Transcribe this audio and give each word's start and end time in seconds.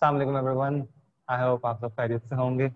السلام 0.00 0.16
علیکم 0.16 0.36
every 0.36 0.54
one 0.56 0.80
I 1.28 1.42
hope 1.42 1.64
آپ 1.66 1.78
سب 1.80 1.94
خیریت 1.96 2.28
سے 2.28 2.34
ہوں 2.34 2.58
گے۔ 2.58 2.68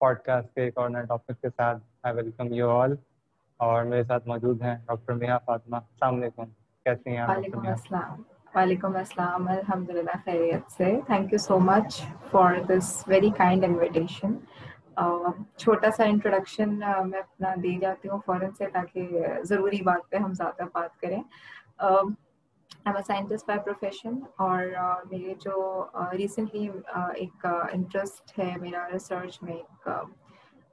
پوڈ 0.00 0.18
کاسٹ 0.24 0.54
کے 0.54 0.62
ایک 0.64 0.76
اور 0.78 0.90
نئے 0.90 1.02
ٹاپک 1.08 1.40
کے 1.42 1.48
ساتھ 1.56 1.78
آئی 2.02 2.14
ویلکم 2.16 2.52
یو 2.54 2.70
آل 2.70 2.94
اور 3.60 3.84
میرے 3.84 4.04
ساتھ 4.10 4.28
موجود 4.28 4.62
ہیں 4.62 4.76
ڈاکٹر 4.86 5.12
میاں 5.14 5.38
فاطمہ۔ 5.46 5.76
السلام 5.76 6.14
علیکم۔ 6.14 6.44
کیسی 6.86 7.16
ہیں 7.16 7.26
وعلیکم 7.28 7.66
السلام۔ 7.68 8.22
وعلیکم 8.54 8.96
السلام۔ 8.96 9.48
الحمد 9.48 9.90
للہ 9.96 10.16
خیریت 10.24 10.70
سے۔ 10.72 10.94
Thank 11.06 11.32
you 11.32 11.38
so 11.38 11.58
much 11.70 12.00
for 12.30 12.54
this 12.68 12.86
very 13.06 13.30
kind 13.38 13.64
invitation 13.64 14.32
چھوٹا 15.62 15.90
سا 15.96 16.04
انٹروڈکشن 16.04 16.78
میں 16.78 17.18
اپنا 17.20 17.54
دی 17.62 17.76
جاتی 17.80 18.08
ہوں 18.08 18.18
فوراً 18.26 18.50
سے 18.58 18.66
تاکہ 18.72 19.02
ضروری 19.50 19.82
بات 19.82 20.08
پہ 20.10 20.16
ہم 20.16 20.32
زیادہ 20.40 20.64
بات 20.74 21.00
کریں۔ 21.00 21.22
Am 22.86 22.96
a 22.96 23.02
scientist 23.06 23.46
by 23.46 23.60
profession 23.64 24.18
اور 24.38 24.64
میرے 25.10 25.34
جو 25.40 25.84
ریسنٹلی 26.12 26.68
ایک 26.94 27.46
انٹرسٹ 27.46 28.38
ہے 28.38 28.54
میرا 28.60 28.86
ریسرچ 28.92 29.42
میں، 29.42 29.54
ایک 29.54 29.88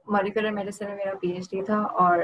مولیکولر 0.06 0.50
میڈیسن 0.50 0.86
میں 0.86 0.96
میرا 0.96 1.14
پی 1.20 1.28
ایچ 1.30 1.50
ڈی 1.50 1.62
تھا 1.62 1.78
اور 2.02 2.18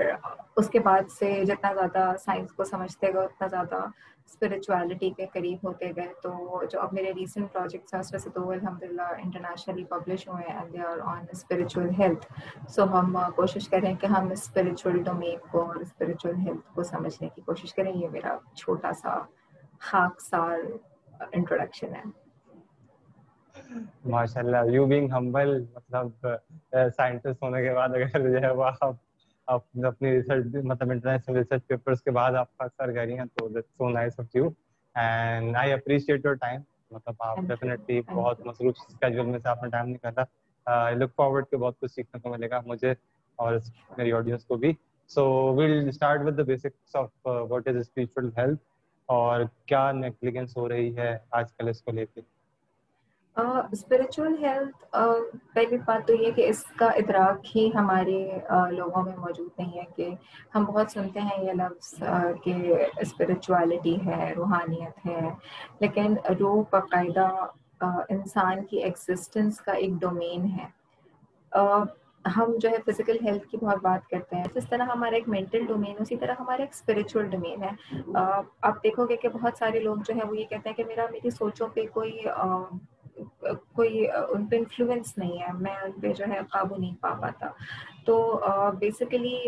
اس 0.56 0.68
کے 0.70 0.80
بعد 0.80 1.10
سے 1.18 1.44
جتنا 1.44 1.72
زیادہ 1.74 2.12
سائنس 2.24 2.52
کو 2.52 2.64
سمجھتے 2.64 3.12
گئے، 3.14 3.24
اتنا 3.24 3.46
زیادہ 3.46 3.84
اسپرچویلٹی 4.26 5.10
کے 5.16 5.26
قریب 5.32 5.66
ہوتے 5.66 5.90
گئے۔ 5.96 6.12
تو 6.22 6.62
جو 6.70 6.80
اب 6.80 6.92
میرے 6.92 7.12
ریسنٹ 7.16 7.52
پروجیکٹس 7.52 7.94
ہیں، 7.94 8.00
اس 8.00 8.12
میں 8.12 8.20
سے 8.20 8.30
دو 8.34 8.48
الحمد 8.50 8.82
للہ 8.82 9.08
انٹرنیشنلی 9.24 9.84
پبلش 9.90 10.26
ہوئے 10.28 10.48
ہیں 10.48 10.56
and 10.58 10.72
they 10.72 10.80
are 10.86 11.00
on 11.12 11.24
spiritual 11.32 11.90
health 11.98 12.26
so 12.74 12.84
ہم 12.92 13.16
کوشش 13.36 13.68
کریں 13.68 13.94
کہ 14.00 14.06
ہم 14.16 14.30
اسپرچل 14.32 15.02
ڈومین 15.04 15.38
کو 15.50 15.66
اور 15.66 15.76
اسپرچل 15.76 16.36
ہیلتھ 16.46 16.74
کو 16.74 16.82
سمجھنے 16.82 17.28
کی 17.34 17.42
کوشش 17.46 17.74
کریں۔ 17.74 17.92
یہ 17.92 18.08
میرا 18.12 18.36
چھوٹا 18.56 18.92
سا 19.02 19.18
خاک 19.84 20.20
سار 20.20 20.58
انٹروڈکشن 21.32 21.94
ہے 21.94 22.02
ماشاء 24.04 24.40
اللہ 24.40 24.70
یو 24.70 24.84
بینگ 24.86 25.12
ہمبل 25.12 25.58
مطلب 25.74 26.26
سائنٹسٹ 26.96 27.42
ہونے 27.42 27.62
کے 27.62 27.74
بعد 27.74 27.94
اگر 27.94 28.30
جو 28.30 28.42
ہے 28.42 28.50
وہ 28.50 28.64
آپ 28.64 28.94
آپ 29.48 29.62
اپنی 29.86 30.12
ریسرچ 30.12 30.54
مطلب 30.64 30.90
انٹرنیشنل 30.90 31.36
ریسرچ 31.36 31.66
پیپرس 31.66 32.02
کے 32.02 32.10
بعد 32.10 32.34
آپ 32.34 32.48
اکثر 32.58 32.92
کر 32.92 33.04
رہی 33.04 33.18
ہیں 33.18 33.24
تو 33.34 33.48
that's 33.48 33.68
so 33.78 33.88
nice 33.90 34.20
of 34.20 34.36
you 34.36 34.48
and 34.96 35.56
I 35.56 35.72
appreciate 35.72 36.24
your 36.24 36.34
time 36.34 36.60
مطلب 36.90 37.22
آپ 37.22 37.38
ڈیفینیٹلی 37.48 38.00
بہت 38.12 38.46
مصروف 38.46 38.74
اسکیجول 38.88 39.26
میں 39.26 39.38
سے 39.38 39.48
آپ 39.48 39.62
نے 39.62 39.68
ٹائم 39.70 39.88
نکالا. 39.88 40.90
لک 40.90 41.14
فارورڈ 41.16 41.50
کہ 41.50 41.56
بہت 41.56 41.78
کچھ 41.80 41.92
سیکھنے 41.92 42.20
کو 42.20 42.30
ملے 42.30 42.50
گا 42.50 42.60
مجھے 42.66 42.92
اور 43.38 43.54
میری 43.98 44.12
آڈینس 44.12 44.44
کو 44.44 44.56
بھی. 44.56 44.72
So 45.10 45.24
we'll 45.54 45.88
start 45.88 46.20
with 46.24 46.38
the 46.38 46.42
basics 46.42 46.96
of 46.96 47.26
what 47.26 47.68
is 47.68 47.76
spiritual 47.76 48.28
health 48.36 48.62
اور 49.08 49.40
کیا 49.66 49.90
نیگلیجنس 49.92 50.56
ہو 50.56 50.68
رہی 50.68 50.96
ہے 50.96 51.16
آج 51.30 51.52
کل 51.52 51.68
اس 51.68 51.82
کو 51.82 51.92
لے 51.92 52.06
کے؟ 52.06 52.20
اسپریچول 53.72 54.34
ہیلتھ 54.42 54.84
پہلی 55.54 55.76
بات 55.86 56.06
تو 56.06 56.14
یہ 56.14 56.30
کہ 56.30 56.48
اس 56.48 56.62
کا 56.76 56.86
ادراک 56.96 57.56
ہی 57.56 57.68
ہمارے 57.74 58.18
لوگوں 58.70 59.02
میں 59.02 59.16
موجود 59.16 59.48
نہیں 59.58 59.78
ہے 59.78 59.84
کہ 59.96 60.08
ہم 60.54 60.64
بہت 60.64 60.90
سنتے 60.90 61.20
ہیں 61.20 61.42
یہ 61.44 61.52
لفظ 61.52 61.94
کہ 62.44 62.54
اسپریچولیٹی 62.96 63.96
ہے، 64.06 64.32
روحانیت 64.36 65.06
ہے، 65.06 65.28
لیکن 65.80 66.14
روح 66.40 66.62
باقاعدہ 66.70 67.28
انسان 68.10 68.64
کی 68.64 68.78
ایگزسٹنس 68.78 69.60
کا 69.60 69.72
ایک 69.72 70.00
ڈومین 70.00 70.46
ہے۔ 70.50 70.66
ہم 72.36 72.52
جو 72.56 72.68
ہے 72.70 72.76
فزیکل 72.86 73.16
ہیلتھ 73.24 73.46
کی 73.48 73.56
بہت 73.56 73.82
بات 73.82 74.08
کرتے 74.10 74.36
ہیں۔ 74.36 74.44
جس 74.54 74.68
طرح 74.68 74.84
ہمارا 74.84 75.14
ایک 75.14 75.28
مینٹل 75.28 75.66
ڈومین 75.66 75.96
اسی 76.00 76.16
طرح 76.16 76.34
ہمارا 76.40 76.62
ایک 76.62 76.70
اسپریچول 76.72 77.28
ڈومین 77.30 77.62
ہے۔ 77.62 77.70
آپ 78.62 78.82
دیکھو 78.84 79.06
گے 79.08 79.16
کہ 79.16 79.28
بہت 79.28 79.58
سارے 79.58 79.80
لوگ 79.80 79.96
جو 80.06 80.14
ہے 80.14 80.26
وہ 80.28 80.36
یہ 80.38 80.44
کہتے 80.44 80.68
ہیں 80.68 80.76
کہ 80.76 80.84
میرا، 80.84 81.06
میری 81.12 81.30
سوچوں 81.30 81.68
پہ 81.74 81.86
کوئی 81.92 82.18
کوئی 83.72 84.06
ان 84.08 84.46
پہ 84.46 84.56
انفلوئنس 84.56 85.16
نہیں 85.18 85.40
ہے۔ 85.42 85.52
میں 85.52 85.76
ان 85.76 85.92
پہ 86.00 86.12
جو 86.12 86.24
ہے 86.28 86.40
قابو 86.50 86.76
نہیں 86.76 86.94
پا 87.00 87.12
پاتا۔ 87.20 87.48
تو 88.06 88.40
بیسیکلی 88.78 89.38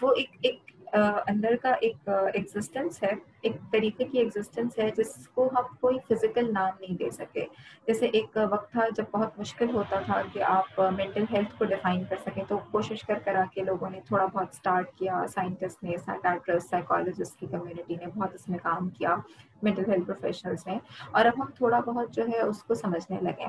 وہ 0.00 0.12
ایک 0.16 0.30
ایک 0.42 0.60
اندر 0.92 1.56
کا 1.62 1.72
ایک 1.80 2.08
ایگزسٹنس 2.08 3.02
ہے، 3.02 3.10
ایک 3.40 3.56
طریقے 3.72 4.04
کی 4.04 4.18
ایگزسٹنس 4.18 4.78
ہے 4.78 4.90
جس 4.96 5.28
کو 5.28 5.48
ہم 5.48 5.74
کوئی 5.80 5.98
فزیکل 6.08 6.52
نام 6.52 6.70
نہیں 6.80 6.96
دے 6.96 7.10
سکے۔ 7.10 7.44
جیسے 7.86 8.06
ایک 8.06 8.36
وقت 8.50 8.70
تھا 8.72 8.84
جب 8.96 9.04
بہت 9.10 9.38
مشکل 9.38 9.74
ہوتا 9.74 10.00
تھا 10.00 10.20
کہ 10.32 10.42
آپ 10.42 10.80
مینٹل 10.96 11.24
ہیلتھ 11.32 11.58
کو 11.58 11.64
ڈیفائن 11.64 12.04
کر 12.04 12.16
سکیں، 12.26 12.42
تو 12.48 12.58
کوشش 12.70 13.02
کر 13.02 13.18
کر 13.24 13.34
آ 13.34 13.44
کے 13.54 13.62
لوگوں 13.62 13.90
نے 13.90 14.00
تھوڑا 14.06 14.26
بہت 14.26 14.48
اسٹارٹ 14.52 14.90
کیا۔ 14.96 15.22
سائنٹسٹ 15.34 15.82
نے 15.82 15.96
سائکٹرسٹ 15.96 16.70
سائیکالوجسٹ 16.70 17.38
کی 17.40 17.46
کمیونٹی 17.46 17.94
نے 17.94 18.06
بہت 18.14 18.34
اس 18.34 18.48
میں 18.48 18.58
کام 18.62 18.88
کیا 18.88 19.16
مینٹل 19.62 19.90
ہیلتھ 19.90 20.06
پروفیشنلس 20.06 20.66
نے۔ 20.66 20.78
اور 21.10 21.24
اب 21.24 21.42
ہم 21.42 21.50
تھوڑا 21.56 21.80
بہت 21.80 22.12
جو 22.12 22.24
ہے 22.28 22.40
اس 22.40 22.62
کو 22.62 22.74
سمجھنے 22.74 23.18
لگے۔ 23.20 23.46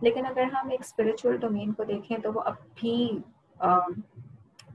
لیکن 0.00 0.26
اگر 0.26 0.42
ہم 0.52 0.70
ایک 0.70 0.80
اسپریچول 0.80 1.36
ڈومین 1.36 1.72
کو 1.72 1.84
دیکھیں 1.84 2.16
تو 2.18 2.32
وہ 2.32 2.40
اب 2.40 2.54
بھی 2.74 2.96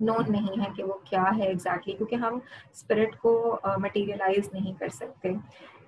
نون 0.02 0.32
نہیں 0.32 0.62
ہے 0.62 0.70
کہ 0.76 0.84
وہ 0.84 0.94
کیا 1.04 1.24
ہے 1.38 1.48
ایگزیکٹلی 1.48 1.94
کیونکہ 1.94 2.16
ہم 2.16 2.40
اسپرٹ 2.72 3.16
کو 3.16 3.60
مٹیریلائز 3.78 4.50
نہیں 4.54 4.80
کر 4.80 4.90
سکتے 4.90 5.32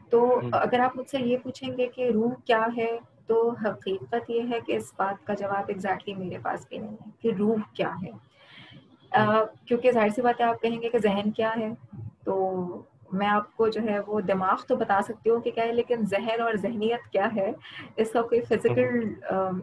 تو 0.10 0.40
اگر 0.52 0.80
آپ 0.80 0.98
مجھ 0.98 1.10
سے 1.10 1.18
یہ 1.22 1.38
پوچھیں 1.38 1.78
گے 1.78 1.88
کہ 1.88 2.10
روح 2.10 2.34
کیا 2.46 2.66
ہے 2.78 2.98
تو 3.28 3.50
حقیقت 3.50 4.30
یہ 4.30 4.42
ہے 4.50 4.60
کہ 4.66 4.76
اس 4.76 4.94
بات 4.98 5.26
کا 5.28 5.34
جواب 5.34 5.64
ایگزیکٹلی 5.68 6.14
میرے 6.14 6.38
پاس 6.44 6.68
بھی 6.70 6.78
نہیں 6.78 6.96
ہے 7.06 7.12
کہ 7.22 7.32
روح 7.40 7.58
کیا 7.74 7.92
ہے 8.04 8.12
کیونکہ 9.66 9.92
ظاہر 9.92 10.10
سی 10.10 10.22
بات 10.22 10.42
ہے 10.42 10.46
آپ 10.46 10.62
کہیں 10.62 10.82
گے 10.82 10.90
کہ 10.90 10.98
ذہن 10.98 11.32
کیا 11.32 11.52
ہے 11.58 11.74
تو 12.24 12.82
میں 13.12 13.28
آپ 13.28 13.56
کو 13.58 13.68
جو 13.68 13.82
ہے 13.84 13.98
وہ 14.08 14.20
دماغ 14.22 14.64
تو 14.68 14.76
بتا 14.76 15.00
سکتی 15.08 15.30
ہوں 15.30 15.40
کہ 15.42 15.52
کیا 15.52 15.64
ہے، 15.64 15.72
لیکن 15.74 16.06
ذہن 16.06 16.42
اور 16.42 16.56
ذہنیت 16.62 17.12
کیا 17.12 17.28
ہے، 17.36 17.52
اس 17.96 18.12
کا 18.12 18.22
کوئی 18.22 18.42
فزیکل 18.42 19.14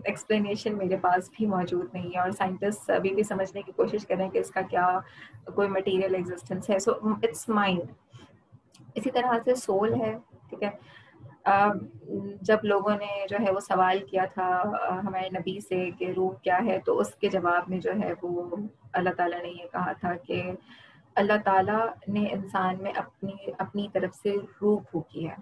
ایکسپلینیشن 0.05 0.77
میرے 0.79 0.97
پاس 1.03 1.31
بھی 1.37 1.47
موجود 1.47 1.95
نہیں 1.95 2.11
ہے 2.15 2.21
اور 2.21 2.31
سائنٹسٹ 2.39 2.91
ابھی 2.91 3.15
بھی 3.15 3.23
سمجھنے 3.23 3.63
کی 3.63 3.73
کوشش 3.73 4.07
کریں 4.07 4.29
کہ 4.31 4.39
اس 4.39 4.51
کا 4.51 4.61
کیا 4.71 4.87
کوئی 5.55 5.69
مٹیریل 5.69 6.15
ایگزسٹنس 6.15 6.71
ہے. 6.71 6.79
سو 6.79 6.93
اٹس 7.05 7.49
مائنڈ 7.51 7.83
اسی 8.95 9.11
طرح 9.11 9.39
سے 9.45 9.55
سول 9.57 9.95
ہے، 10.01 10.17
ٹھیک 10.51 10.63
ہے۔ 10.63 10.71
جب 12.41 12.59
لوگوں 12.63 12.95
نے 12.97 13.27
جو 13.31 13.37
ہے 13.41 13.51
وہ 13.53 13.61
سوال 13.61 13.99
کیا 14.11 14.25
تھا 14.35 14.49
ہمارے 14.99 15.29
نبی 15.31 15.59
سے 15.61 15.91
کہ 15.99 16.13
روح 16.17 16.33
کیا 16.43 16.59
ہے، 16.65 16.79
تو 16.85 16.99
اس 17.01 17.15
کے 17.15 17.29
جواب 17.29 17.69
میں 17.71 17.81
جو 17.81 17.93
ہے 18.01 18.13
وہ 18.23 18.57
اللہ 18.93 19.15
تعالیٰ 19.17 19.43
نے 19.43 19.49
یہ 19.49 19.67
کہا 19.73 19.93
تھا 20.01 20.15
کہ 20.27 20.43
اللہ 21.15 21.33
تعالیٰ 21.45 21.87
نے 22.09 22.27
انسان 22.33 22.83
میں 22.83 22.93
اپنی 22.97 23.33
اپنی 23.59 23.89
طرف 23.93 24.15
سے 24.15 24.35
روح 24.63 24.81
پھونکی 24.91 25.29
ہے۔ 25.29 25.35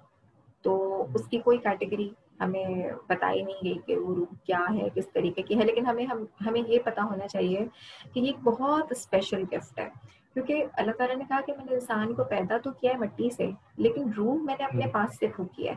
تو 0.62 1.04
اس 1.14 1.28
کی 1.28 1.38
کوئی 1.38 1.58
کیٹیگری 1.58 2.10
ہمیں 2.40 2.64
بتائی 3.08 3.42
نہیں 3.42 3.64
گئی 3.64 3.78
کہ 3.86 3.96
وہ 3.96 4.14
روح 4.14 4.34
کیا 4.44 4.64
ہے 4.70 4.88
کس 4.94 5.08
طریقے 5.12 5.42
کی 5.42 5.58
ہے 5.58 5.64
لیکن 5.64 5.86
ہمیں 5.86 6.06
ہم 6.06 6.24
ہمیں 6.46 6.62
یہ 6.66 6.78
پتہ 6.84 7.00
ہونا 7.00 7.28
چاہیے 7.28 7.66
کہ 8.12 8.20
یہ 8.20 8.26
ایک 8.26 8.36
بہت 8.44 8.86
اسپیشل 8.90 9.42
گفٹ 9.52 9.78
ہے۔ 9.78 9.88
کیونکہ 10.34 10.64
اللہ 10.72 10.92
تعالیٰ 10.92 11.16
نے 11.16 11.24
کہا 11.28 11.40
کہ 11.46 11.52
میں 11.56 11.64
نے 11.64 11.74
انسان 11.74 12.14
کو 12.14 12.24
پیدا 12.24 12.58
تو 12.58 12.72
کیا 12.72 12.92
ہے 12.92 12.98
مٹی 12.98 13.30
سے 13.30 13.50
لیکن 13.76 14.12
روح 14.16 14.42
میں 14.42 14.54
نے 14.58 14.64
اپنے 14.64 14.86
پاس 14.86 15.18
سے 15.18 15.26
پھونکی 15.26 15.68
ہے۔ 15.68 15.74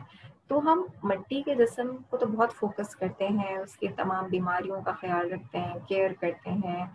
تو 0.48 0.58
ہم 0.58 0.86
مٹی 1.02 1.42
کے 1.42 1.54
جسم 1.54 1.96
کو 2.10 2.16
تو 2.16 2.26
بہت 2.26 2.52
فوکس 2.52 2.96
کرتے 2.96 3.28
ہیں 3.28 3.56
اس 3.56 3.76
کی 3.76 3.88
تمام 3.88 4.26
بیماریوں 4.26 4.80
کا 4.80 4.92
خیال 4.92 5.32
رکھتے 5.32 5.58
ہیں 5.58 5.74
کیئر 5.88 6.10
کرتے 6.20 6.50
ہیں 6.50 6.86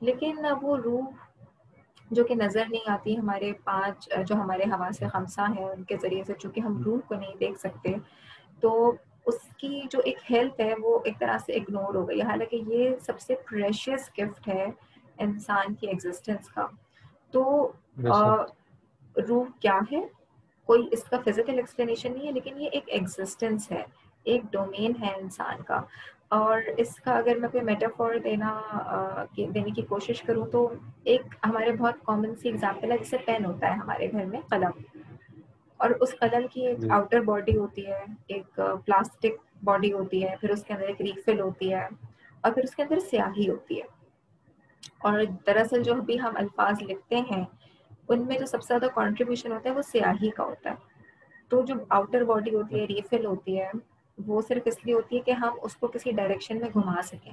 لیکن 0.00 0.36
وہ 0.62 0.76
روح 0.76 1.04
جو 2.10 2.24
کہ 2.24 2.34
نظر 2.34 2.64
نہیں 2.68 2.90
آتی 2.90 3.18
ہمارے 3.18 3.52
پانچ 3.64 4.08
جو 4.26 4.34
ہمارے 4.34 4.64
ہوا 4.64 4.88
سے 4.98 5.08
خمسہ 5.08 5.40
ہیں 5.58 5.64
ان 5.64 5.82
کے 5.82 5.96
ذریعے 6.02 6.24
سے 6.24 6.32
چونکہ 6.38 6.60
ہم 6.60 6.82
روح 6.82 6.98
کو 7.08 7.14
نہیں 7.14 7.36
دیکھ 7.40 7.58
سکتے 7.58 7.92
تو 8.60 8.92
اس 9.26 9.38
کی 9.56 9.82
جو 9.90 10.00
ایک 10.04 10.18
ہیلتھ 10.30 10.60
ہے 10.60 10.74
وہ 10.82 10.98
ایک 11.04 11.18
طرح 11.20 11.38
سے 11.38 11.52
اگنور 11.52 11.94
ہو 11.94 12.08
گئی 12.08 12.20
حالانکہ 12.22 12.56
یہ 12.66 12.96
سب 13.00 13.20
سے 13.20 13.34
پریشیس 13.50 14.10
گفٹ 14.18 14.48
ہے 14.48 14.66
انسان 15.18 15.74
کی 15.74 15.86
ایگزسٹنس 15.86 16.48
کا۔ 16.48 16.66
تو 17.30 17.72
روح 19.16 19.44
کیا 19.60 19.78
ہے؟ 19.92 20.00
کوئی 20.68 20.88
اس 20.92 21.04
کا 21.04 21.16
فزیکل 21.24 21.56
ایکسپلینیشن 21.56 22.12
نہیں 22.12 22.26
ہے 22.26 22.32
لیکن 22.32 22.60
یہ 22.60 22.68
ایک 22.72 22.84
ایگزسٹنس 22.86 23.70
ہے۔ 23.72 23.84
ایک 24.28 24.42
ڈومین 24.50 24.92
ہے 25.02 25.14
انسان 25.14 25.62
کا۔ 25.62 25.80
اور 26.30 26.58
اس 26.76 26.94
کا 26.96 27.16
اگر 27.16 27.36
میں 27.36 27.48
کوئی 27.48 27.62
میٹافور 27.64 28.14
دینا 28.24 28.50
دینے 29.46 29.70
کی 29.70 29.82
کوشش 29.84 30.22
کروں 30.22 30.46
تو 30.46 30.66
ایک 31.04 31.22
ہمارے 31.46 31.72
بہت 31.72 31.94
کامن 32.02 32.34
سی 32.34 32.48
ایگزامپل 32.48 32.90
ہے 32.92 32.98
جیسے 32.98 33.16
پین 33.26 33.44
ہوتا 33.44 33.66
ہے 33.66 33.74
ہمارے 33.74 34.10
گھر 34.12 34.24
میں 34.24 34.40
قلم۔ 34.48 34.82
اور 35.80 35.90
اس 35.98 36.14
قلم 36.20 36.46
کی 36.48 36.66
ایک 36.66 36.90
آؤٹر 36.90 37.20
باڈی 37.22 37.56
ہوتی 37.56 37.86
ہے 37.86 38.02
ایک 38.28 38.54
پلاسٹک 38.84 39.34
باڈی 39.64 39.92
ہوتی 39.92 40.22
ہے 40.24 40.34
پھر 40.40 40.50
اس 40.50 40.64
کے 40.64 40.74
اندر 40.74 40.86
ایک 40.86 41.00
ریفل 41.02 41.40
ہوتی 41.40 41.72
ہے 41.72 41.86
اور 42.42 42.52
پھر 42.52 42.62
اس 42.62 42.74
کے 42.74 42.82
اندر 42.82 42.98
سیاہی 43.02 43.48
ہوتی 43.50 43.78
ہے۔ 43.78 43.86
اور 45.02 45.18
دراصل 45.46 45.82
جو 45.82 45.94
بھی 46.02 46.20
ہم 46.20 46.36
الفاظ 46.36 46.82
لکھتے 46.82 47.16
ہیں 47.30 47.44
ان 48.08 48.26
میں 48.26 48.38
جو 48.38 48.46
سب 48.46 48.62
سے 48.62 48.66
زیادہ 48.68 48.90
کانٹریبیوشن 48.94 49.52
ہوتا 49.52 49.68
ہے 49.68 49.74
وہ 49.74 49.82
سیاہی 49.84 50.30
کا 50.30 50.44
ہوتا 50.44 50.70
ہے۔ 50.70 50.86
تو 51.50 51.60
جو 51.62 51.74
آؤٹر 51.90 52.24
باڈی 52.24 52.54
ہوتی 52.54 52.80
ہے 52.80 52.84
ریفل 52.86 53.24
ہوتی 53.26 53.60
ہے 53.60 53.70
وہ 54.26 54.40
صرف 54.48 54.62
اس 54.64 54.84
لیے 54.84 54.94
ہوتی 54.94 55.16
ہے 55.16 55.20
کہ 55.20 55.30
ہم 55.30 55.58
اس 55.62 55.76
کو 55.76 55.86
کسی 55.86 56.10
ڈائریکشن 56.10 56.58
میں 56.58 56.68
گھما 56.74 57.02
سکیں۔ 57.02 57.32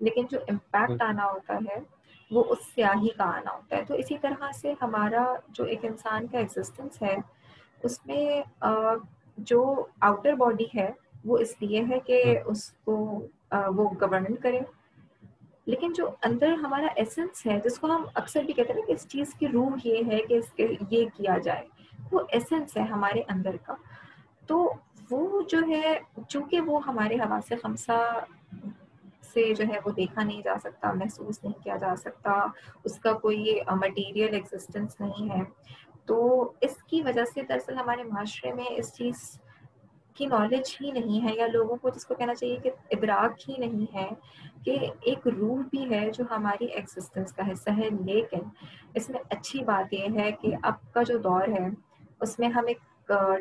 لیکن 0.00 0.26
جو 0.30 0.38
امپیکٹ 0.48 1.02
آنا 1.02 1.24
ہوتا 1.30 1.54
ہے 1.54 1.80
وہ 2.30 2.44
اس 2.48 2.58
سیاہی 2.74 3.08
کا 3.08 3.24
آنا 3.24 3.50
ہوتا 3.50 3.76
ہے۔ 3.76 3.84
تو 3.84 3.94
اسی 3.94 4.18
طرح 4.18 4.50
سے 4.60 4.74
ہمارا 4.82 5.34
جو 5.48 5.64
ایک 5.64 5.84
انسان 5.84 6.26
کا 6.26 6.38
ایگزسٹنس 6.38 7.02
ہے 7.02 7.16
اس 7.82 8.06
میں 8.06 8.42
جو 9.36 9.86
آؤٹر 10.00 10.32
باڈی 10.32 10.78
ہے 10.78 10.90
وہ 11.24 11.38
اس 11.38 11.54
لیے 11.60 11.84
ہے 11.90 11.98
کہ 12.00 12.38
اس 12.46 12.70
کو 12.70 12.94
وہ 13.52 13.90
گورن 14.00 14.34
کرے۔ 14.34 14.60
لیکن 15.66 15.92
جو 15.92 16.10
اندر 16.22 16.52
ہمارا 16.52 16.86
ایسنس 16.96 17.46
ہے 17.46 17.58
جس 17.64 17.78
کو 17.78 17.86
ہم 17.86 18.04
اکثر 18.14 18.42
بھی 18.42 18.52
کہتے 18.52 18.72
ہیں 18.72 18.82
کہ 18.82 18.92
اس 18.92 19.08
چیز 19.08 19.34
کی 19.34 19.48
روح 19.48 19.70
یہ 19.84 20.02
ہے 20.06 20.18
کہ 20.18 20.34
اس 20.34 20.52
کے 20.52 20.66
یہ 20.90 21.06
کیا 21.16 21.38
جائے۔ 21.38 21.66
وہ 22.12 22.20
ایسنس 22.28 22.76
ہے 22.76 22.82
ہمارے 22.82 23.20
اندر 23.28 23.56
کا۔ 23.56 23.74
تو 24.46 24.72
وہ 25.10 25.42
جو 25.42 25.58
ہے، 25.68 25.98
چونکہ 26.28 26.60
وہ 26.60 26.80
ہمارے 26.86 27.16
ہوا 27.16 27.38
سے 27.48 27.56
خمسہ 27.56 27.98
سے 29.34 29.52
جو 29.54 29.64
ہے 29.68 29.78
وہ 29.84 29.90
دیکھا 29.90 30.22
نہیں 30.22 30.42
جا 30.42 30.54
سکتا، 30.62 30.92
محسوس 30.92 31.42
نہیں 31.44 31.62
کیا 31.62 31.76
جا 31.76 31.94
سکتا، 31.96 32.32
اس 32.84 32.98
کا 32.98 33.12
کوئی 33.12 33.58
مٹیریل 33.80 34.34
ایگزسٹنس 34.34 35.00
نہیں 35.00 35.30
ہے۔ 35.30 35.42
تو 36.06 36.52
اس 36.60 36.82
کی 36.82 37.02
وجہ 37.02 37.24
سے 37.24 37.42
دراصل 37.42 37.76
ہمارے 37.76 38.02
معاشرے 38.02 38.52
میں 38.52 38.64
اس 38.70 38.94
چیز 38.94 39.40
کی 40.14 40.26
نالج 40.26 40.76
ہی 40.80 40.90
نہیں 40.90 41.24
ہے، 41.24 41.34
یا 41.36 41.46
لوگوں 41.46 41.76
کو 41.76 41.88
جس 41.88 42.06
کو 42.06 42.14
کہنا 42.14 42.34
چاہیے 42.34 42.56
کہ 42.56 42.70
ادراک 42.90 43.48
ہی 43.48 43.54
نہیں 43.58 43.94
ہے 43.94 44.08
کہ 44.64 44.78
ایک 45.00 45.26
روح 45.26 45.62
بھی 45.70 45.90
ہے 45.90 46.10
جو 46.10 46.24
ہماری 46.30 46.64
ایگزسٹنس 46.64 47.32
کا 47.32 47.52
حصہ 47.52 47.70
ہے۔ 47.70 47.88
لیکن 48.04 48.40
اس 48.94 49.10
میں 49.10 49.20
اچھی 49.30 49.64
بات 49.64 49.92
یہ 49.92 50.20
ہے 50.20 50.30
کہ 50.32 50.54
اب 50.62 50.92
کا 50.92 51.02
جو 51.02 51.18
دور 51.18 51.48
ہے، 51.48 51.66
اس 52.20 52.38
میں 52.38 52.48
ہم 52.48 52.66
ایک 52.66 52.78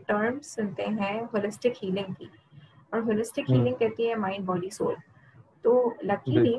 ٹرم 0.07 0.39
سنتے 0.45 0.85
ہیں 0.99 1.19
ہولسٹک 1.33 1.83
ہیلنگ 1.83 2.13
کی۔ 2.13 2.25
اور 2.89 3.01
ہولسٹک 3.01 3.49
ہیلنگ 3.49 3.75
کہتی 3.75 4.09
ہے 4.09 4.15
مائنڈ 4.17 4.45
باڈی 4.45 4.69
سول 4.71 4.95
تو 5.63 5.73
لکیلی 6.03 6.57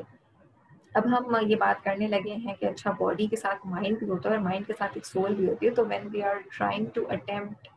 اب 0.95 1.05
ہم 1.07 1.35
یہ 1.41 1.55
بات 1.57 1.83
کرنے 1.83 2.07
لگے 2.07 2.35
ہیں 2.37 2.53
کہ 2.59 2.65
اچھا 2.65 2.91
باڈی 2.99 3.27
کے 3.27 3.35
ساتھ 3.35 3.65
مائنڈ 3.65 3.99
بھی 3.99 4.09
ہوتا 4.09 4.29
ہے 4.29 4.35
اور 4.35 4.43
مائنڈ 4.43 4.67
کے 4.67 4.73
ساتھ 4.73 4.91
ایک 4.95 5.05
سول 5.05 5.35
بھی 5.35 5.47
ہوتی 5.47 5.65
ہے 5.65 5.71
تو 5.73 5.85
when 5.87 6.07
we 6.11 6.23
are 6.23 6.35
trying 6.49 6.85
to 6.93 7.01
attempt 7.09 7.67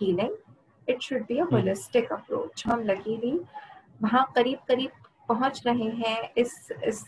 healing 0.00 0.34
it 0.88 1.02
should 1.02 1.22
be 1.28 1.34
a 1.34 1.42
holistic 1.52 2.12
approach 2.12 2.66
ہم 2.66 2.82
لکیلی 2.82 3.32
وہاں 4.00 4.24
قریب 4.34 4.66
قریب 4.66 4.90
پہنچ 5.28 5.66
رہے 5.66 5.90
ہیں 5.98 6.16
اس 6.36 6.50
اس 6.82 7.02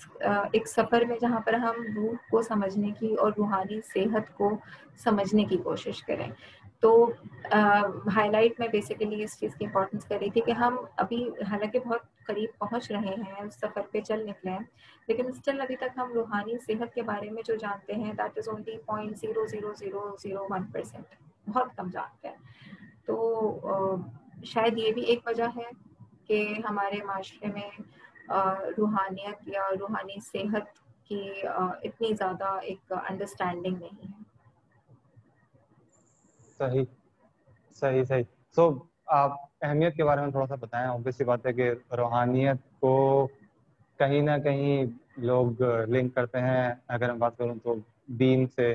ایک 0.52 0.68
سفر 0.68 1.04
میں 1.08 1.16
جہاں 1.20 1.40
پر 1.40 1.54
ہم 1.56 1.82
روح 1.96 2.14
کو 2.30 2.42
سمجھنے 2.42 2.90
کی 2.98 3.14
اور 3.14 3.32
روحانی 3.36 3.80
صحت 3.86 4.34
کو 4.34 4.50
سمجھنے 4.98 5.44
کی 5.44 5.56
کوشش 5.64 6.02
کریں۔ 6.02 6.28
تو 6.86 7.10
ہائی 8.14 8.28
لائٹ 8.30 8.58
میں 8.60 8.66
بیسیکلی 8.68 9.22
اس 9.22 9.38
چیز 9.40 9.54
کی 9.54 9.64
امپورٹنس 9.64 10.04
کر 10.04 10.18
رہی 10.20 10.30
تھی 10.30 10.40
کہ 10.40 10.50
ہم 10.50 10.76
ابھی 10.96 11.22
حالانکہ 11.50 11.78
بہت 11.78 12.02
قریب 12.26 12.50
پہنچ 12.58 12.90
رہے 12.90 13.14
ہیں، 13.22 13.42
اس 13.42 13.54
سفر 13.54 13.80
پہ 13.92 14.00
چل 14.00 14.26
نکلے 14.26 14.50
ہیں، 14.50 14.64
لیکن 15.08 15.28
اسٹل 15.28 15.60
ابھی 15.60 15.76
تک 15.76 15.98
ہم 15.98 16.12
روحانی 16.12 16.58
صحت 16.66 16.94
کے 16.94 17.02
بارے 17.02 17.30
میں 17.30 17.42
جو 17.46 17.54
جانتے 17.54 17.94
ہیں 17.94 18.12
that 18.12 18.38
is 18.38 18.48
only 18.48 18.76
point 18.86 19.16
zero 19.18 19.46
zero 19.46 19.72
zero 19.78 20.04
zero 20.22 20.46
one 20.50 20.64
percent 20.72 21.48
بہت 21.48 21.76
کم 21.76 21.90
جانتے 21.92 22.28
ہیں۔ 22.28 22.36
تو 23.06 23.96
شاید 24.44 24.78
یہ 24.78 24.92
بھی 24.92 25.02
ایک 25.02 25.26
وجہ 25.26 25.48
ہے 25.56 25.70
کہ 26.26 26.42
ہمارے 26.68 27.02
معاشرے 27.06 27.48
میں 27.54 27.68
روحانیت 28.78 29.48
یا 29.48 29.68
روحانی 29.80 30.20
صحت 30.22 30.78
کی 31.08 31.22
اتنی 31.46 32.12
زیادہ 32.14 32.56
ایک 32.62 32.92
انڈرسٹینڈنگ 32.92 33.76
نہیں 33.80 34.06
ہے۔ 34.08 34.24
صحیح 36.58 36.84
صحیح 37.80 38.04
صحیح۔ 38.04 38.22
سو 38.56 38.64
آپ 39.06 39.30
اہمیت 39.60 39.94
کے 39.96 40.04
بارے 40.04 40.20
میں 40.20 40.30
تھوڑا 40.30 40.46
سا 40.46 40.54
بتائیں۔ 40.60 40.88
اوبیسلی 40.88 41.24
بات 41.26 41.46
ہے 41.46 41.52
کہ 41.52 41.70
روحانیت 41.96 42.56
کو 42.80 42.92
کہیں 43.98 44.20
نہ 44.22 44.36
کہیں 44.44 44.84
لوگ 45.16 45.62
لنک 45.88 46.14
کرتے 46.14 46.40
ہیں۔ 46.40 46.74
اگر 46.88 47.10
میں 47.10 47.18
بات 47.18 47.36
کروں 47.36 47.54
تو 47.62 47.74
دین 48.06 48.46
سے 48.56 48.74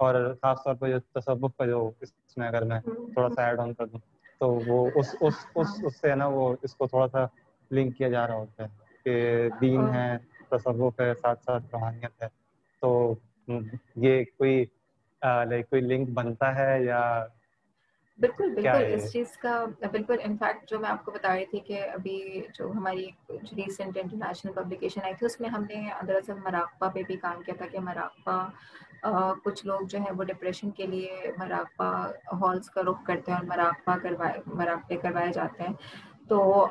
اور 0.00 0.14
خاص 0.42 0.62
طور 0.64 0.74
پہ 0.74 0.88
جو 0.88 0.98
تصوف 1.14 1.56
کا 1.56 1.66
جو 1.66 1.90
اس 2.00 2.36
میں 2.36 2.48
اگر 2.48 2.64
میں 2.64 2.80
تھوڑا 3.14 3.28
سا 3.28 3.46
ایڈ 3.46 3.58
آن 3.60 3.74
کر 3.74 3.86
دوں، 3.86 3.98
تو 4.38 4.58
وہ 4.66 4.90
اس 4.94 5.14
اس 5.20 5.34
اس 5.54 5.68
اس 5.84 6.00
سے 6.00 6.14
نا 6.14 6.26
وہ 6.26 6.54
اس 6.62 6.74
کو 6.74 6.86
تھوڑا 6.86 7.08
سا 7.08 7.24
لنک 7.70 7.96
کیا 7.96 8.08
جا 8.08 8.26
رہا 8.26 8.34
ہوتا 8.34 8.62
ہے 8.62 8.68
کہ 9.04 9.48
دین 9.60 9.88
ہے، 9.94 10.16
تصوف 10.50 11.00
ہے، 11.00 11.12
ساتھ 11.22 11.44
ساتھ 11.44 11.64
روحانیت 11.72 12.22
ہے۔ 12.22 12.28
تو 12.80 13.14
یہ 13.96 14.24
کوئی 14.38 14.64
لائک 15.22 15.68
کوئی 15.70 15.82
لنک 15.82 16.08
بنتا 16.14 16.54
ہے 16.56 16.82
یا 16.82 17.00
بالکل 18.18 18.50
بالکل 18.50 18.84
اس 18.88 19.10
چیز 19.12 19.36
کا 19.36 19.52
بالکل 19.82 20.16
انفیکٹ 20.22 20.70
جو 20.70 20.78
میں 20.78 20.88
آپ 20.90 21.04
کو 21.04 21.10
بتا 21.10 21.34
رہی 21.34 21.46
تھی 21.46 21.60
کہ 21.60 21.80
ابھی 21.88 22.18
جو 22.54 22.70
ہماری 22.70 23.06
ریسنٹ 23.56 23.96
انٹرنیشنل 23.96 24.52
پبلیکیشن 24.52 25.00
آئی 25.04 25.14
تھی 25.14 25.26
اس 25.26 25.40
میں 25.40 25.48
ہم 25.48 25.64
نے 25.68 25.74
دراصل 26.06 26.38
مراقبہ 26.44 26.88
پہ 26.90 27.02
بھی 27.06 27.16
کام 27.16 27.42
کیا 27.42 27.54
تھا 27.58 27.66
کہ 27.66 27.80
مراقبہ 27.80 28.44
کچھ 29.44 29.64
لوگ 29.66 29.80
جو 29.86 29.98
ہے 29.98 30.12
وہ 30.16 30.24
ڈپریشن 30.24 30.70
کے 30.70 30.86
لیے 30.86 31.10
مراقبہ 31.38 31.90
ہالس 32.42 32.70
کا 32.70 32.82
رخ 32.82 33.04
کرتے 33.04 33.32
ہیں 33.32 33.38
اور 33.38 33.46
مراقبہ 33.46 33.96
کروائے 33.98 34.38
مراقبے 34.54 34.96
کروائے 34.96 35.30
جاتے 35.32 35.62
ہیں۔ 35.62 35.74
تو 36.28 36.66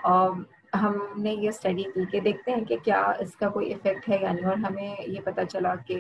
ہم 0.74 0.94
نے 1.18 1.33
یہ 1.33 1.50
اسٹڈی 1.50 1.83
کی 1.86 2.06
کہ 2.12 2.19
دیکھتے 2.19 2.51
ہیں 2.51 2.63
کہ 2.65 2.77
کیا 2.83 3.01
اس 3.19 3.36
کا 3.36 3.50
کوئی 3.50 3.74
افیکٹ 3.74 4.09
ہے 4.09 4.18
یا 4.21 4.31
نہیں 4.31 4.45
اور 4.45 4.57
ہمیں 4.59 4.95
یہ 5.07 5.19
پتہ 5.24 5.42
چلا 5.50 5.74
کہ 5.88 5.98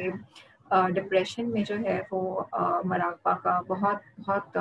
ڈپریشن 0.93 1.49
میں 1.51 1.63
جو 1.63 1.75
ہے 1.85 2.01
وہ 2.11 2.43
مراقبہ 2.83 3.33
کا 3.43 3.61
بہت 3.67 4.19
بہت 4.27 4.57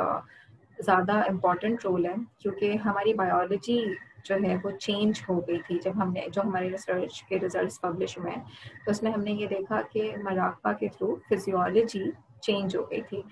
زیادہ 0.79 1.13
امپورٹنٹ 1.13 1.85
رول 1.85 2.07
ہے۔ 2.07 2.15
کیونکہ 2.39 2.77
ہماری 2.85 3.15
بایولوجی 3.15 3.85
جو 4.25 4.35
ہے 4.43 4.57
وہ 4.65 4.71
چینج 4.71 5.23
ہو 5.29 5.41
گئی 5.49 5.59
تھی۔ 5.67 5.79
جب 5.85 5.93
ہم 5.97 6.13
نے، 6.13 6.27
جو 6.33 6.43
ہمارے 6.43 6.71
ریسرچ 6.71 7.23
کے 7.23 7.39
ریزلٹس 7.39 7.81
پبلش 7.81 8.19
ہوئے 8.19 8.33
ہیں، 8.37 8.45
تو 8.85 8.91
اس 8.91 9.03
میں 9.03 9.13
ہم 9.13 9.21
نے 9.21 9.31
یہ 9.31 9.47
دیکھا 9.47 9.81
کہ 9.93 10.15
مراقبہ 10.23 10.73
کے 10.73 10.89
تھرو 10.89 11.15
فزیولوجی 11.29 12.05
چینج 12.41 12.77
ہو 12.77 12.91
گئی 12.91 13.03
تھی۔ 13.03 13.23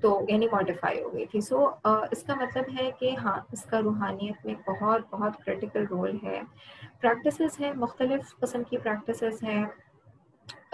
تو 0.00 0.20
یعنی 0.28 0.46
ماڈیفائی 0.52 1.02
ہو 1.02 1.12
گئی 1.12 1.26
تھی۔ 1.26 1.40
سو 1.40 1.58
اس 1.84 2.22
کا 2.22 2.34
مطلب 2.34 2.64
ہے 2.78 2.90
کہ 2.98 3.16
ہاں 3.16 3.38
اس 3.52 3.62
کا 3.62 3.80
روحانیت 3.82 4.46
میں 4.46 4.54
بہت 4.66 5.02
بہت 5.10 5.44
کریٹیکل 5.44 5.84
رول 5.90 6.16
ہے۔ 6.22 6.40
پریکٹسز 7.00 7.60
ہیں، 7.60 7.72
مختلف 7.76 8.38
قسم 8.40 8.62
کی 8.70 8.76
پریکٹسز 8.78 9.42
ہیں۔ 9.42 9.64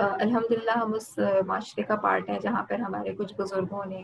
الحمد 0.01 0.53
للہ 0.53 0.77
ہم 0.79 0.93
اس 0.95 1.19
معاشرے 1.47 1.83
کا 1.83 1.97
پارٹ 1.97 2.29
ہیں 2.31 2.39
جہاں 2.39 2.63
پر 2.69 2.79
ہمارے 2.79 3.13
کچھ 3.15 3.35
بزرگوں 3.39 3.85
نے 3.87 4.03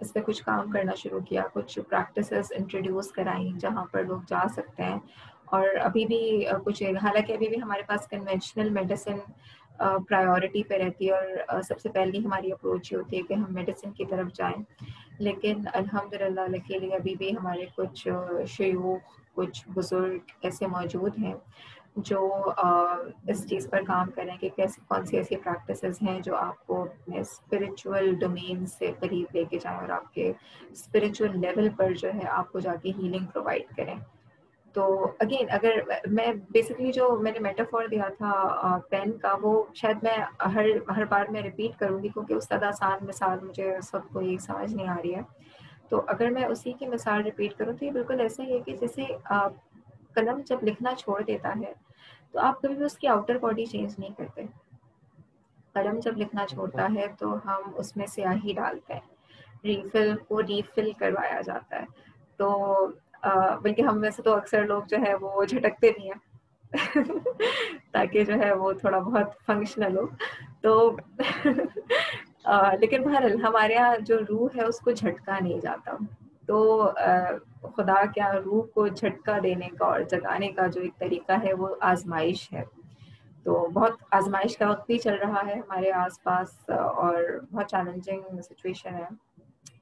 اس 0.00 0.12
پہ 0.12 0.20
کچھ 0.20 0.42
کام 0.44 0.70
کرنا 0.70 0.94
شروع 0.94 1.20
کیا، 1.20 1.42
کچھ 1.52 1.78
پریکٹسز 1.88 2.52
انٹروڈیوس 2.56 3.10
کرائیں 3.12 3.50
جہاں 3.60 3.84
پر 3.92 4.04
لوگ 4.04 4.20
جا 4.28 4.42
سکتے 4.56 4.82
ہیں۔ 4.82 4.98
اور 5.46 5.68
ابھی 5.80 6.04
بھی 6.06 6.20
کچھ، 6.64 6.82
حالانکہ 7.02 7.32
ابھی 7.32 7.48
بھی 7.48 7.60
ہمارے 7.62 7.82
پاس 7.86 8.08
کنونشنل 8.10 8.70
میڈیسن 8.70 9.18
پرائیورٹی 10.08 10.62
پہ 10.62 10.74
رہتی 10.74 11.10
ہے 11.10 11.42
اور 11.44 11.62
سب 11.62 11.80
سے 11.80 11.88
پہلی 11.88 12.24
ہماری 12.24 12.52
اپروچ 12.52 12.92
یہ 12.92 12.96
ہوتی 12.98 13.16
ہے 13.16 13.22
کہ 13.22 13.34
ہم 13.34 13.54
میڈیسن 13.54 13.92
کی 13.92 14.04
طرف 14.04 14.32
جائیں۔ 14.34 14.62
لیکن 15.18 15.62
الحمد 15.72 16.14
للہ 16.14 16.56
کے 16.66 16.78
لیے 16.78 16.94
ابھی 16.94 17.14
بھی 17.14 17.30
ہمارے 17.36 17.64
کچھ 17.76 18.08
شیوخ 18.48 19.14
کچھ 19.36 19.68
بزرگ 19.74 20.32
ایسے 20.42 20.66
موجود 20.66 21.18
ہیں 21.18 21.34
جو 22.08 22.20
اس 23.26 23.46
چیز 23.48 23.68
پر 23.70 23.82
کام 23.86 24.10
کریں 24.14 24.36
کہ 24.36 24.48
کیسے، 24.56 24.80
کون 24.88 25.04
سی 25.06 25.16
ایسی 25.16 25.36
پریکٹسز 25.36 26.02
ہیں 26.02 26.18
جو 26.20 26.36
آپ 26.36 26.66
کو 26.66 26.80
اپنے 26.82 27.20
اسپریچول 27.20 28.14
ڈومین 28.20 28.66
سے 28.66 28.90
قریب 29.00 29.34
لے 29.34 29.44
کے 29.44 29.58
جائیں 29.62 29.78
اور 29.78 29.88
آپ 29.88 30.12
کے 30.14 30.32
اسپریچول 30.70 31.38
لیول 31.40 31.68
پر 31.76 31.92
جو 31.92 32.08
ہے 32.14 32.28
آپ 32.30 32.52
کو 32.52 32.60
جا 32.60 32.74
کے 32.82 32.90
ہیلنگ 32.98 33.26
پرووائڈ 33.32 33.76
کریں۔ 33.76 33.94
تو 34.74 34.86
اگین 35.18 35.46
اگر 35.50 35.78
میں 36.10 36.32
بیسکلی 36.50 36.92
جو 36.92 37.08
میں 37.22 37.32
نے 37.32 37.38
میٹافور 37.38 37.86
دیا 37.90 38.08
تھا 38.18 38.78
پین 38.90 39.12
کا، 39.18 39.34
وہ 39.42 39.62
شاید 39.74 40.02
میں 40.02 40.16
ہر 40.54 40.66
ہر 40.96 41.04
بار 41.04 41.30
میں 41.32 41.42
ریپیٹ 41.42 41.78
کروں 41.78 42.02
گی 42.02 42.08
کیونکہ 42.08 42.34
اس 42.34 42.48
طرح 42.48 42.68
آسان 42.68 43.04
مثال 43.08 43.38
مجھے 43.42 43.72
سب 43.82 44.12
کو 44.12 44.20
یہ 44.20 44.36
سمجھ 44.38 44.74
نہیں 44.74 44.88
آ 44.88 44.96
رہی 44.96 45.14
ہے۔ 45.14 45.22
تو 45.88 46.02
اگر 46.06 46.30
میں 46.30 46.44
اسی 46.44 46.72
کی 46.72 46.86
مثال 46.86 47.22
ریپیٹ 47.22 47.54
کروں 47.58 47.72
تو 47.72 47.84
یہ 47.84 47.90
بالکل 47.90 48.20
ایسا 48.20 48.42
ہی 48.42 48.52
ہے 48.54 48.58
کہ 48.60 48.76
جیسے 48.76 49.04
قلم 50.14 50.40
جب 50.46 50.58
لکھنا 50.62 50.94
چھوڑ 50.94 51.22
دیتا 51.22 51.48
ہے 51.48 51.72
تو 52.32 52.38
آپ 52.38 52.62
کبھی 52.62 52.74
بھی 52.74 52.84
اس 52.84 52.98
کی 52.98 53.06
آؤٹر 53.08 53.38
باڈی 53.38 53.66
چینج 53.66 53.94
نہیں 53.98 54.14
کرتے۔ 54.16 54.42
قلم 55.72 55.98
جب 55.98 56.16
لکھنا 56.16 56.46
چھوڑتا 56.46 56.88
ہے 56.94 57.06
تو 57.18 57.34
ہم 57.44 57.70
اس 57.76 57.96
میں 57.96 58.06
سیاہی 58.06 58.52
ڈالتے 58.52 58.94
ہیں۔ 58.94 59.14
ریفل 59.64 60.16
کو 60.28 60.42
ریفل 60.42 60.92
کروایا 60.92 61.40
جاتا 61.40 61.80
ہے۔ 61.80 61.84
تو 62.36 62.86
بلکہ 63.62 63.82
ہم 63.82 64.00
میں 64.00 64.10
سے 64.10 64.22
تو 64.22 64.34
اکثر 64.34 64.64
لوگ 64.66 64.82
جو 64.82 64.96
ہے 65.06 65.14
وہ 65.14 65.44
جھٹکتے 65.44 65.90
نہیں 65.90 66.10
ہیں۔ 66.10 66.36
تاکہ 67.92 68.24
جو 68.24 68.34
ہے 68.34 68.52
وہ 68.52 68.72
تھوڑا 68.72 68.98
بہت 68.98 69.26
فنکشنل 69.46 69.98
ہو۔ 69.98 70.06
تو 70.60 70.96
لیکن 72.80 73.02
بہرحال 73.02 73.42
ہمارے 73.42 73.72
یہاں 73.72 73.96
جو 74.00 74.18
روح 74.28 74.48
ہے، 74.56 74.64
اس 74.64 74.78
کو 74.78 74.90
جھٹکا 74.90 75.38
نہیں 75.40 75.60
جاتا۔ 75.60 75.92
تو 76.46 76.90
خدا 77.62 78.04
کیا 78.14 78.32
روح 78.44 78.66
کو 78.74 78.88
جھٹکا 78.88 79.38
دینے 79.42 79.68
کا 79.68 79.84
اور 79.84 80.00
جگانے 80.00 80.48
کا 80.48 80.66
جو 80.66 80.80
ایک 80.80 80.98
طریقہ 80.98 81.32
ہے، 81.44 81.52
وہ 81.52 81.76
آزمائش 81.80 82.52
ہے۔ 82.52 82.62
تو 83.44 83.68
بہت 83.72 83.92
آزمائش 84.10 84.58
کا 84.58 84.70
وقت 84.70 84.86
بھی 84.86 84.98
چل 84.98 85.14
رہا 85.14 85.42
ہے 85.46 85.54
ہمارے 85.54 85.90
آس 85.90 86.22
پاس 86.22 86.70
اور 86.70 87.44
بہت 87.52 87.66
چیلنجنگ 87.66 88.40
سچویشن 88.40 88.94
ہے۔ 88.94 89.08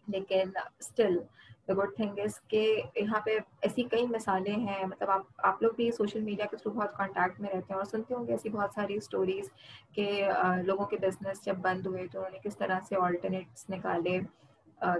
لیکن 0.09 0.51
still 0.79 1.19
the 1.69 1.75
good 1.75 1.95
thing 1.97 2.19
is 2.19 2.41
کہ 2.49 2.61
یہاں 2.97 3.21
پہ 3.21 3.37
ایسی 3.61 3.83
کئی 3.83 4.07
مثالیں 4.07 4.55
ہیں 4.57 4.85
مطلب 4.87 5.11
آپ 5.11 5.23
آپ 5.49 5.63
لوگ 5.63 5.71
بھی 5.77 5.91
سوشل 5.91 6.21
میڈیا 6.21 6.47
کے 6.47 6.57
تھرو 6.57 6.73
بہت 6.73 6.97
کانٹیکٹ 6.97 7.41
میں 7.41 7.51
رہتے 7.51 7.73
ہیں 7.73 7.77
اور 7.77 7.85
سنتے 7.85 8.15
ہوں 8.15 8.27
گے 8.27 8.33
ایسی 8.33 8.49
بہت 8.49 8.75
ساری 8.75 8.95
اسٹوریز 8.95 9.51
کہ 9.95 10.07
لوگوں 10.65 10.87
کے 10.87 10.97
بزنس 11.03 11.45
جب 11.45 11.57
بند 11.63 11.87
ہوئے 11.87 12.07
تو 12.13 12.19
انہوں 12.19 12.33
نے 12.33 12.39
کس 12.45 12.57
طرح 12.57 12.81
سے 12.89 12.97
آلٹرنیٹس 12.97 13.71
نکالے۔ 13.71 14.19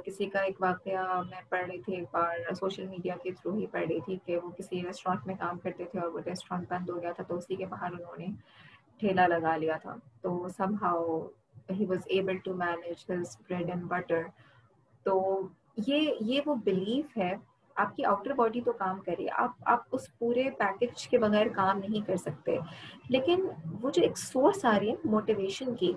کسی 0.05 0.27
کا 0.27 0.41
ایک 0.41 0.61
واقعہ 0.61 1.21
میں 1.23 1.41
پڑھ 1.49 1.65
رہی 1.67 1.81
تھی 1.83 1.95
ایک 1.95 2.05
بار 2.13 2.53
سوشل 2.55 2.87
میڈیا 2.87 3.15
کے 3.23 3.31
تھرو 3.33 3.55
ہی 3.57 3.67
پڑھ 3.67 3.87
رہی 3.89 4.01
تھی 4.01 4.17
کہ 4.27 4.37
وہ 4.37 4.51
کسی 4.51 4.83
ریسٹورینٹ 4.83 5.27
میں 5.27 5.35
کام 5.35 5.59
کرتے 5.59 5.85
تھے 5.85 5.99
اور 6.01 6.11
وہ 6.11 6.21
ریسٹورینٹ 6.27 6.69
بند 6.71 6.91
ہو 6.91 7.01
گیا 7.03 7.13
تھا 7.13 7.23
تو 7.23 7.37
اسی 7.37 7.57
کے 7.57 7.67
باہر 7.67 7.93
انہوں 7.93 8.17
نے 8.19 8.27
ٹھیلا 8.99 9.27
لگا 9.27 9.57
لیا 9.57 9.77
تھا۔ 9.77 9.95
تو 10.23 10.49
somehow 10.83 11.21
he 11.71 11.87
was 11.87 12.07
able 12.07 12.37
to 12.45 12.55
manage 12.55 13.11
his 13.11 13.37
bread 13.49 13.71
and 13.71 13.85
butter 13.89 14.23
تو 15.07 15.21
یہ 15.77 16.11
یہ 16.21 16.41
وہ 16.47 16.55
بلیف 16.65 17.17
ہے 17.19 17.33
آپ 17.77 17.95
کی 17.97 18.05
آؤٹر 18.05 18.33
باڈی 18.35 18.61
تو 18.61 18.73
کام 18.73 19.01
کرے 19.01 19.27
آپ 19.35 19.53
آپ 19.67 19.81
اس 19.93 20.07
پورے 20.19 20.49
پیکج 20.59 21.07
کے 21.09 21.19
بغیر 21.19 21.47
کام 21.55 21.79
نہیں 21.79 22.07
کر 22.07 22.17
سکتے۔ 22.17 22.57
لیکن 23.11 23.47
وہ 23.81 23.91
جو 23.91 24.03
ایک 24.03 24.19
سورس 24.19 24.65
آ 24.65 24.79
رہی 24.79 24.91
ہے 24.91 24.95
موٹیویشن 25.05 25.75
کی 25.77 25.93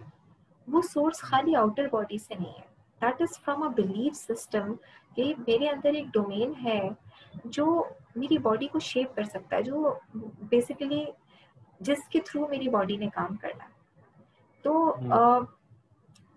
وہ 0.68 0.82
سورس 0.84 1.22
خالی 1.22 1.56
آؤٹر 1.56 1.88
باڈی 1.92 2.18
سے 2.18 2.34
نہیں 2.36 2.54
ہے۔ 2.54 2.66
That 3.02 3.22
is 3.22 3.40
from 3.40 3.64
a 3.64 3.70
belief 3.76 4.16
system 4.16 4.74
کہ 5.16 5.34
میرے 5.38 5.70
اندر 5.70 5.94
ایک 5.94 6.06
ڈومین 6.14 6.54
ہے 6.64 6.80
جو 7.48 7.66
میری 8.16 8.38
باڈی 8.38 8.68
کو 8.68 8.80
شیپ 8.80 9.16
کر 9.16 9.24
سکتا 9.24 9.56
ہے 9.56 9.62
جو 9.64 9.94
بیسیکلی 10.50 11.04
جس 11.82 12.08
کے 12.08 12.20
تھرو 12.26 12.48
میری 12.48 12.70
باڈی 12.70 12.98
نے 12.98 13.08
کام 13.14 13.36
کرنا 13.36 13.66
تو 14.66 14.74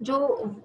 جو 0.00 0.16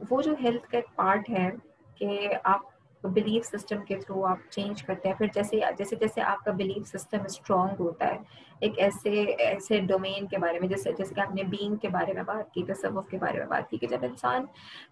وہ 0.09 0.21
جو 0.21 0.33
ہیلتھ 0.41 0.67
کا 0.69 0.77
ایک 0.77 0.95
پارٹ 0.95 1.29
ہے 1.29 1.49
کہ 1.95 2.27
آپ 2.43 2.73
بلیف 3.03 3.45
سسٹم 3.45 3.83
کے 3.85 3.95
تھرو 3.95 4.25
آپ 4.25 4.37
چینج 4.49 4.81
کرتے 4.83 5.09
ہیں۔ 5.09 5.15
پھر 5.15 5.27
جیسے 5.33 5.59
جیسے 5.77 5.95
جیسے 5.95 6.21
آپ 6.21 6.43
کا 6.45 6.51
بلیف 6.51 6.87
سسٹم 6.87 7.23
اسٹرانگ 7.25 7.79
ہوتا 7.79 8.05
ہے، 8.05 8.17
ایک 8.59 8.79
ایسے 8.79 9.23
ایسے 9.23 9.79
ڈومین 9.87 10.27
کے 10.27 10.37
بارے 10.37 10.59
میں، 10.59 10.67
جیسے 10.67 10.91
جیسے 10.97 11.15
کہ 11.15 11.21
آپ 11.21 11.35
نے 11.35 11.43
بینگ 11.49 11.75
کے 11.75 11.89
بارے 11.89 12.13
میں 12.13 12.23
بات 12.23 12.53
کی، 12.53 12.63
تصوف 12.63 13.07
کے 13.09 13.17
بارے 13.17 13.39
میں 13.39 13.47
بات 13.47 13.69
کی 13.69 13.77
کہ 13.77 13.87
جب 13.87 14.03
انسان 14.03 14.45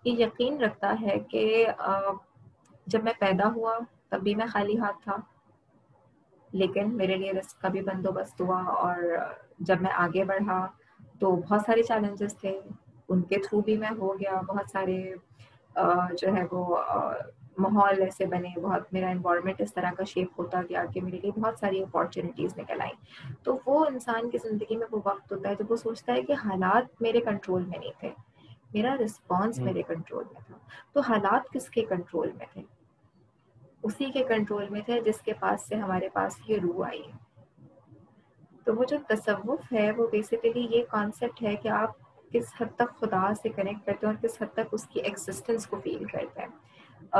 یہ 0.05 0.23
یقین 0.23 0.61
رکھتا 0.61 0.95
ہے 1.01 1.17
کہ 1.29 1.65
جب 2.87 3.03
میں 3.03 3.13
پیدا 3.19 3.47
ہوا 3.55 3.77
تب 4.09 4.21
بھی 4.23 4.35
میں 4.35 4.45
خالی 4.45 4.77
ہاتھ 4.79 5.03
تھا، 5.03 5.15
لیکن 6.49 6.93
میرے 6.97 7.15
لیے 7.15 7.31
رسک 7.31 7.61
کا 7.61 7.67
بھی 7.67 7.81
بندوبست 7.81 8.41
ہوا 8.41 8.61
اور 8.77 9.01
جب 9.59 9.81
میں 9.81 9.91
آگے 9.95 10.23
بڑھا 10.23 10.65
تو 11.19 11.35
بہت 11.35 11.61
سارے 11.65 11.83
چیلنجز 11.83 12.37
تھے۔ 12.37 12.59
ان 13.09 13.21
کے 13.21 13.37
تھرو 13.37 13.61
بھی 13.61 13.77
میں 13.77 13.89
ہو 13.99 14.19
گیا، 14.19 14.39
بہت 14.47 14.69
سارے 14.71 14.97
جو 16.17 16.35
ہے 16.35 16.43
وہ 16.51 16.81
ماحول 17.57 18.01
ایسے 18.01 18.25
بنے 18.25 18.59
بہت 18.61 18.93
میرا 18.93 19.07
انوائرمنٹ 19.07 19.61
اس 19.61 19.73
طرح 19.73 19.91
کا 19.91 20.03
شیپ 20.03 20.27
ہوتا 20.37 20.61
گیا 20.61 20.85
کہ 20.85 21.01
میرے 21.01 21.17
لیے 21.17 21.31
بہت 21.31 21.59
ساری 21.59 21.83
اپارچونیٹیز 21.83 22.57
نکل 22.57 22.81
آئیں۔ 22.81 23.05
تو 23.43 23.57
وہ 23.65 23.85
انسان 23.85 24.29
کی 24.29 24.37
زندگی 24.37 24.75
میں 24.75 24.87
وہ 24.91 25.01
وقت 25.05 25.31
ہوتا 25.31 25.49
ہے 25.49 25.55
جب 25.55 25.71
وہ 25.71 25.75
سوچتا 25.75 26.13
ہے 26.13 26.21
کہ 26.21 26.33
حالات 26.33 27.01
میرے 27.01 27.19
کنٹرول 27.21 27.65
میں 27.65 27.79
نہیں 27.79 27.91
تھے۔ 27.99 28.09
میرا 28.73 28.95
رسپانس 29.05 29.59
میرے 29.59 29.81
کنٹرول 29.81 30.23
میں 30.31 30.41
تھا۔ 30.47 30.57
تو 30.93 30.99
حالات 30.99 31.53
کس 31.53 31.69
کے 31.69 31.81
کنٹرول 31.81 32.31
میں 32.31 32.45
تھے؟ 32.53 32.61
اسی 33.83 34.05
کے 34.05 34.23
کنٹرول 34.23 34.69
میں 34.69 34.81
تھے 34.81 35.01
جس 35.01 35.21
کے 35.21 35.33
پاس 35.33 35.67
سے 35.67 35.75
ہمارے 35.75 36.09
پاس 36.09 36.39
یہ 36.47 36.57
روح 36.63 36.87
آئی۔ 36.87 37.01
ہے 37.01 37.33
تو 38.63 38.75
وہ 38.75 38.83
جو 38.83 38.97
تصوف 39.07 39.73
ہے 39.73 39.91
وہ 39.91 40.07
بیسیکلی 40.07 40.67
یہ 40.69 40.83
کانسیپٹ 40.89 41.43
ہے 41.43 41.55
کہ 41.55 41.67
آپ 41.67 41.91
کس 42.33 42.53
حد 42.59 42.75
تک 42.75 42.99
خدا 42.99 43.33
سے 43.41 43.49
کنیکٹ 43.49 43.85
کرتے 43.85 44.05
ہیں 44.07 44.13
اور 44.13 44.21
کس 44.21 44.41
حد 44.41 44.53
تک 44.53 44.73
اس 44.73 44.87
کی 44.87 44.99
ایگزسٹنس 45.01 45.67
کو 45.67 45.79
فیل 45.83 46.03
کرتے 46.05 46.41
ہیں۔ 46.41 47.11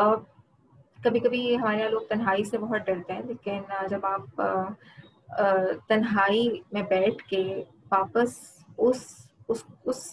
کبھی 0.99 1.19
کبھی 1.19 1.55
ہمارے 1.55 1.77
یہاں 1.77 1.89
لوگ 1.89 2.01
تنہائی 2.09 2.43
سے 2.43 2.57
بہت 2.57 2.85
ڈرتے 2.85 3.13
ہیں، 3.13 3.21
لیکن 3.23 3.61
جب 3.89 4.05
آپ 4.05 4.41
تنہائی 5.87 6.47
میں 6.71 6.81
بیٹھ 6.89 7.23
کے 7.23 7.43
واپس 7.91 8.37
اس 8.77 9.03
اس 9.47 9.63
اس 9.85 10.05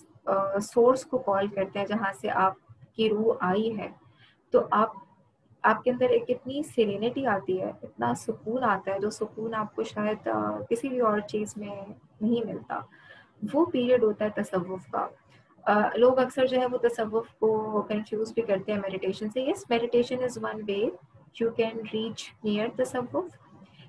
سورس 0.64 1.04
کو 1.04 1.19
کال 1.19 1.47
کرتے 1.54 1.78
ہیں 1.78 1.87
جہاں 1.87 2.12
سے 2.21 2.30
آپ 2.37 2.54
کی 2.97 3.09
روح 3.11 3.35
آئی 3.40 3.76
ہے، 3.78 3.88
تو 4.52 4.66
آپ 4.71 4.92
آپ 5.64 5.83
کے 5.85 5.90
اندر 5.90 6.11
ایک 6.11 6.25
اتنی 6.28 6.62
سیرینٹی 6.64 7.26
آتی 7.26 7.61
ہے، 7.61 7.71
اتنا 7.83 8.12
سکون 8.16 8.64
آتا 8.64 8.92
ہے، 8.92 8.99
جو 9.00 9.11
سکون 9.11 9.54
آپ 9.54 9.75
کو 9.76 9.83
شاید 9.85 10.28
کسی 10.71 10.88
بھی 10.88 11.00
اور 11.00 11.19
چیز 11.28 11.57
میں 11.57 11.75
نہیں 12.21 12.47
ملتا۔ 12.47 12.80
وہ 13.52 13.64
پیریڈ 13.64 14.02
ہوتا 14.02 14.25
ہے 14.25 14.42
تصوف 14.42 14.87
کا۔ 14.90 15.06
لوگ 15.94 16.18
اکثر 16.18 16.47
جو 16.47 16.61
ہے 16.61 16.66
وہ 16.66 16.78
تصوف 16.78 17.28
کو 17.38 17.82
کنفیوز 17.88 18.32
بھی 18.32 18.42
کرتے 18.42 18.73
ہیں 18.73 18.80
میڈیٹیشن 18.80 19.30
سے۔ 19.30 19.40
Yes 19.40 19.64
meditation 19.70 20.23
is 20.25 20.38
one 20.42 20.61
way 20.68 20.88
you 21.40 21.50
can 21.50 21.80
reach 21.92 22.32
near 22.44 22.68
تصوف۔ 22.76 23.37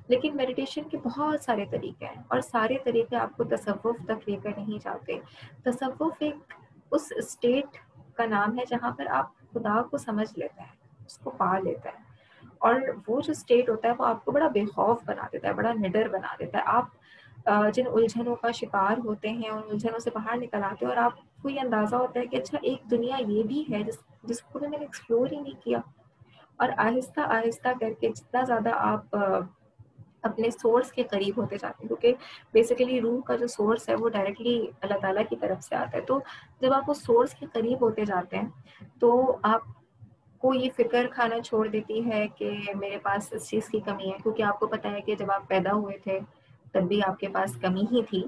لیکن 0.07 0.35
میڈیٹیشن 0.35 0.83
کے 0.83 0.97
بہت 0.97 1.41
سارے 1.41 1.65
طریقے 1.71 2.05
ہیں 2.05 2.21
اور 2.27 2.39
سارے 2.41 2.77
طریقے 2.83 3.15
آپ 3.15 3.37
کو 3.37 3.43
تصوف 3.43 3.95
تک 4.05 4.29
لے 4.29 4.35
کر 4.43 4.51
نہیں 4.57 4.83
جاتے۔ 4.83 5.19
تصوف 5.63 6.13
ایک 6.19 6.53
اس 6.91 7.11
اسٹیٹ 7.15 7.77
کا 8.15 8.25
نام 8.25 8.57
ہے 8.59 8.63
جہاں 8.69 8.91
پر 8.91 9.05
آپ 9.09 9.27
خدا 9.53 9.81
کو 9.83 9.97
سمجھ 9.97 10.39
لیتے 10.39 10.61
ہیں، 10.61 10.75
اس 11.05 11.17
کو 11.17 11.29
پا 11.29 11.57
لیتا 11.59 11.89
ہے 11.89 11.99
اور 12.57 12.75
وہ 13.07 13.21
جو 13.21 13.31
اسٹیٹ 13.31 13.69
ہوتا 13.69 13.87
ہے 13.87 13.93
وہ 13.97 14.05
آپ 14.05 14.23
کو 14.25 14.31
بڑا 14.31 14.47
بے 14.47 14.65
خوف 14.65 15.03
بنا 15.05 15.27
دیتا 15.31 15.47
ہے، 15.47 15.53
بڑا 15.53 15.73
نڈر 15.73 16.07
بنا 16.07 16.35
دیتا 16.39 16.57
ہے۔ 16.57 16.63
آپ 16.65 16.85
جن 17.45 17.87
الجھنوں 17.87 18.35
کا 18.35 18.51
شکار 18.51 18.97
ہوتے 19.05 19.29
ہیں، 19.29 19.49
ان 19.49 19.61
الجھنوں 19.69 19.99
سے 19.99 20.09
باہر 20.13 20.37
نکل 20.37 20.63
آتے 20.63 20.85
ہیں 20.85 20.91
اور 20.93 21.03
آپ 21.03 21.13
کو 21.41 21.49
یہ 21.49 21.59
اندازہ 21.61 21.95
ہوتا 21.95 22.19
ہے 22.19 22.25
کہ 22.25 22.37
اچھا 22.37 22.57
ایک 22.61 22.89
دنیا 22.91 23.17
یہ 23.19 23.43
بھی 23.43 23.63
ہے 23.71 23.81
جس 23.83 23.97
جس 24.23 24.41
کو 24.41 24.59
میں 24.59 24.69
نے 24.69 24.77
ایکسپلور 24.77 25.27
ہی 25.31 25.39
نہیں 25.39 25.63
کیا۔ 25.63 25.79
اور 26.59 26.69
آہستہ 26.77 27.21
آہستہ 27.35 27.67
کر 27.79 27.93
کے 27.99 28.09
جتنا 28.09 28.43
زیادہ 28.47 28.69
آپ 28.73 29.15
اپنے 30.23 30.49
سورس 30.51 30.91
کے 30.91 31.03
قریب 31.03 31.37
ہوتے 31.37 31.57
جاتے 31.57 31.81
ہیں، 31.81 31.87
کیونکہ 31.87 32.13
بیسیکلی 32.53 32.99
روح 33.01 33.21
کا 33.27 33.35
جو 33.35 33.47
سورس 33.47 33.87
ہے 33.89 33.95
وہ 33.95 34.09
ڈائریکٹلی 34.09 34.55
اللہ 34.81 34.97
تعالیٰ 35.01 35.23
کی 35.29 35.35
طرف 35.35 35.63
سے 35.63 35.75
آتا 35.75 35.97
ہے۔ 35.97 36.01
تو 36.01 36.19
جب 36.61 36.73
آپ 36.73 36.89
اس 36.91 37.03
سورس 37.05 37.33
کے 37.33 37.45
قریب 37.53 37.81
ہوتے 37.81 38.05
جاتے 38.05 38.37
ہیں، 38.37 38.47
تو 38.99 39.37
آپ 39.43 39.61
کو 40.41 40.53
یہ 40.53 40.69
فکر 40.77 41.07
کھانا 41.11 41.39
چھوڑ 41.39 41.67
دیتی 41.67 42.05
ہے 42.05 42.25
کہ 42.35 42.51
میرے 42.75 42.97
پاس 43.03 43.33
اس 43.33 43.49
چیز 43.49 43.67
کی 43.69 43.79
کمی 43.79 44.09
ہے، 44.09 44.17
کیونکہ 44.23 44.43
آپ 44.43 44.59
کو 44.59 44.67
پتہ 44.67 44.87
ہے 44.87 45.01
کہ 45.01 45.15
جب 45.15 45.31
آپ 45.31 45.47
پیدا 45.47 45.73
ہوئے 45.73 45.97
تھے 45.97 46.19
تب 46.73 46.87
بھی 46.87 47.01
آپ 47.03 47.19
کے 47.19 47.27
پاس 47.27 47.55
کمی 47.61 47.85
ہی 47.91 48.03
تھی 48.03 48.23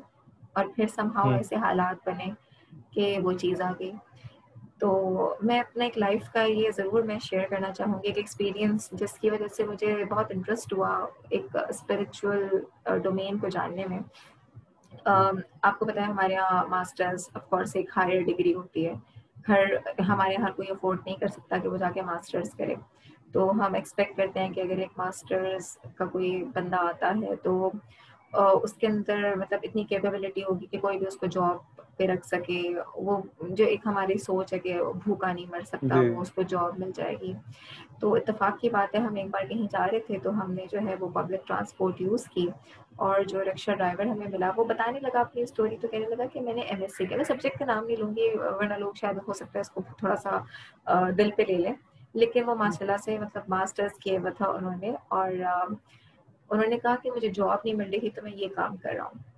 اور 0.54 0.66
پھر 0.76 0.88
سمہاؤ 0.88 1.30
ایسے 1.32 1.56
حالات 1.56 2.08
بنے 2.08 2.32
کہ 2.92 3.18
وہ 3.24 3.32
چیز 3.34 3.62
آ 3.62 3.72
گئی۔ 3.80 3.92
تو 4.80 4.90
میں 5.42 5.60
اپنا 5.60 5.84
ایک 5.84 5.98
لائف 5.98 6.30
کا 6.30 6.42
یہ 6.42 6.70
ضرور 6.76 7.04
میں 7.04 7.18
شیئر 7.20 7.46
کرنا 7.50 7.72
چاہوں 7.72 7.94
گی 7.94 8.08
ایک 8.08 8.18
ایکسپیرینس 8.18 8.90
جس 8.92 9.14
کی 9.14 9.30
وجہ 9.30 9.48
سے 9.48 9.64
مجھے 9.64 10.04
بہت 10.06 10.32
انٹرسٹ 10.32 10.74
ہوا 10.74 10.90
ایک 11.30 11.56
اسپریچول 11.70 12.48
ڈومین 13.04 13.38
کو 13.38 13.48
جاننے 13.48 13.86
میں۔ 13.90 14.00
آپ 15.06 15.80
کو 15.80 15.86
پتہ 15.86 16.00
ہے 16.00 16.06
ہمارے 16.06 16.34
یہاں 16.34 16.64
ماسٹرز 16.70 17.30
آف 17.36 17.50
کورس 17.50 17.76
ایک 17.76 17.90
ہائر 17.98 18.22
ڈگری 18.22 18.54
ہوتی 18.54 18.86
ہے۔ 18.88 18.94
ہر 19.48 19.64
ہمارے 20.08 20.34
یہاں 20.34 20.50
کوئی 20.56 20.70
افورڈ 20.72 21.00
نہیں 21.06 21.16
کر 21.16 21.28
سکتا 21.28 21.58
کہ 21.58 21.68
وہ 21.70 21.78
جا 21.78 21.90
کے 21.94 22.02
ماسٹرز 22.02 22.54
کرے۔ 22.58 22.76
تو 23.34 23.50
ہم 23.52 23.74
ایکسپیکٹ 23.74 24.18
کرتے 24.18 24.40
ہیں 24.40 24.50
کہ 24.54 24.62
اگر 24.62 24.78
ایک 24.78 24.98
ماسٹرز 24.98 25.68
کا 25.96 26.06
کوئی 26.06 26.44
بندہ 26.56 26.78
آتا 26.80 27.12
ہے 27.22 27.36
تو 27.44 27.72
اس 28.34 28.74
کے 28.74 28.88
اندر 28.88 29.36
مطلب 29.36 29.60
اتنی 29.64 29.84
کیپیبلٹی 29.84 30.44
ہوگی 30.44 30.66
کہ 30.66 30.80
کوئی 30.80 30.98
بھی 30.98 31.08
اس 31.08 31.18
کو 31.18 31.26
جاب 31.26 31.58
پہ 31.98 32.06
رکھ 32.06 32.28
سکے۔ 32.28 32.62
وہ 32.96 33.18
جو 33.50 33.66
ایک 33.66 33.80
ہماری 33.86 34.18
سوچ 34.18 34.54
ہے 34.54 34.60
کہ 34.60 34.80
بھوکا 35.04 35.32
نہیں 35.34 35.46
مر 35.52 35.62
سکتا 35.62 36.02
جی۔ 36.02 36.10
وہ 36.10 36.22
اس 36.22 36.32
کو 36.32 36.42
جاب 36.42 36.80
مل 36.80 36.92
جائے 36.96 37.16
گی۔ 37.22 37.34
تو 38.00 38.14
اتفاق 38.16 38.60
کی 38.60 38.70
بات 38.70 38.96
ہے 38.96 39.00
ہم 39.00 39.16
ایک 39.16 39.28
بار 39.32 39.46
کہیں 39.46 39.68
جا 39.72 39.86
رہے 39.88 40.00
تھے 40.00 40.18
تو 40.20 40.30
ہم 40.42 40.52
نے 40.52 40.66
جو 40.72 40.80
ہے 40.88 40.96
وہ 41.00 41.10
پبلک 41.10 41.48
ٹرانسپورٹ 41.48 42.02
یوز 42.02 42.26
کی 42.26 42.48
اور 42.96 43.22
جو 43.24 43.44
رکشا 43.44 43.74
ڈرائیور 43.74 44.06
ہمیں 44.06 44.28
ملا 44.32 44.52
وہ 44.56 44.64
بتانے 44.64 45.00
لگا 45.00 45.20
اپنی 45.20 45.42
اسٹوری 45.42 45.78
تو 45.78 45.88
کہنے 45.88 46.06
لگا 46.06 46.26
کہ 46.34 46.42
میں 46.42 46.54
نے 46.54 46.62
ایم 46.62 46.82
ایس 46.82 46.98
سی 46.98 47.06
کیا۔ 47.06 47.18
میں 47.18 47.26
سبجیکٹ 47.26 47.60
کا 47.60 47.66
نام 47.66 47.86
نہیں 47.86 47.98
لوں 47.98 48.10
گی 48.16 48.30
ورنہ 48.38 48.74
لوگ 48.74 48.94
شاید 48.96 49.18
ہو 49.28 49.34
سکتا 49.34 49.52
ہے 49.56 49.62
اس 49.62 49.70
کو 49.70 49.82
تھوڑا 49.98 50.16
سا 50.16 50.38
دل 51.18 51.30
پہ 51.38 51.44
لے 51.48 51.58
لیں۔ 51.58 51.74
لیکن 52.16 52.44
وہ 52.46 52.56
ماشاء 52.56 52.86
اللہ 52.86 52.98
سے 53.06 53.18
مطلب 53.20 53.44
ماسٹرس 53.48 53.98
کیے 54.00 54.18
ہوا 54.18 54.30
تھا 54.30 54.46
انہوں 54.48 54.76
نے 54.82 54.92
اور 55.08 55.32
انہوں 56.50 56.68
نے 56.68 56.78
کہا 56.78 56.96
کہ 56.96 57.12
مجھے 57.12 57.28
جاب 57.28 57.58
نہیں 57.66 57.76
مل 57.76 57.90
رہی 57.90 58.10
تو 58.10 58.22
میں 58.24 58.32
یہ 58.36 58.48
کام 58.56 58.78
کر 58.78 58.92
رہا 58.92 59.04
ہوں۔ 59.04 59.34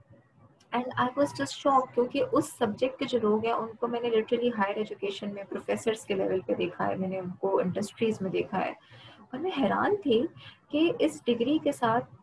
And 0.72 0.86
I 0.98 1.10
was 1.18 1.34
just 1.38 1.58
shock 1.58 1.94
کیونکہ 1.94 2.24
اس 2.32 2.58
سبجیکٹ 2.58 3.00
کے 3.00 3.06
جو 3.06 3.20
لوگ 3.22 3.46
ہیں، 3.46 3.54
ان 3.54 3.70
کو 3.80 3.88
میں 3.88 4.02
نے 4.02 4.10
لٹرلی 4.10 4.50
ہائر 4.50 4.76
ایجوکیشن 4.76 5.34
میں 5.34 5.44
پروفیسرس 5.50 6.06
کے 6.06 6.14
لیول 6.14 6.40
پہ 6.40 6.54
دیکھا 6.54 6.88
ہے، 6.88 6.96
میں 6.96 7.08
نے 7.08 7.20
ان 7.20 7.30
کو 7.30 7.60
انڈسٹریز 7.60 8.22
میں 8.22 8.30
دیکھا 8.30 8.66
ہے۔ 8.66 8.74
اور 9.20 9.38
میں 9.38 9.52
حیران 9.62 9.96
تھی 9.96 10.28
کہ 10.70 10.92
اس 11.00 11.26
ڈگری 11.26 11.58
کے 11.58 11.72
ساتھ 11.72 12.16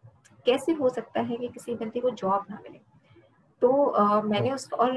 کیسے 0.44 0.72
ہو 0.72 0.88
سکتا 0.88 1.28
ہے 1.28 1.36
کہ 1.36 1.48
کسی 1.48 1.74
بندے 1.74 2.00
کو 2.00 2.08
جاب 2.08 2.42
نہ 2.48 2.54
ملے۔ 2.62 2.78
تو 3.62 3.72
میں 4.24 4.40
نے 4.40 4.52
اس 4.52 4.66
اور 4.70 4.92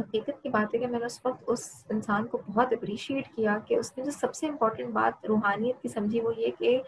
حقیقت 0.00 0.42
کی 0.42 0.48
بات 0.48 0.74
ہے 0.74 0.78
کہ 0.78 0.86
میں 0.86 0.98
نے 0.98 1.04
اس 1.04 1.20
وقت 1.24 1.44
اس 1.46 1.84
انسان 1.90 2.26
کو 2.26 2.38
بہت 2.46 2.72
اپریشیٹ 2.72 3.28
کیا 3.36 3.56
کہ 3.66 3.74
اس 3.74 3.98
نے 3.98 4.04
جو 4.04 4.10
سب 4.10 4.34
سے 4.34 4.46
امپورٹنٹ 4.46 4.92
بات 4.92 5.24
روحانیت 5.26 5.82
کی 5.82 5.88
سمجھی 5.88 6.20
وہ 6.20 6.32
یہ 6.36 6.50
کہ 6.58 6.80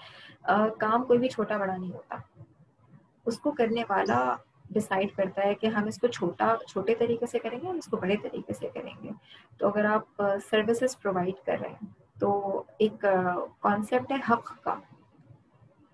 کام 0.79 1.05
کوئی 1.05 1.19
بھی 1.19 1.29
چھوٹا 1.29 1.57
بڑا 1.57 1.77
نہیں 1.77 1.93
ہوتا۔ 1.93 2.17
اس 3.27 3.39
کو 3.39 3.51
کرنے 3.51 3.85
والا 3.89 4.37
ڈسائڈ 4.71 5.17
کرتا 5.17 5.45
ہے 5.47 5.55
کہ 5.55 5.67
ہم 5.67 5.87
اس 5.87 5.99
کو 6.01 6.07
چھوٹا، 6.07 6.55
چھوٹے 6.69 6.95
طریقے 6.95 7.27
سے 7.27 7.39
کریں 7.39 7.59
گے، 7.63 7.69
ہم 7.69 7.77
اس 7.77 7.87
کو 7.87 7.97
بڑے 7.97 8.17
طریقے 8.23 8.53
سے 8.53 8.69
کریں 8.75 8.95
گے۔ 9.03 9.11
تو 9.59 9.69
اگر 9.69 9.85
آپ 9.85 10.23
سروسز 10.51 11.01
پرووائڈ 11.03 11.45
کر 11.47 11.57
رہے 11.61 11.69
ہیں، 11.69 11.87
تو 12.21 12.63
ایک 12.79 13.05
کانسیپٹ 13.61 14.13
ہے 14.13 14.17
حق 14.31 14.63
کا۔ 14.65 14.75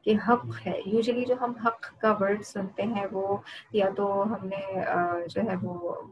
کہ 0.09 0.15
حق 0.29 0.67
ہے۔ 0.67 0.81
یوزلی 0.87 1.25
جو 1.25 1.35
ہم 1.41 1.53
حق 1.65 2.00
کا 2.00 2.12
ورڈ 2.21 2.43
سنتے 2.43 2.83
ہیں 2.83 3.07
وہ 3.12 3.37
یا 3.73 3.88
تو 3.97 4.23
ہم 4.23 4.47
نے 4.47 4.62
جو 5.29 5.41
ہے 5.43 5.57
وہ 5.62 6.03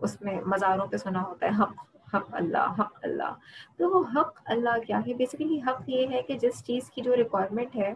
اس 0.00 0.22
میں 0.22 0.40
مزاروں 0.46 0.86
پہ 0.86 0.96
سنا 0.96 1.22
ہوتا 1.22 1.46
ہے، 1.46 1.62
حق 1.62 1.74
حق 2.14 2.28
اللہ 2.32 2.74
حق 2.78 2.98
اللہ۔ 3.02 3.34
تو 3.76 3.90
وہ 3.90 4.04
حق 4.14 4.40
اللہ 4.44 4.78
کیا 4.86 4.98
ہے؟ 4.98 5.14
بیسیکلی 5.14 5.60
حق 5.66 5.82
یہ 5.86 6.06
ہے 6.10 6.22
کہ 6.22 6.38
جس 6.38 6.64
چیز 6.64 6.90
کی 6.90 7.02
جو 7.02 7.16
ریکوائرمنٹ 7.16 7.76
ہے، 7.76 7.94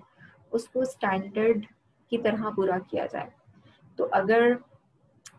اس 0.53 0.69
کو 0.69 0.81
اسٹینڈرڈ 0.81 1.67
کی 2.11 2.19
طرح 2.19 2.51
پورا 2.57 2.79
کیا 2.91 3.07
جائے۔ 3.07 3.31
تو 3.97 4.07
اگر 4.13 4.53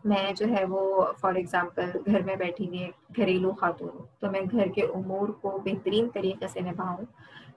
میں 0.04 0.32
جو 0.32 0.46
ہے 0.48 0.64
وہ 0.64 1.12
فار 1.20 1.34
ایگزامپل 1.34 1.90
گھر 2.06 2.20
میں 2.22 2.36
بیٹھی 2.36 2.66
ہوئی 2.68 2.90
گھریلو 3.16 3.52
خاتون 3.52 3.88
ہوں، 3.94 4.06
تو 4.20 4.30
میں 4.30 4.40
گھر 4.50 4.66
کے 4.66 4.82
امور 4.82 5.28
کو 5.28 5.58
بہترین 5.64 6.08
طریقے 6.14 6.48
سے 6.48 6.60
نبھاؤں، 6.60 7.04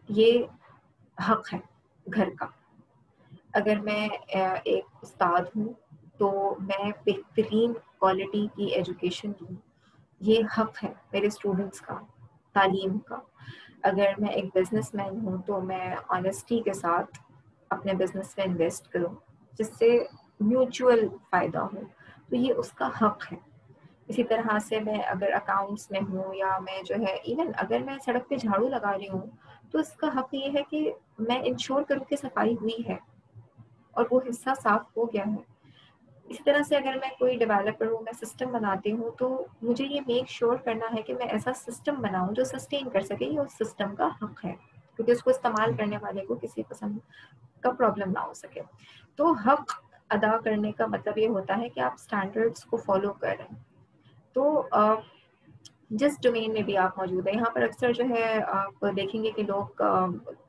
یہ 0.10 0.44
حق 1.30 1.54
ہے۔ 1.54 1.79
گھر 2.16 2.30
کا۔ 2.40 2.46
اگر 3.54 3.80
میں 3.80 4.10
ایک 4.64 4.86
استاد 5.02 5.42
ہوں 5.56 5.74
تو 6.18 6.56
میں 6.60 6.92
بہترین 7.06 7.74
کوالٹی 7.98 8.48
کی 8.56 8.66
ایجوکیشن 8.66 9.32
دوں۔ 9.32 9.56
یہ 10.20 10.44
حق 10.58 10.84
ہے 10.84 10.94
میرے 11.14 11.28
اسٹوڈنٹس 11.28 11.82
کا، 11.82 12.00
تعلیم 12.54 13.00
کا۔ 13.00 13.16
اگر 13.84 14.12
میں 14.18 14.30
ایک 14.30 14.46
بزنس 14.56 14.94
مین 14.94 15.26
ہوں 15.26 15.42
تو 15.42 15.62
میں 15.62 15.96
آنیسٹی 16.10 16.62
کے 16.62 16.74
ساتھ 16.74 17.20
اپنے 17.70 17.94
بزنس 17.94 18.38
میں 18.38 18.46
انویسٹ 18.46 18.88
کروں، 18.88 19.16
جس 19.54 19.78
سے 19.78 20.06
میوچول 20.40 21.08
فائدہ 21.30 21.58
ہو۔ 21.58 21.80
تو 22.30 22.36
یہ 22.36 22.54
اس 22.58 22.72
کا 22.72 22.88
حق 23.02 23.34
ہے۔ 23.34 23.49
اسی 24.10 24.24
طرح 24.24 24.60
سے 24.60 24.80
میں 24.80 25.00
اگر 25.00 25.34
اکاؤنٹس 25.34 25.92
میں 25.92 26.00
ہوں 26.00 26.36
یا 26.36 26.60
میں 26.60 26.82
جو 26.84 26.96
ہے 26.96 27.14
ایون 27.14 27.52
اگر 27.58 27.80
میں 27.86 27.98
سڑک 28.06 28.30
پہ 28.30 28.36
جھاڑو 28.36 28.68
لگا 28.68 28.98
رہی 28.98 29.10
ہوں، 29.10 29.28
تو 29.72 29.80
اس 29.80 29.92
کا 29.92 30.08
حق 30.08 30.34
یہ 30.34 30.50
ہے 30.54 30.64
کہ 30.70 30.94
میں 31.20 31.40
انشور 31.44 31.84
کروں 31.84 32.04
کہ 32.04 32.16
صفائی 32.16 32.56
ہوئی 32.62 32.88
ہے 32.88 32.98
اور 33.92 34.06
وہ 34.12 34.20
حصہ 34.30 34.50
صاف 34.64 34.98
ہو 34.98 35.06
گیا 35.06 35.24
ہے۔ 35.28 35.60
اسی 36.24 36.44
طرح 36.44 36.62
سے 36.62 36.76
اگر 36.76 36.94
میں 37.02 37.10
کوئی 37.20 37.38
ڈیولپر 37.38 37.86
ہوں، 37.86 38.02
میں 38.02 38.26
سسٹم 38.26 38.52
بناتی 38.52 38.92
ہوں، 38.92 39.12
تو 39.12 39.46
مجھے 39.62 39.86
یہ 39.86 40.02
میک 40.08 40.30
شیور 40.30 40.56
کرنا 40.56 40.86
ہے 40.98 41.02
کہ 41.02 41.14
میں 41.14 41.26
ایسا 41.26 41.54
سسٹم 41.54 41.96
بناؤں 41.96 42.34
جو 42.34 42.44
سسٹین 42.44 42.90
کر 42.90 43.02
سکے، 43.02 43.26
یہ 43.26 43.40
اس 43.40 43.54
سسٹم 43.54 43.96
کا 43.96 44.10
حق 44.22 44.46
ہے۔ 44.46 44.54
کیونکہ 44.96 45.12
اس 45.12 45.24
کو 45.24 45.30
استعمال 45.30 45.74
کرنے 45.78 45.98
والے 45.98 46.26
کو 46.26 46.36
کسی 46.36 46.64
قسم 46.64 46.98
کا 47.62 47.72
پرابلم 47.72 48.12
نہ 48.12 48.20
ہو 48.20 48.34
سکے۔ 48.34 48.62
تو 49.16 49.32
حق 49.32 49.84
ادا 50.10 50.38
کرنے 50.38 50.72
کا 50.72 50.86
مطلب 50.86 51.18
یہ 51.18 51.28
ہوتا 51.28 51.58
ہے 51.58 51.70
کہ 51.70 51.80
آپ 51.80 51.94
اسٹینڈرڈس 51.94 52.64
کو 52.64 52.78
فالو 52.78 53.14
کر 53.14 53.28
رہے 53.28 53.46
ہیں۔ 53.52 53.69
تو 54.36 54.64
جس 55.92 56.18
ڈومین 56.24 56.52
میں 56.54 56.62
بھی 56.62 56.76
آپ 56.78 56.98
موجود 56.98 57.28
ہیں، 57.28 57.34
یہاں 57.36 57.50
پر 57.54 57.62
اکثر 57.64 57.94
جو 57.94 58.04
ہے، 58.10 58.40
آپ 58.48 58.84
دیکھیں 58.96 59.24
گے 59.24 59.32
کہ 59.36 59.44
لوگ 59.44 59.82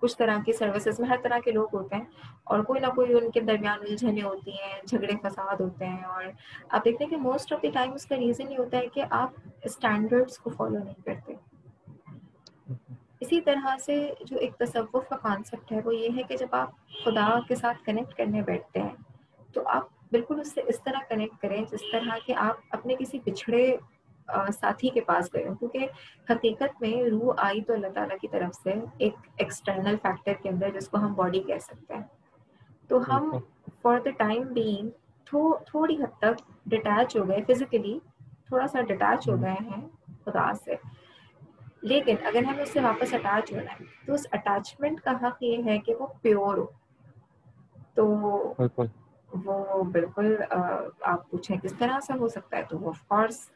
کچھ 0.00 0.16
طرح 0.16 0.38
کی 0.46 0.52
سروسز 0.52 1.00
میں، 1.00 1.08
ہر 1.08 1.16
طرح 1.22 1.38
کے 1.44 1.50
لوگ 1.50 1.74
ہوتے 1.74 1.96
ہیں 1.96 2.04
اور 2.44 2.62
کوئی 2.64 2.80
نہ 2.80 2.86
کوئی 2.94 3.14
ان 3.14 3.30
کے 3.30 3.40
درمیان 3.40 3.78
الجھنیں 3.80 4.22
ہوتی 4.22 4.50
ہیں، 4.52 4.80
جھگڑے، 4.86 5.16
فساد 5.22 5.60
ہوتے 5.60 5.86
ہیں 5.86 6.02
اور 6.04 6.24
آپ 6.68 6.84
دیکھتے 6.84 7.04
ہیں 7.04 7.10
کہ 7.10 7.16
موسٹ 7.18 7.52
آف 7.52 7.62
دی 7.62 7.70
ٹائم 7.74 7.92
اس 7.92 8.06
کا 8.06 8.16
ریزن 8.16 8.52
یہ 8.52 8.58
ہوتا 8.58 8.78
ہے 8.78 8.86
کہ 8.86 9.04
آپ 9.10 9.30
اسٹینڈرڈس 9.62 10.38
کو 10.38 10.50
فالو 10.50 10.78
نہیں 10.78 11.04
کرتے۔ 11.04 11.34
اسی 13.20 13.40
طرح 13.40 13.76
سے 13.76 13.96
جو 14.20 14.36
ایک 14.38 14.54
تصوف 14.58 15.08
کا 15.08 15.16
کانسیپٹ 15.16 15.72
ہے، 15.72 15.80
وہ 15.84 15.94
یہ 15.94 16.16
ہے 16.16 16.22
کہ 16.28 16.36
جب 16.36 16.54
آپ 16.54 16.88
خدا 17.04 17.28
کے 17.48 17.54
ساتھ 17.54 17.84
کنیکٹ 17.84 18.14
کرنے 18.14 18.42
بیٹھتے 18.42 18.82
ہیں، 18.82 18.94
تو 19.54 19.62
آپ 19.68 19.88
بالکل 20.12 20.40
اس 20.40 20.52
سے 20.54 20.60
اس 20.66 20.82
طرح 20.82 21.00
کنیکٹ 21.08 21.40
کریں 21.42 21.64
جس 21.70 21.80
طرح 21.92 22.18
کہ 22.26 22.34
آپ 22.38 22.56
اپنے 22.70 22.94
کسی 22.98 23.18
پچھڑے 23.24 23.64
ساتھی 24.54 24.88
کے 24.88 25.00
پاس 25.00 25.32
گئے 25.34 25.46
ہوں۔ 25.48 25.54
کیونکہ 25.54 25.86
حقیقت 26.30 26.80
میں 26.80 26.92
روح 27.10 27.32
آئی 27.36 27.62
تو 27.62 27.72
اللہ 27.72 27.92
تعالیٰ 27.94 28.16
کی 28.20 28.28
طرف 28.28 28.54
سے 28.54 28.72
ایک 28.98 29.14
ایکسٹرنل 29.36 29.96
فیکٹر 30.02 30.32
کے 30.42 30.48
اندر 30.48 30.70
جس 30.70 30.88
کو 30.88 30.98
ہم 30.98 31.14
باڈی 31.14 31.40
کہہ 31.42 31.58
سکتے 31.60 31.94
ہیں۔ 31.94 32.02
تو 32.88 32.98
ہم 33.08 33.30
فار 33.82 33.98
دا 33.98 34.10
ٹائم 34.18 34.42
بینگ 34.52 34.88
تھوڑی 35.66 35.96
حد 35.96 36.18
تک 36.18 36.36
ڈٹیچ 36.66 37.16
ہو 37.16 37.28
گئے 37.28 37.42
فزیکلی 37.48 37.98
تھوڑا 38.46 38.66
سا 38.66 38.80
ڈٹیچ 38.80 39.28
ہو 39.28 39.40
گئے 39.42 39.56
ہیں 39.64 39.80
خدا 40.24 40.52
سے۔ 40.64 40.74
لیکن 41.82 42.16
اگر 42.24 42.42
ہمیں 42.42 42.62
اس 42.62 42.72
سے 42.72 42.80
واپس 42.80 43.14
اٹیچ 43.14 43.52
ہونا 43.52 43.72
ہے 43.72 43.84
تو 44.06 44.14
اس 44.14 44.26
اٹیچمنٹ 44.32 45.00
کا 45.00 45.12
حق 45.22 45.42
یہ 45.42 45.62
ہے 45.64 45.78
کہ 45.78 45.94
وہ 45.94 46.06
پیور 46.22 46.58
ہو۔ 46.58 46.66
تو 47.94 48.04
وہ 49.44 49.84
بالکل 49.84 50.36
آپ 51.00 51.30
پوچھیں 51.30 51.56
کس 51.58 51.74
طرح 51.78 52.00
سے 52.00 52.12
ہو 52.18 52.28
سکتا 52.28 52.56
ہے، 52.56 52.62
تو 52.68 52.78
وہ 52.78 52.88
آف 52.88 53.02
کورس 53.08 53.50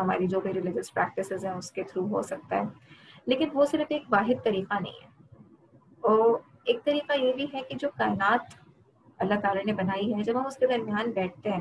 ہماری 0.00 0.26
جو 0.26 0.40
بھی 0.40 0.52
ریلیجس 0.52 0.94
پریکٹسز 0.94 1.44
ہیں 1.44 1.52
اس 1.52 1.70
کے 1.70 1.82
تھرو 1.82 2.06
ہو 2.06 2.22
سکتا 2.22 2.56
ہے۔ 2.56 2.62
لیکن 3.26 3.48
وہ 3.54 3.64
صرف 3.64 3.86
ایک 3.88 4.02
واحد 4.10 4.44
طریقہ 4.44 4.74
نہیں 4.80 4.92
ہے۔ 4.92 5.08
اور 6.00 6.38
ایک 6.64 6.84
طریقہ 6.84 7.12
یہ 7.12 7.32
بھی 7.32 7.46
ہے 7.54 7.60
کہ 7.68 7.74
جو 7.74 7.88
کائنات 7.98 8.40
اللہ 9.18 9.34
تعالیٰ 9.42 9.62
نے 9.64 9.72
بنائی 9.72 10.14
ہے، 10.14 10.22
جب 10.22 10.40
ہم 10.40 10.46
اس 10.46 10.56
کے 10.56 10.66
درمیان 10.66 11.10
بیٹھتے 11.10 11.50
ہیں 11.50 11.60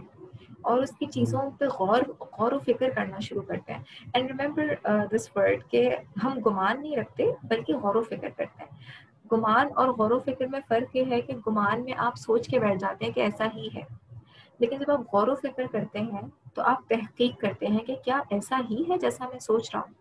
اور 0.62 0.78
اس 0.78 0.92
کی 0.92 1.06
چیزوں 1.06 1.52
پہ 1.58 1.66
غور 1.66 2.02
غور 2.20 2.52
و 2.52 2.60
فکر 2.60 2.90
کرنا 2.90 3.20
شروع 3.20 3.42
کرتے 3.42 3.74
ہیں۔ 3.74 3.84
اینڈ 4.14 4.42
ریمبر 4.42 4.90
دس 5.12 5.30
ورڈ 5.36 5.72
کہ 5.72 5.96
ہم 6.24 6.40
گمان 6.46 6.82
نہیں 6.82 6.98
رکھتے، 6.98 7.26
بلکہ 7.44 7.76
غور 7.76 7.96
و 7.96 8.02
فکر 8.02 8.30
کرتے 8.38 8.44
ہیں۔ 8.44 8.78
گمان 9.34 9.68
اور 9.76 9.88
غور 9.88 10.12
و 10.12 10.20
فکر 10.20 10.46
میں 10.46 10.60
فرق 10.68 10.96
یہ 10.96 11.04
ہے 11.10 11.22
کہ 11.22 11.34
گمان 11.48 11.84
میں 11.84 11.94
آپ 11.98 12.16
سوچ 12.16 12.48
کے 12.48 12.60
بیٹھ 12.60 12.80
جاتے 12.80 13.06
ہیں 13.06 13.12
کہ 13.12 13.20
ایسا 13.20 13.46
ہی 13.56 13.68
ہے۔ 13.76 13.82
لیکن 14.60 14.78
جب 14.78 14.92
آپ 14.92 15.16
غور 15.16 15.28
و 15.28 15.36
فکر 15.36 15.64
کرتے 15.72 16.00
ہیں 16.00 16.22
تو 16.54 16.62
آپ 16.62 16.90
تحقیق 16.90 17.40
کرتے 17.40 17.68
ہیں 17.68 17.80
کہ 17.80 17.96
کیا 18.06 18.20
ایسا 18.30 18.62
ہی 18.70 18.84
ہے 18.90 18.98
جیسا 18.98 19.28
میں 19.32 19.40
سوچ 19.40 19.76
رہا 19.76 19.82
ہوں۔ 19.82 19.94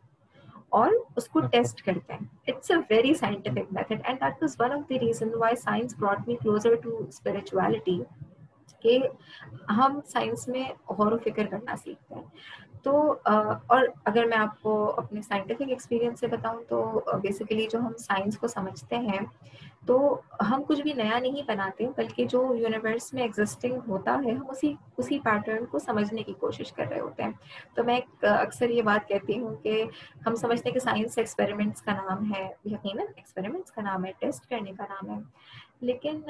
اور 0.68 0.90
اس 1.16 1.28
کو 1.28 1.40
ٹیسٹ 1.40 1.82
کرتے 1.82 2.12
ہیں۔ 2.12 2.26
It's 2.46 2.70
a 2.70 2.76
very 2.90 3.14
scientific 3.14 3.72
method 3.72 4.00
and 4.04 4.20
that 4.20 4.42
was 4.42 4.56
one 4.58 4.72
of 4.72 4.88
the 4.88 4.98
reason 5.00 5.28
why 5.34 5.56
science 5.56 5.94
brought 5.98 6.28
me 6.28 6.36
closer 6.36 6.74
to 6.74 7.04
spirituality 7.08 8.02
کہ 8.82 8.98
ہم 9.70 10.00
سائنس 10.06 10.48
میں 10.48 10.64
غور 10.92 11.12
و 11.12 11.18
فکر 11.18 11.46
کرنا 11.46 11.76
سیکھتے 11.76 12.14
ہیں۔ 12.14 12.24
تو 12.84 13.14
اور 13.66 13.84
اگر 14.04 14.24
میں 14.24 14.36
آپ 14.36 14.60
کو 14.62 14.72
اپنے 14.96 15.22
سائنٹیفک 15.22 15.68
ایکسپیرینس 15.68 16.20
سے 16.20 16.26
بتاؤں 16.26 16.62
تو 16.68 17.00
بیسیکلی 17.22 17.66
جو 17.72 17.78
ہم 17.78 17.96
سائنس 17.98 18.38
کو 18.38 18.46
سمجھتے 18.46 18.96
ہیں، 18.98 19.18
تو 19.86 20.20
ہم 20.50 20.62
کچھ 20.66 20.80
بھی 20.82 20.92
نیا 20.92 21.18
نہیں 21.18 21.42
بناتے، 21.46 21.86
بلکہ 21.96 22.24
جو 22.24 22.42
یونیورس 22.54 23.12
میں 23.14 23.22
ایگزسٹنگ 23.22 23.78
ہوتا 23.88 24.18
ہے، 24.24 24.32
ہم 24.32 24.50
اسی 24.50 24.72
اسی 24.98 25.18
پیٹرن 25.18 25.66
کو 25.66 25.78
سمجھنے 25.78 26.22
کی 26.22 26.32
کوشش 26.32 26.72
کر 26.72 26.86
رہے 26.90 27.00
ہوتے 27.00 27.22
ہیں۔ 27.22 27.32
تو 27.74 27.84
میں 27.84 28.00
اکثر 28.22 28.70
یہ 28.70 28.82
بات 28.82 29.08
کہتی 29.08 29.38
ہوں 29.40 29.54
کہ 29.62 29.84
ہم 30.26 30.34
سمجھتے 30.34 30.68
ہیں 30.68 30.74
کہ 30.74 30.80
سائنس 30.80 31.18
ایکسپیریمنٹس 31.18 31.82
کا 31.82 31.92
نام 31.92 32.32
ہے، 32.32 32.48
یقیناً 32.64 33.06
ایکسپیریمنٹس 33.16 33.72
کا 33.72 33.82
نام 33.82 34.04
ہے 34.04 34.12
ٹیسٹ 34.18 34.48
کرنے 34.50 34.72
کا 34.78 34.84
نام 34.90 35.10
ہے۔ 35.10 35.20
لیکن 35.80 36.20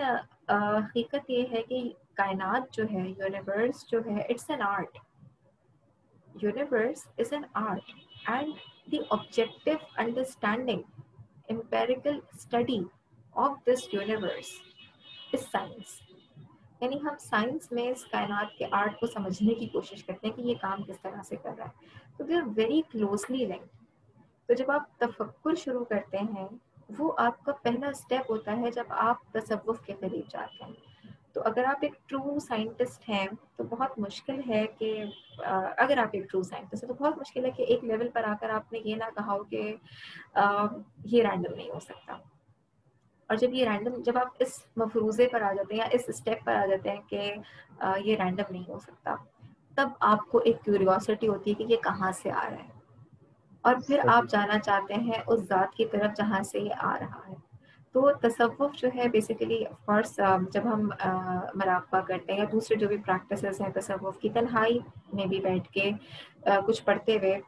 حقیقت 0.51 1.31
یہ 1.31 1.45
ہے 1.53 1.63
کہ 1.63 1.83
کائنات 2.15 2.73
جو 2.75 2.85
ہے 2.93 3.09
یونیورس 3.09 3.87
جو 3.91 3.99
ہے 4.07 4.21
it's 4.21 4.51
an 4.51 4.63
art 4.63 4.99
universe 6.35 7.07
is 7.19 7.33
an 7.33 7.45
art 7.55 7.91
and 8.27 8.55
the 8.93 8.99
objective 9.11 9.71
understanding 9.97 10.83
empirical 11.49 12.19
study 12.35 12.79
of 13.37 13.57
this 13.67 13.93
universe 13.95 14.51
is 15.33 15.41
science 15.53 16.01
یعنی 16.81 16.99
ہم 17.03 17.17
سائنس 17.21 17.71
میں 17.73 17.87
اس 17.89 18.05
کائنات 18.05 18.57
کے 18.59 18.67
آرٹ 18.73 18.99
کو 19.01 19.07
سمجھنے 19.07 19.55
کی 19.55 19.67
کوشش 19.67 20.05
کرتے 20.05 20.27
ہیں 20.27 20.37
کہ 20.37 20.43
یہ 20.43 20.55
کام 20.61 20.83
کس 20.83 21.01
طرح 21.03 21.23
سے 21.23 21.37
کر 21.37 21.55
رہا 21.59 21.65
ہے 21.65 22.17
تو 22.17 22.25
they 22.25 22.35
are 22.35 22.49
very 22.57 22.81
closely 22.91 23.45
linked 23.45 23.81
تو 24.49 24.55
جب 24.55 24.71
آپ 24.71 24.99
تفکر 24.99 25.55
شروع 25.55 25.85
کرتے 25.85 26.19
ہیں 26.19 26.47
وہ 26.99 27.13
آپ 27.19 27.45
کا 27.45 27.53
پہلا 27.63 27.89
اسٹیپ 27.89 28.31
ہوتا 28.31 28.57
ہے 28.57 28.71
جب 28.71 28.93
آپ 29.03 29.33
تصوف 29.33 29.81
کے 29.81 29.95
قریب 30.01 30.31
جاتے 30.31 30.65
ہیں 30.65 30.92
تو 31.35 31.43
اگر 31.45 31.65
آپ 31.65 31.77
ایک 31.81 31.95
ٹرو 32.09 32.39
سائنٹسٹ 32.39 33.09
ہیں 33.09 33.27
تو 33.57 33.65
بہت 33.65 33.99
مشکل 33.99 34.41
ہے 34.49 34.67
کہ 34.79 35.05
اگر 35.77 35.99
آپ 35.99 36.09
ایک 36.13 36.31
ٹرو 36.31 36.43
سائنٹسٹ 36.43 36.85
ہیں 36.85 36.89
تو 36.89 37.05
بہت 37.05 37.19
مشکل 37.19 37.45
ہے 37.45 37.51
کہ 37.51 37.63
ایک 37.63 37.85
لیول 37.85 38.09
پر 38.09 38.25
آ 38.25 38.35
کر 38.41 38.51
آپ 38.51 38.73
نے 38.73 38.79
یہ 38.85 38.97
نہ 38.97 39.11
کہا 39.15 39.33
ہو 39.33 39.45
کہ 39.45 39.75
یہ 41.05 41.23
رینڈم 41.23 41.55
نہیں 41.55 41.71
ہو 41.71 41.81
سکتا۔ 41.81 42.17
اور 43.31 43.37
جب 43.37 43.55
یہ 43.55 43.69
رینڈم 43.69 44.03
جب 44.03 44.19
آپ 44.19 44.29
اس 44.39 44.63
مفروضے 44.77 45.27
پر 45.29 45.43
آ 45.43 45.53
جاتے 45.53 45.75
ہیں 45.75 45.81
یا 45.81 45.89
اس 45.91 46.05
اسٹیپ 46.09 46.45
پر 46.45 46.55
آ 46.55 46.67
جاتے 46.67 46.91
ہیں 46.91 47.01
کہ 47.09 47.33
یہ 48.05 48.17
رینڈم 48.17 48.53
نہیں 48.53 48.69
ہو 48.69 48.79
سکتا 48.79 49.15
تب 49.77 49.89
آپ 50.01 50.29
کو 50.31 50.39
ایک 50.39 50.65
کیوریوسٹی 50.65 51.29
ہوتی 51.29 51.51
ہے 51.51 51.55
کہ 51.55 51.73
یہ 51.73 51.77
کہاں 51.77 52.13
سے 52.13 52.31
آ 52.31 52.49
رہا 52.51 52.57
ہے۔ 52.57 52.81
اور 53.65 53.75
پھر 53.87 54.01
آپ 54.09 54.25
جانا 54.29 54.59
چاہتے 54.59 54.95
ہیں 54.95 55.23
اس 55.27 55.41
ذات 55.41 55.75
کی 55.75 55.87
طرف 55.87 56.17
جہاں 56.17 56.43
سے 56.43 56.59
یہ 56.59 56.75
آ 56.79 56.99
رہا 57.01 57.21
ہے۔ 57.29 57.35
تو 57.95 58.11
تصوف 58.21 58.77
جو 58.77 58.89
ہے 58.95 59.09
بیسیکلی 59.09 59.63
کورس 59.85 60.19
جب 60.51 60.63
ہم 60.65 60.89
مراقبہ 61.55 62.01
کرتے 62.01 62.33
ہیں 62.33 62.39
یا 62.39 62.45
دوسرے 62.53 62.77
جو 62.77 62.89
بھی 62.89 62.97
پریکٹسز 63.07 63.61
ہیں 63.61 63.69
تصوف 63.75 64.19
کی 64.19 64.29
تنہائی 64.31 64.79
میں 65.13 65.27
بھی 65.27 65.41
بیٹھ 65.41 65.69
کے 65.71 65.91
کچھ 66.67 66.83
پڑھتے 66.85 67.17
ہوئے 67.17 67.39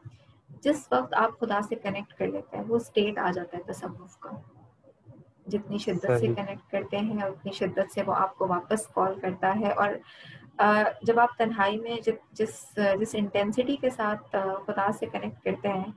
جس 0.62 0.86
وقت 0.92 1.14
آپ 1.14 1.38
خدا 1.40 1.60
سے 1.62 1.74
کنیکٹ 1.76 2.12
کر 2.14 2.26
لیتے 2.26 2.56
ہیں 2.56 2.64
وہ 2.68 2.76
اسٹیٹ 2.76 3.18
آ 3.18 3.30
جاتا 3.34 3.56
ہے 3.56 3.72
تصوف 3.72 4.16
کا۔ 4.18 4.30
جتنی 5.46 5.78
شدت 5.78 6.18
سے 6.18 6.26
کنیکٹ 6.28 6.70
کرتے 6.70 6.98
ہیں 6.98 7.22
اتنی 7.22 7.52
شدت 7.52 7.92
سے 7.92 8.02
وہ 8.06 8.14
آپ 8.14 8.36
کو 8.36 8.46
واپس 8.48 8.86
کال 8.88 9.18
کرتا 9.20 9.52
ہے 9.60 9.70
اور 9.74 9.94
جب 11.02 11.18
آپ 11.20 11.36
تنہائی 11.38 11.78
میں 11.78 11.96
جس 12.32 12.54
جس 12.98 13.14
انٹینسٹی 13.14 13.76
کے 13.76 13.90
ساتھ 13.90 14.34
خدا 14.66 14.90
سے 14.98 15.06
کنیکٹ 15.06 15.44
کرتے 15.44 15.68
ہیں 15.70 15.90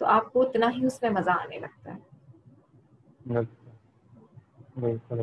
تو 0.00 0.06
آپ 0.08 0.32
کو 0.32 0.42
اتنا 0.42 0.70
ہی 0.76 0.86
اس 0.86 1.02
میں 1.02 1.10
مزہ 1.10 1.30
آنے 1.32 1.58
لگتا 1.58 1.94
ہے۔ 1.94 2.00
بالکل 4.76 5.20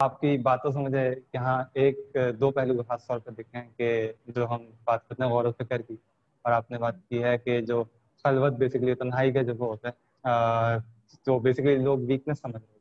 آپ 0.00 0.20
کی 0.20 0.36
باتوں 0.38 0.70
سے 0.70 0.78
مجھے 0.78 1.08
یہاں 1.34 1.62
ایک، 1.74 1.98
دو 2.40 2.50
پہلو 2.50 2.82
خاص 2.88 3.06
طور 3.06 3.18
پہ 3.18 3.30
دکھے 3.30 3.58
ہیں 3.58 3.68
کہ 3.76 3.88
جو 4.26 4.46
ہم 4.50 4.64
بات 4.84 5.08
کرتے 5.08 5.22
ہیں 5.22 5.30
غور 5.30 5.44
و 5.44 5.52
فکر 5.52 5.82
کی۔ 5.82 5.96
اور 6.44 6.52
آپ 6.52 6.70
نے 6.70 6.78
بات 6.78 6.94
کی 7.08 7.22
ہے 7.22 7.36
کہ 7.38 7.60
جو 7.60 7.82
خلوت 8.24 8.52
بیسکلی 8.58 8.94
تنہائی 8.94 9.32
کا 9.32 9.42
جب 9.42 9.62
وہ 9.62 9.68
ہوتا 9.68 9.88
ہے 9.88 10.78
تو 11.24 11.38
بیسکلی 11.38 11.76
لوگ 11.76 11.98
ویکنیس 12.08 12.38
سمجھ 12.40 12.56
رہے 12.56 12.74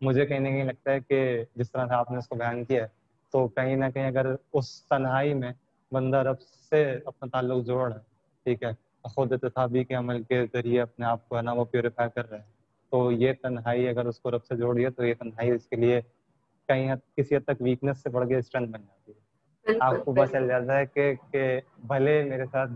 مجھے 0.00 0.26
کہیں 0.26 0.40
نہ 0.40 0.48
کہیں 0.48 0.64
لگتا 0.64 0.92
ہے 0.92 1.00
کہ 1.00 1.20
جس 1.56 1.70
طرح 1.70 1.86
سے 1.86 1.94
آپ 1.94 2.10
نے 2.10 2.18
اس 2.18 2.28
کو 2.28 2.34
بیان 2.34 2.64
کیا 2.64 2.82
ہے، 2.82 2.88
تو 3.34 3.46
کہیں 3.48 3.76
نہ 3.76 3.84
کہیں 3.94 4.06
اگر 4.06 4.26
اس 4.52 4.82
تنہائی 4.82 5.34
میں 5.34 5.52
بندہ 5.92 6.16
رب 6.16 6.40
سے 6.70 6.82
اپنا 7.04 7.28
تعلق 7.32 7.66
جوڑ 7.66 7.88
رہا 7.88 7.96
ہے، 7.96 8.02
ٹھیک 8.46 8.62
ہے، 8.62 8.70
خود 9.04 9.32
تصابی 9.42 9.84
کے 9.84 9.94
عمل 9.94 10.22
کے 10.22 10.44
ذریعے 10.52 10.80
اپنے 10.80 11.06
آپ 11.06 11.28
کو 11.28 11.36
ہے 11.36 11.42
نا 11.42 11.52
وہ 11.52 11.64
پیوریفائی 11.64 12.10
کر 12.14 12.30
رہے 12.30 12.38
ہیں 12.38 12.58
تو 12.92 13.10
یہ 13.12 13.32
تنہائی 13.42 13.88
اگر 13.88 14.06
اس 14.06 14.20
کو 14.20 14.30
رب 14.30 14.44
سے 14.44 14.56
جوڑ 14.56 14.74
دیا 14.76 14.90
تو 14.90 15.04
یہ 15.04 15.14
تنہائی 15.14 15.50
اس 15.50 15.66
کے 15.66 15.76
لیے 15.76 16.00
کہیں 16.68 16.86
کسی 17.16 17.36
حد 17.36 17.44
تک 17.44 17.60
ویکنیس 17.60 18.02
سے 18.02 18.10
بڑھ 18.10 18.28
کے 18.28 18.36
اسٹرینتھ 18.36 18.70
بن 18.70 18.80
جاتی 18.80 19.12
ہے۔ 19.12 19.18
آپ 19.80 20.04
کو 20.04 20.12
پتا 20.14 20.26
چل 20.28 20.46
جاتا 20.48 20.78
ہے 20.78 20.86
کہ 20.86 21.02
کہ 21.32 21.42
بھلے 21.86 22.22
میرے 22.24 22.44
ساتھ 22.46 22.70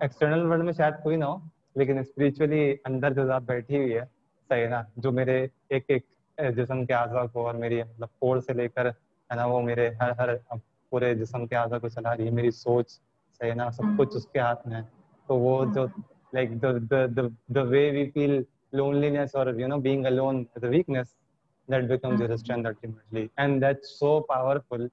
ایکسٹرنل 0.00 0.42
ورلڈ 0.42 0.64
میں 0.64 0.72
شاید 0.72 0.94
کوئی 1.02 1.16
نہ 1.16 1.24
ہو 1.24 1.36
لیکن 1.76 1.98
اسپریچولی 1.98 2.62
اندر 2.84 3.12
جو 3.12 3.24
ذات 3.26 3.42
بیٹھی 3.44 3.76
ہوئی 3.76 3.94
ہے 3.94 4.04
صحیح 4.50 4.66
نا 4.68 4.82
جو 4.96 5.12
میرے 5.12 5.36
ایک 5.68 5.84
ایک 5.88 6.04
جسم 6.38 6.84
کے 6.86 6.94
اعضاء 6.94 7.24
کو 7.32 7.46
اور 7.46 7.54
میری 7.54 7.82
مطلب 7.82 8.08
کوڑ 8.18 8.38
سے 8.40 8.52
لے 8.52 8.68
کر 8.68 8.86
ہے 8.86 9.36
نا 9.36 9.44
وہ 9.46 9.60
میرے 9.62 9.88
ہر 10.00 10.10
ہر 10.18 10.34
پورے 10.92 11.14
جسم 11.14 11.46
کے 11.46 11.56
اعضاء 11.56 11.78
کو 11.78 11.88
چلا 11.88 12.16
رہی 12.16 12.24
ہے 12.24 12.30
میری 12.30 12.50
سوچ 12.52 12.90
صحیح 13.40 13.52
نا 13.54 13.70
سب 13.70 13.98
کچھ 13.98 14.16
اس 14.16 14.26
کے 14.26 14.38
ہاتھ 14.38 14.66
میں 14.68 14.76
ہے۔ 14.76 14.82
تو 15.28 15.36
وہ 15.36 15.54
جو 15.74 15.86
لونلینس 18.72 19.34
اور 19.34 19.46
you 19.54 19.66
know 19.68 19.78
being 19.80 20.06
alone 20.06 20.42
the 20.62 20.68
weakness 20.68 21.14
that 21.68 21.84
becomes 21.84 22.20
your 22.20 22.30
strength 22.30 22.66
ultimately 22.66 23.26
and 23.36 23.62
that 23.62 23.84
so 23.84 24.20
powerful 24.20 24.86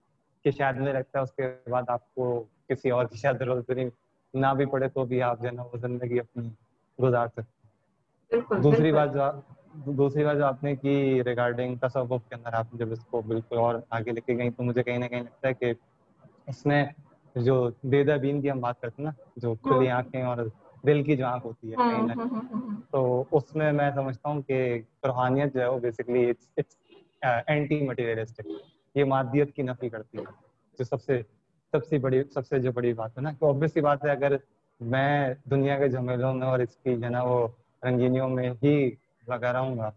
کہ 0.46 0.52
شاید 0.52 0.78
مجھے 0.78 0.94
لگتا 0.94 1.20
ہے 1.20 1.24
اس 1.24 1.32
کے 1.32 1.70
بعد 1.70 1.90
آپ 1.90 2.14
کو 2.16 2.44
کسی 2.70 2.90
اور 2.90 3.06
کی 3.06 3.18
شاید 3.18 3.42
نہیں 3.42 3.90
نہ 4.34 4.54
بھی 4.58 4.66
پڑے 4.66 4.88
تو 4.88 5.06
بھی 5.06 5.22
آپ 5.22 5.42
جو 5.42 5.48
ہے 5.48 5.52
نا 5.52 5.64
وہ 5.64 5.78
زندگی 5.78 6.20
اپنی 6.20 6.50
گزار 7.00 7.28
سکتے 7.28 7.42
ہیں 8.32 8.62
دوسری 8.64 8.92
بات 8.92 9.14
جو 9.14 9.92
دوسری 9.94 10.24
بات 10.24 10.38
جو 10.38 10.46
آپ 10.46 10.64
نے 10.64 10.76
کی 10.76 11.24
ریگارڈنگ 11.24 11.76
تصوف 11.76 12.22
کے 12.30 12.36
اندر 12.36 12.54
آپ 12.54 12.66
جب 12.72 12.92
اس 12.92 13.06
کو 13.06 13.22
بالکل 13.22 13.58
اور 13.58 13.76
آگے 13.90 14.12
لے 14.12 14.22
کے 14.22 14.38
گئی 14.38 14.50
تو 14.50 14.64
مجھے 14.64 14.84
کہیں 14.84 14.98
نہ 14.98 15.06
کہیں 15.06 15.22
لگتا 15.22 15.48
ہے 15.48 15.54
کہ 15.54 15.74
اس 16.48 16.66
میں 16.66 16.86
جو 17.36 17.70
دیدا 17.82 18.16
بین 18.16 18.42
کی 18.42 18.52
ہم 18.52 18.60
بات 18.60 18.82
کرتے 18.82 19.02
ہیں 19.02 19.10
نا 19.10 19.24
جو 19.36 19.54
کھلی 19.56 19.90
آنکھیں 19.90 20.22
اور 20.22 20.38
دل 20.84 21.04
کی 21.04 21.16
جو 21.16 21.26
آنکھ 21.28 21.46
ہوتی 21.46 21.72
ہے 21.72 21.76
کہیں 21.80 22.08
نہ 22.08 22.24
تو 22.92 23.02
اس 23.32 23.56
میں 23.56 23.72
میں 23.72 23.90
سمجھتا 23.96 24.30
ہوں 24.30 24.42
کہ 24.42 24.58
روحانیت 25.06 25.54
جو 25.54 25.62
ہے 25.62 25.68
وہ 25.68 25.80
بیسکلی 25.80 26.32
اینٹی 27.22 27.82
مٹیریلسٹک 27.88 28.48
یہ 28.96 29.04
مادیت 29.06 29.56
کی 29.56 29.62
نفی 29.64 29.90
کرتی 29.90 30.18
ہے 30.18 30.24
جو 30.80 30.86
سب 30.86 31.02
سے 31.02 31.22
سب 31.74 31.86
سے 31.86 31.98
بڑی 32.00 32.22
سب 32.34 32.48
سے 32.48 32.60
جو 32.60 32.72
بڑی 32.72 32.94
بات 32.94 33.18
ہے 33.18 33.22
نا 33.22 33.32
کہ 33.34 33.68
سی 33.68 33.82
بات 33.82 34.04
ہے 34.06 34.12
اگر 34.12 34.36
میں 34.82 35.12
دنیا 35.52 35.78
کے 35.78 35.88
جھمیلوں 35.88 36.34
میں 36.34 36.48
اور 36.48 36.60
اس 36.60 36.76
کی 36.76 36.96
جو 36.96 37.04
ہے 37.04 37.10
نا 37.10 37.22
وہ 37.24 37.48
رنگینیوں 37.84 38.30
میں 38.30 38.50
ہی 38.64 38.76
لگا 39.28 39.54
رہوں 39.54 39.78
گا 39.78 39.90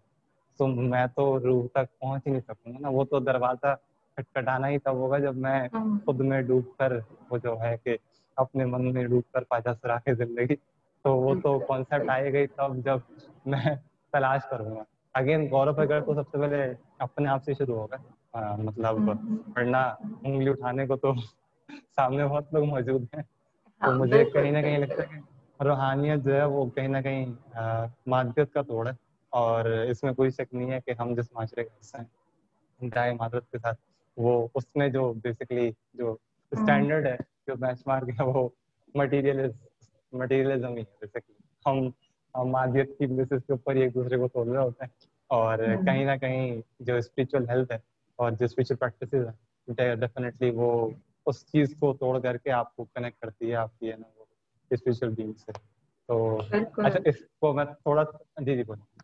تو 0.61 0.66
میں 0.66 1.07
تو 1.16 1.25
روح 1.40 1.66
تک 1.68 1.99
پہنچ 1.99 2.27
ہی 2.27 2.33
نہیں 2.33 2.40
سکوں 2.42 2.73
گا 2.73 2.79
نا۔ 2.79 2.88
وہ 2.88 3.05
تو 3.05 3.18
دروازہ 3.20 3.75
کٹکٹانا 4.18 4.68
ہی 4.68 4.79
تب 4.79 4.94
ہوگا 4.94 5.18
جب 5.18 5.37
میں 5.37 5.59
خود 6.05 6.20
میں 6.23 6.40
ڈوب 6.42 6.77
کر 6.79 6.92
وہ 7.31 7.38
جو 7.38 7.61
ہے 7.61 7.77
کہ 7.85 7.97
اپنے 8.37 8.64
من 8.66 8.92
میں 8.94 9.05
ڈوب 9.05 9.33
کر 9.33 9.44
پاجا 9.44 9.75
سرا 9.75 9.99
کے 9.99 10.14
زندگی 10.14 10.55
تو 11.04 11.16
وہ 11.16 11.34
تو 11.42 11.58
کانسیپٹ 11.58 12.10
آئے 12.10 12.32
گئی 12.32 12.46
تب 12.46 12.76
جب 12.84 12.98
میں 13.46 13.74
تلاش 14.12 14.40
کروں 14.50 14.76
گا۔ 14.76 14.82
اگین 15.14 15.48
غور 15.50 15.66
اگر 15.66 16.00
تو 16.00 16.14
سب 16.14 16.30
سے 16.30 16.38
پہلے 16.38 16.62
اپنے 16.98 17.28
آپ 17.28 17.44
سے 17.44 17.54
شروع 17.54 17.76
ہوگا۔ 17.78 17.96
مطلب 18.58 18.96
پڑھنا 19.54 19.82
انگلی 20.22 20.50
اٹھانے 20.50 20.86
کو 20.86 20.96
تو 20.96 21.12
سامنے 21.96 22.26
بہت 22.26 22.54
لوگ 22.54 22.64
موجود 22.64 23.02
ہیں۔ 23.14 23.22
تو 23.80 23.92
مجھے 23.92 24.24
کہیں 24.24 24.50
نہ 24.52 24.58
کہیں 24.58 24.78
لگتا 24.78 25.02
ہے 25.02 25.06
کہ 25.06 25.64
روحانیت 25.64 26.24
جو 26.24 26.34
ہے 26.34 26.44
وہ 26.44 26.66
کہیں 26.66 26.88
نہ 26.88 26.98
کہیں 26.98 27.26
مادیت 28.06 28.52
کا 28.52 28.62
توڑ 28.62 28.86
ہے۔ 28.86 28.92
اور 29.32 29.64
اس 29.64 30.02
میں 30.02 30.12
کوئی 30.12 30.30
شک 30.30 30.54
نہیں 30.54 30.70
ہے 30.70 30.80
کہ 30.80 30.90
ہم 30.98 31.14
جس 31.14 31.32
معاشرے 31.32 31.64
کا 31.64 31.76
حصہ 31.80 31.96
ہیں 31.96 32.90
گائے 32.94 33.12
معذرت 33.12 33.50
کے 33.50 33.58
ساتھ 33.58 33.80
وہ 34.16 34.48
اس 34.54 34.64
میں 34.76 34.88
جو 34.88 35.12
بیسکلی 35.22 35.70
جو 35.94 36.16
اسٹینڈرڈ 36.52 37.06
ہے 37.06 37.16
جو 37.46 37.54
بینچ 37.56 37.82
مارک 37.86 38.08
ہے 38.20 38.24
وہ 38.24 38.48
مٹیریلزم 40.14 40.77
ہی 40.77 40.81
ہے 40.81 40.96
بیسکلی 41.00 41.35
ہم 41.66 41.87
ہم 42.35 42.50
مادیت 42.50 42.98
کی 42.98 43.07
بیسس 43.07 43.44
کے 43.46 43.53
اوپر 43.53 43.74
ایک 43.74 43.94
دوسرے 43.94 44.16
کو 44.16 44.29
توڑ 44.29 44.46
رہے 44.48 44.62
ہوتے 44.62 44.85
ہیں 44.85 45.07
اور 45.31 45.59
کہیں 45.87 46.05
نہ 46.05 46.16
کہیں 46.20 46.61
جو 46.81 46.96
اسپریچول 46.96 47.48
ہیلتھ 47.48 47.72
ہے 47.72 47.79
اور 48.18 48.33
جو 48.33 48.44
اسپریچول 48.44 48.77
پریکٹسز 48.77 49.27
ہیں 49.27 49.94
ڈیفینیٹلی 49.94 50.50
وہ 50.50 50.88
اس 51.27 51.46
چیز 51.46 51.74
کو 51.81 51.92
توڑ 51.92 52.18
کر 52.20 52.37
کے 52.37 52.50
آپ 52.50 52.77
کو 52.77 52.85
کنیکٹ 52.85 53.20
کرتی 53.20 53.50
ہے 53.50 53.55
آپ 53.55 53.79
کی 53.79 53.90
ہے 53.90 53.96
نا 53.96 54.09
وہ 54.16 54.24
اسپریچول 54.70 55.14
بینگ 55.14 55.33
سے 55.33 55.53
تو 56.09 56.38
اچھا 56.53 56.98
اس 57.05 57.16
کو 57.40 57.53
میں 57.53 57.64
تھوڑا 57.64 58.03
جی 58.40 58.57
جی 58.57 58.62
بولیں 58.62 59.03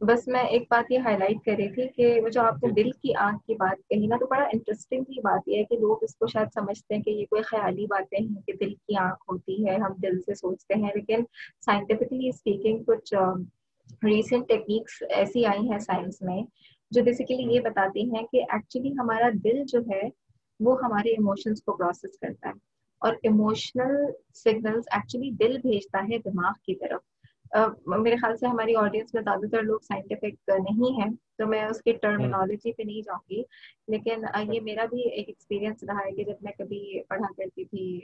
بس 0.00 0.28
میں 0.28 0.40
ایک 0.40 0.62
بات 0.70 0.90
یہ 0.90 0.98
ہائی 0.98 1.16
لائٹ 1.16 1.44
کر 1.44 1.52
رہی 1.58 1.68
تھی 1.68 1.88
کہ 1.88 2.20
وہ 2.20 2.28
جو 2.28 2.40
آپ 2.40 2.64
نے 2.64 2.70
دل 2.72 2.90
کی 2.92 3.14
آنکھ 3.14 3.46
کی 3.46 3.54
بات 3.54 3.88
کہی 3.88 4.06
نا 4.06 4.16
تو 4.16 4.26
بڑا 4.26 4.44
انٹرسٹنگ 4.52 5.04
ہی 5.08 5.20
بات 5.20 5.48
یہ 5.48 5.58
ہے 5.58 5.64
کہ 5.64 5.76
لوگ 5.76 5.96
اس 6.02 6.16
کو 6.16 6.26
شاید 6.26 6.48
سمجھتے 6.54 6.94
ہیں 6.94 7.02
کہ 7.02 7.10
یہ 7.10 7.24
کوئی 7.30 7.42
خیالی 7.42 7.86
باتیں 7.86 8.18
ہیں 8.18 8.40
کہ 8.46 8.52
دل 8.52 8.74
کی 8.74 8.96
آنکھ 8.96 9.30
ہوتی 9.30 9.66
ہے 9.66 9.76
ہم 9.76 9.92
دل 10.02 10.20
سے 10.20 10.34
سوچتے 10.34 10.74
ہیں۔ 10.74 10.90
لیکن 10.94 11.24
سائنٹیفکلی 11.66 12.28
اسپیکنگ 12.28 12.82
کچھ 12.86 13.14
ریسنٹ 14.04 14.48
ٹیکنیکس 14.48 15.02
ایسی 15.10 15.44
آئی 15.46 15.70
ہیں 15.70 15.78
سائنس 15.78 16.22
میں 16.22 16.42
جو 16.92 17.02
بیسیکلی 17.02 17.54
یہ 17.54 17.60
بتاتی 17.60 18.02
ہیں 18.10 18.22
کہ 18.32 18.42
ایکچولی 18.48 18.92
ہمارا 18.92 19.28
دل 19.44 19.62
جو 19.66 19.80
ہے 19.80 20.08
وہ 20.60 20.76
ہمارے 20.82 21.10
ایموشنس 21.10 21.62
کو 21.62 21.76
پروسیس 21.76 22.18
کرتا 22.18 22.48
ہے 22.48 22.58
اور 23.02 23.14
ایموشنل 23.22 23.96
سگنلس 24.34 24.84
ایکچولی 24.90 25.30
دل 25.30 25.56
بھیجتا 25.58 26.04
ہے 26.08 26.18
دماغ 26.18 26.52
کی 26.66 26.74
طرف۔ 26.74 27.00
میرے 27.86 28.16
خیال 28.16 28.36
سے 28.36 28.46
ہماری 28.46 28.76
آڈینس 28.76 29.14
میں 29.14 29.22
زیادہ 29.22 29.46
تر 29.52 29.62
لوگ 29.62 29.78
سائنٹیفک 29.78 30.50
نہیں 30.70 31.02
ہیں 31.02 31.10
تو 31.38 31.46
میں 31.46 31.64
اس 31.64 31.82
کی 31.82 31.92
ٹرمینالوجی 31.92 32.72
پہ 32.72 32.82
نہیں 32.82 33.02
جاؤں 33.02 33.30
گی۔ 33.30 33.42
لیکن 33.88 34.24
یہ 34.52 34.60
میرا 34.60 34.84
بھی 34.84 35.08
ایک 35.08 35.28
ایکسپیرینس 35.28 35.84
رہا 35.84 36.06
ہے 36.06 36.12
کہ 36.12 36.24
جب 36.24 36.34
میں 36.40 36.52
کبھی 36.58 37.02
پڑھا 37.08 37.26
کرتی 37.36 37.64
تھی 37.64 38.00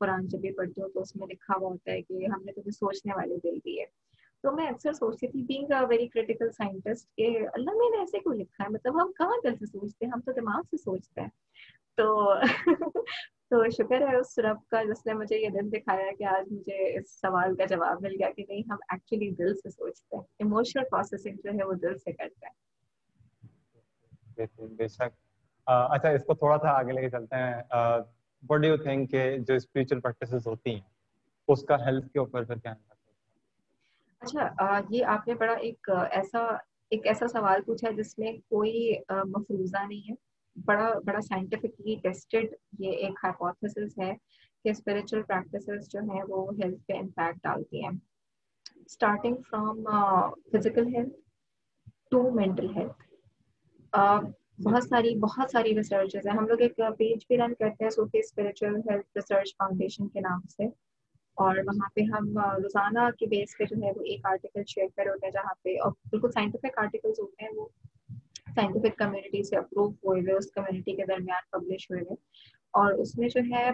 قرآن 0.00 0.26
جب 0.26 0.38
بھی 0.38 0.50
پڑھتی 0.50 0.82
ہوں 0.82 0.88
تو 0.88 1.00
اس 1.00 1.16
میں 1.16 1.26
لکھا 1.26 1.54
ہوا 1.60 1.68
ہوتا 1.68 1.92
ہے 1.92 2.02
کہ 2.02 2.26
ہم 2.26 2.42
نے 2.44 2.52
تمہیں 2.52 2.70
سوچنے 2.70 3.14
والے 3.14 3.36
دل 3.44 3.58
دیے۔ 3.64 3.84
تو 4.42 4.52
میں 4.52 4.66
اکثر 4.68 4.92
سوچتی 4.92 5.28
تھی 5.28 5.42
being 5.42 5.72
a 5.72 5.86
very 5.88 6.06
critical 6.08 6.50
scientist 6.50 7.16
کہ 7.16 7.38
اللہ 7.52 7.70
میں 7.70 7.90
نے 7.90 7.98
ایسے 7.98 8.18
کیوں 8.18 8.34
لکھا 8.34 8.64
ہے؟ 8.64 8.68
مطلب 8.68 9.02
ہم 9.02 9.12
کہاں 9.12 9.36
دل 9.44 9.54
سے 9.56 9.66
سوچتے 9.66 10.06
ہیں؟ 10.06 10.12
ہم 10.12 10.20
تو 10.20 10.32
دماغ 10.32 10.62
سے 10.70 10.76
سوچتے 10.76 11.20
ہیں۔ 11.20 11.28
تو 11.96 12.32
تو 13.52 13.58
شکر 13.70 14.00
ہے 14.08 14.16
اس 14.16 14.38
رب 14.38 14.58
کا 14.70 14.82
جس 14.82 15.04
نے 15.06 15.12
مجھے 15.14 15.36
یہ 15.38 15.48
دن 15.50 15.66
دکھایا 15.72 16.10
کہ 16.18 16.24
آج 16.26 16.52
مجھے 16.52 16.76
اس 16.98 17.10
سوال 17.20 17.54
کا 17.56 17.64
جواب 17.70 18.02
مل 18.02 18.14
گیا 18.20 18.30
کہ 18.36 18.44
نہیں 18.48 18.62
ہم 18.70 18.78
ایکچولی 18.88 19.30
دل 19.38 19.54
سے 19.54 19.70
سوچتے 19.70 20.16
ہیں۔ 20.16 20.22
ایموشنل 20.38 20.84
پروسیسنگ 20.90 21.36
جو 21.44 21.50
ہے 21.58 21.64
وہ 21.64 21.74
دل 21.82 21.96
سے 21.98 22.12
کرتے 22.12 22.46
ہیں 22.46 22.54
بے 24.76 24.86
شک 24.88 25.12
اچھا 25.66 26.08
اس 26.08 26.24
کو 26.24 26.34
تھوڑا 26.34 26.56
سا 26.58 26.68
آگے 26.70 26.92
لے 26.92 27.00
کے 27.00 27.10
چلتے 27.10 27.36
ہیں۔ 27.36 27.62
وٹ 28.42 28.60
ڈو 28.60 28.68
یو 28.68 28.76
تھنک 28.76 29.10
کہ 29.10 29.36
جو 29.38 29.54
اسپریچل 29.54 30.00
پریکٹسز 30.00 30.46
ہوتی 30.46 30.74
ہیں 30.74 30.80
اس 31.48 31.62
کا 31.64 31.76
ہیلتھ 31.86 32.08
کے 32.12 32.18
اوپر 32.18 32.44
پھر 32.44 32.56
کیا 32.56 32.72
اچھا 34.22 34.80
یہ 34.90 35.04
آپ 35.06 35.28
نے 35.28 35.34
بڑا 35.34 35.52
ایک 35.52 35.90
ایسا 36.10 36.40
ایک 36.90 37.06
ایسا 37.06 37.26
سوال 37.28 37.62
پوچھا 37.62 37.90
جس 37.90 38.18
میں 38.18 38.32
کوئی 38.48 38.92
مفروضہ 39.10 39.86
نہیں 39.88 40.10
ہے۔ 40.10 40.14
بڑا 40.56 40.88
بڑا 41.04 41.20
سائنٹیفکلی 41.20 41.94
ٹیسٹڈ 42.02 42.54
یہ 42.78 42.92
ایک 42.96 43.18
ہائپوتھسس 43.24 43.98
ہے 43.98 44.12
کہ 44.64 44.70
اسپریچل 44.70 45.22
پریکٹسز 45.22 45.88
جو 45.88 46.00
ہیں 46.10 46.22
وہ 46.28 46.46
ہیلتھ 46.54 46.86
پہ 46.86 46.98
امپیکٹ 46.98 47.42
ڈالتی 47.42 47.84
ہیں۔ 47.84 47.90
Starting 48.86 49.36
from 49.50 49.82
physical 50.52 50.86
health 50.94 51.16
to 52.10 52.30
mental 52.30 52.68
health 52.76 53.02
بہت 54.58 54.84
ساری 54.84 55.14
بہت 55.18 55.50
ساری 55.50 55.74
ریسرچز 55.74 56.26
ہیں۔ 56.26 56.36
ہم 56.36 56.46
لوگ 56.48 56.60
ایک 56.60 56.76
پیج 56.98 57.24
بھی 57.28 57.36
رن 57.38 57.54
کرتے 57.54 57.84
ہیں 57.84 57.90
Sufi 57.90 58.18
spiritual 58.18 58.76
health 58.80 59.16
research 59.16 59.54
foundation 59.56 60.08
کے 60.08 60.20
نام 60.20 60.40
سے۔ 60.48 60.66
اور 61.36 61.56
وہاں 61.66 61.88
پہ 61.94 62.00
ہم 62.08 62.26
روزانہ 62.56 63.08
کے 63.18 63.26
بیس 63.26 63.56
پہ 63.58 63.64
جو 63.64 63.76
ہے 63.82 63.90
وہ 63.96 64.02
ایک 64.04 64.26
آرٹیکل 64.26 64.62
شیئر 64.68 64.86
کر 64.96 65.08
ہوتے 65.08 65.26
ہیں 65.26 65.32
جہاں 65.32 65.54
پہ 65.62 65.78
اور 65.80 65.92
بالکل 66.10 66.30
سائنٹیفک 66.30 66.78
آرٹیکلس 66.78 67.18
ہوتے 67.18 67.44
ہیں 67.44 67.50
وہ۔ 67.56 67.66
سائنٹیفک 68.54 68.98
کمیونٹی 68.98 69.42
سے 69.42 69.56
اپروو 69.56 69.88
ہوئے 69.88 70.20
ہوئے، 70.20 70.32
اس 70.32 70.50
کمیونٹی 70.52 70.96
کے 70.96 71.04
درمیان 71.06 71.48
پبلش 71.50 71.90
ہوئے 71.90 72.02
ہوئے۔ 72.02 72.16
اور 72.74 72.92
اس 72.92 73.18
میں 73.18 73.28
جو 73.28 73.40
ہے 73.50 73.70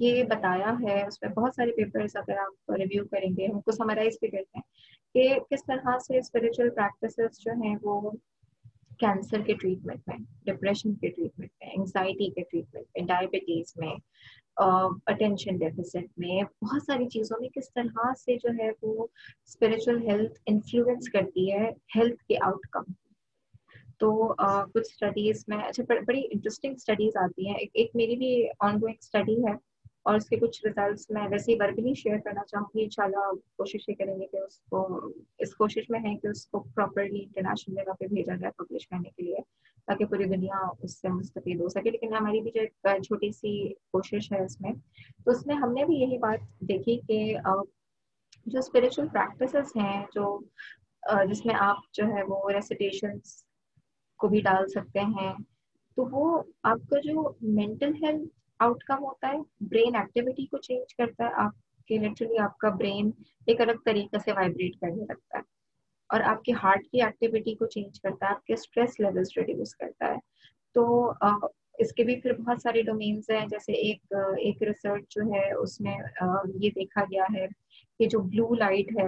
یہ 0.00 0.22
بتایا 0.24 0.72
ہے، 0.82 1.06
اس 1.06 1.22
میں 1.22 1.30
بہت 1.30 1.54
سارے 1.54 1.72
پیپرز 1.72 2.16
اگر 2.16 2.38
آپ 2.38 2.70
ریویو 2.70 3.04
کریں 3.04 3.30
گے، 3.36 3.46
ہم 3.46 3.60
کو 3.60 3.72
سمرائز 3.72 4.16
بھی 4.20 4.28
کرتے 4.28 4.58
ہیں 4.58 4.68
کہ 5.14 5.38
کس 5.50 5.64
طرح 5.66 5.98
سے 5.98 6.18
اسپریچل 6.18 6.70
پریکٹسز 6.70 7.38
جو 7.40 7.52
ہیں 7.62 7.76
وہ 7.82 8.10
کینسر 8.98 9.40
کے 9.40 9.54
ٹریٹمنٹ 9.54 10.08
میں 10.08 10.16
ڈپریشن 10.44 10.94
کے 10.94 11.08
ٹریٹمنٹ 11.08 11.50
میں 11.60 11.70
انگزائٹی 11.72 12.30
کے 12.30 12.42
ٹریٹمنٹ 12.42 12.86
میں 12.94 13.06
ڈائبٹیز 13.06 13.72
میں 13.76 13.94
uh, 14.62 14.98
اٹینشن 15.06 15.56
ڈیفیسٹ 15.56 16.18
میں، 16.18 16.42
بہت 16.62 16.82
ساری 16.82 17.08
چیزوں 17.08 17.36
میں 17.40 17.48
کس 17.48 17.72
طرح 17.72 18.12
سے 18.18 18.36
جو 18.36 18.48
ہے 18.58 18.70
وہ 18.82 19.06
اسپریچل 19.46 20.02
ہیلتھ 20.08 20.40
انفلوئنس 20.46 21.08
کرتی 21.08 21.52
ہے 21.52 21.70
ہیلتھ 21.96 22.24
کے 22.24 22.36
آؤٹ 22.40 22.66
کم 22.66 22.92
تو 24.00 24.10
کچھ 24.72 24.80
اسٹڈیز 24.80 25.44
میں 25.48 25.58
اچھا 25.68 25.82
بڑی 26.06 26.20
انٹرسٹنگ 26.30 26.74
اسٹڈیز 26.76 27.16
آتی 27.22 27.48
ہیں۔ 27.48 27.54
ایک 27.54 27.90
میری 27.94 28.16
بھی 28.16 28.32
آن 28.60 28.80
گوئنگ 28.82 28.96
اسٹڈی 29.00 29.36
ہے 29.46 29.52
اور 30.02 30.14
اس 30.14 30.28
کے 30.28 30.36
کچھ 30.36 30.64
ریزلٹس 30.66 31.10
میں 31.10 31.26
ویسے 31.30 31.52
ہی 31.52 31.56
وربلی 31.60 31.92
شیئر 31.94 32.18
کرنا 32.24 32.44
چاہوں 32.44 32.66
گی۔ 32.74 32.82
ان 32.84 32.90
شاء 32.90 33.04
اللہ 33.04 33.32
کوشش 33.56 33.88
یہ 33.88 33.94
کریں 33.94 34.14
گے 34.20 34.26
کہ 34.26 34.36
اس 34.36 34.58
کو، 34.70 34.86
اس 35.38 35.54
کوشش 35.54 35.90
میں 35.90 36.00
ہے 36.00 36.14
کہ 36.22 36.26
اس 36.26 36.46
کو 36.46 36.60
پراپرلی 36.74 37.22
انٹرنیشنل 37.22 37.74
جگہ 37.76 37.92
پہ 38.00 38.06
بھیجا 38.14 38.36
جائے 38.36 38.52
پبلش 38.58 38.88
کرنے 38.88 39.10
کے 39.10 39.22
لیے 39.22 39.40
تاکہ 39.86 40.04
پوری 40.04 40.24
دنیا 40.24 40.56
اس 40.82 41.00
سے 41.00 41.08
مستفید 41.08 41.60
ہو 41.60 41.68
سکے۔ 41.68 41.90
لیکن 41.90 42.14
ہماری 42.14 42.40
بھی 42.40 42.50
جو 42.50 42.60
ایک 42.60 43.02
چھوٹی 43.02 43.30
سی 43.32 43.52
کوشش 43.92 44.32
ہے 44.32 44.44
اس 44.44 44.60
میں، 44.60 44.72
تو 45.24 45.30
اس 45.30 45.46
میں 45.46 45.54
ہم 45.56 45.72
نے 45.72 45.84
بھی 45.84 45.96
یہی 45.96 46.18
بات 46.18 46.40
دیکھی 46.68 47.00
کہ 47.08 47.34
جو 48.46 48.58
اسپریچل 48.58 49.08
پریکٹسز 49.12 49.76
ہیں، 49.76 50.04
جو 50.14 50.38
جس 51.30 51.44
میں 51.46 51.54
آپ 51.58 51.76
جو 51.92 52.04
ہے 52.06 52.22
وہ 52.28 52.50
ریسیٹیشنس 52.50 53.44
کو 54.20 54.28
بھی 54.28 54.40
ڈال 54.40 54.68
سکتے 54.68 55.00
ہیں۔ 55.00 55.32
تو 55.96 56.04
وہ 56.10 56.42
آپ 56.62 56.78
کا 56.90 56.96
جو 57.04 57.32
مینٹل 57.40 57.94
ہیلتھ 57.94 58.34
آؤٹ 58.58 58.84
کم 58.84 59.04
ہوتا 59.04 59.28
ہے 59.28 59.38
برین 59.60 59.96
ایکٹیویٹی 59.96 60.46
کو 60.46 60.58
چینج 60.58 60.94
کرتا 60.94 61.24
ہے۔ 61.24 61.30
آپ 61.34 61.86
کے 61.86 61.96
لٹرلی 61.98 62.38
آپ 62.38 62.58
کا 62.58 62.68
برین 62.70 63.10
ایک 63.46 63.60
الگ 63.60 63.72
طریقے 63.84 64.18
سے 64.24 64.32
وائبریٹ 64.32 64.80
کرنے 64.80 65.02
لگتا 65.08 65.38
ہے۔ 65.38 65.42
اور 66.08 66.20
آپ 66.20 66.42
کے 66.42 66.52
ہارٹ 66.52 66.88
کی 66.88 67.02
ایکٹیویٹی 67.02 67.54
کو 67.54 67.66
چینج 67.66 68.00
کرتا 68.00 68.26
ہے، 68.26 68.30
آپ 68.30 68.44
کے 68.44 68.52
اسٹریس 68.54 69.00
لیولس 69.00 69.36
ریڈیوس 69.36 69.74
کرتا 69.74 70.06
ہے۔ 70.06 70.18
تو 70.74 71.12
اس 71.78 71.92
کے 71.92 72.04
بھی 72.04 72.20
پھر 72.20 72.32
بہت 72.32 72.62
سارے 72.62 72.82
ڈومینس 72.82 73.30
ہیں۔ 73.30 73.46
جیسے 73.46 73.72
ایک 73.72 74.02
ایک 74.12 74.62
ریسرچ 74.62 75.02
جو 75.08 75.22
ہے، 75.22 75.54
اس 75.54 75.80
میں 75.80 75.98
یہ 76.54 76.70
دیکھا 76.70 77.04
گیا 77.04 77.24
ہے 77.34 77.46
کہ 77.98 78.06
جو 78.06 78.20
بلو 78.20 78.54
لائٹ 78.54 78.96
ہے 78.98 79.06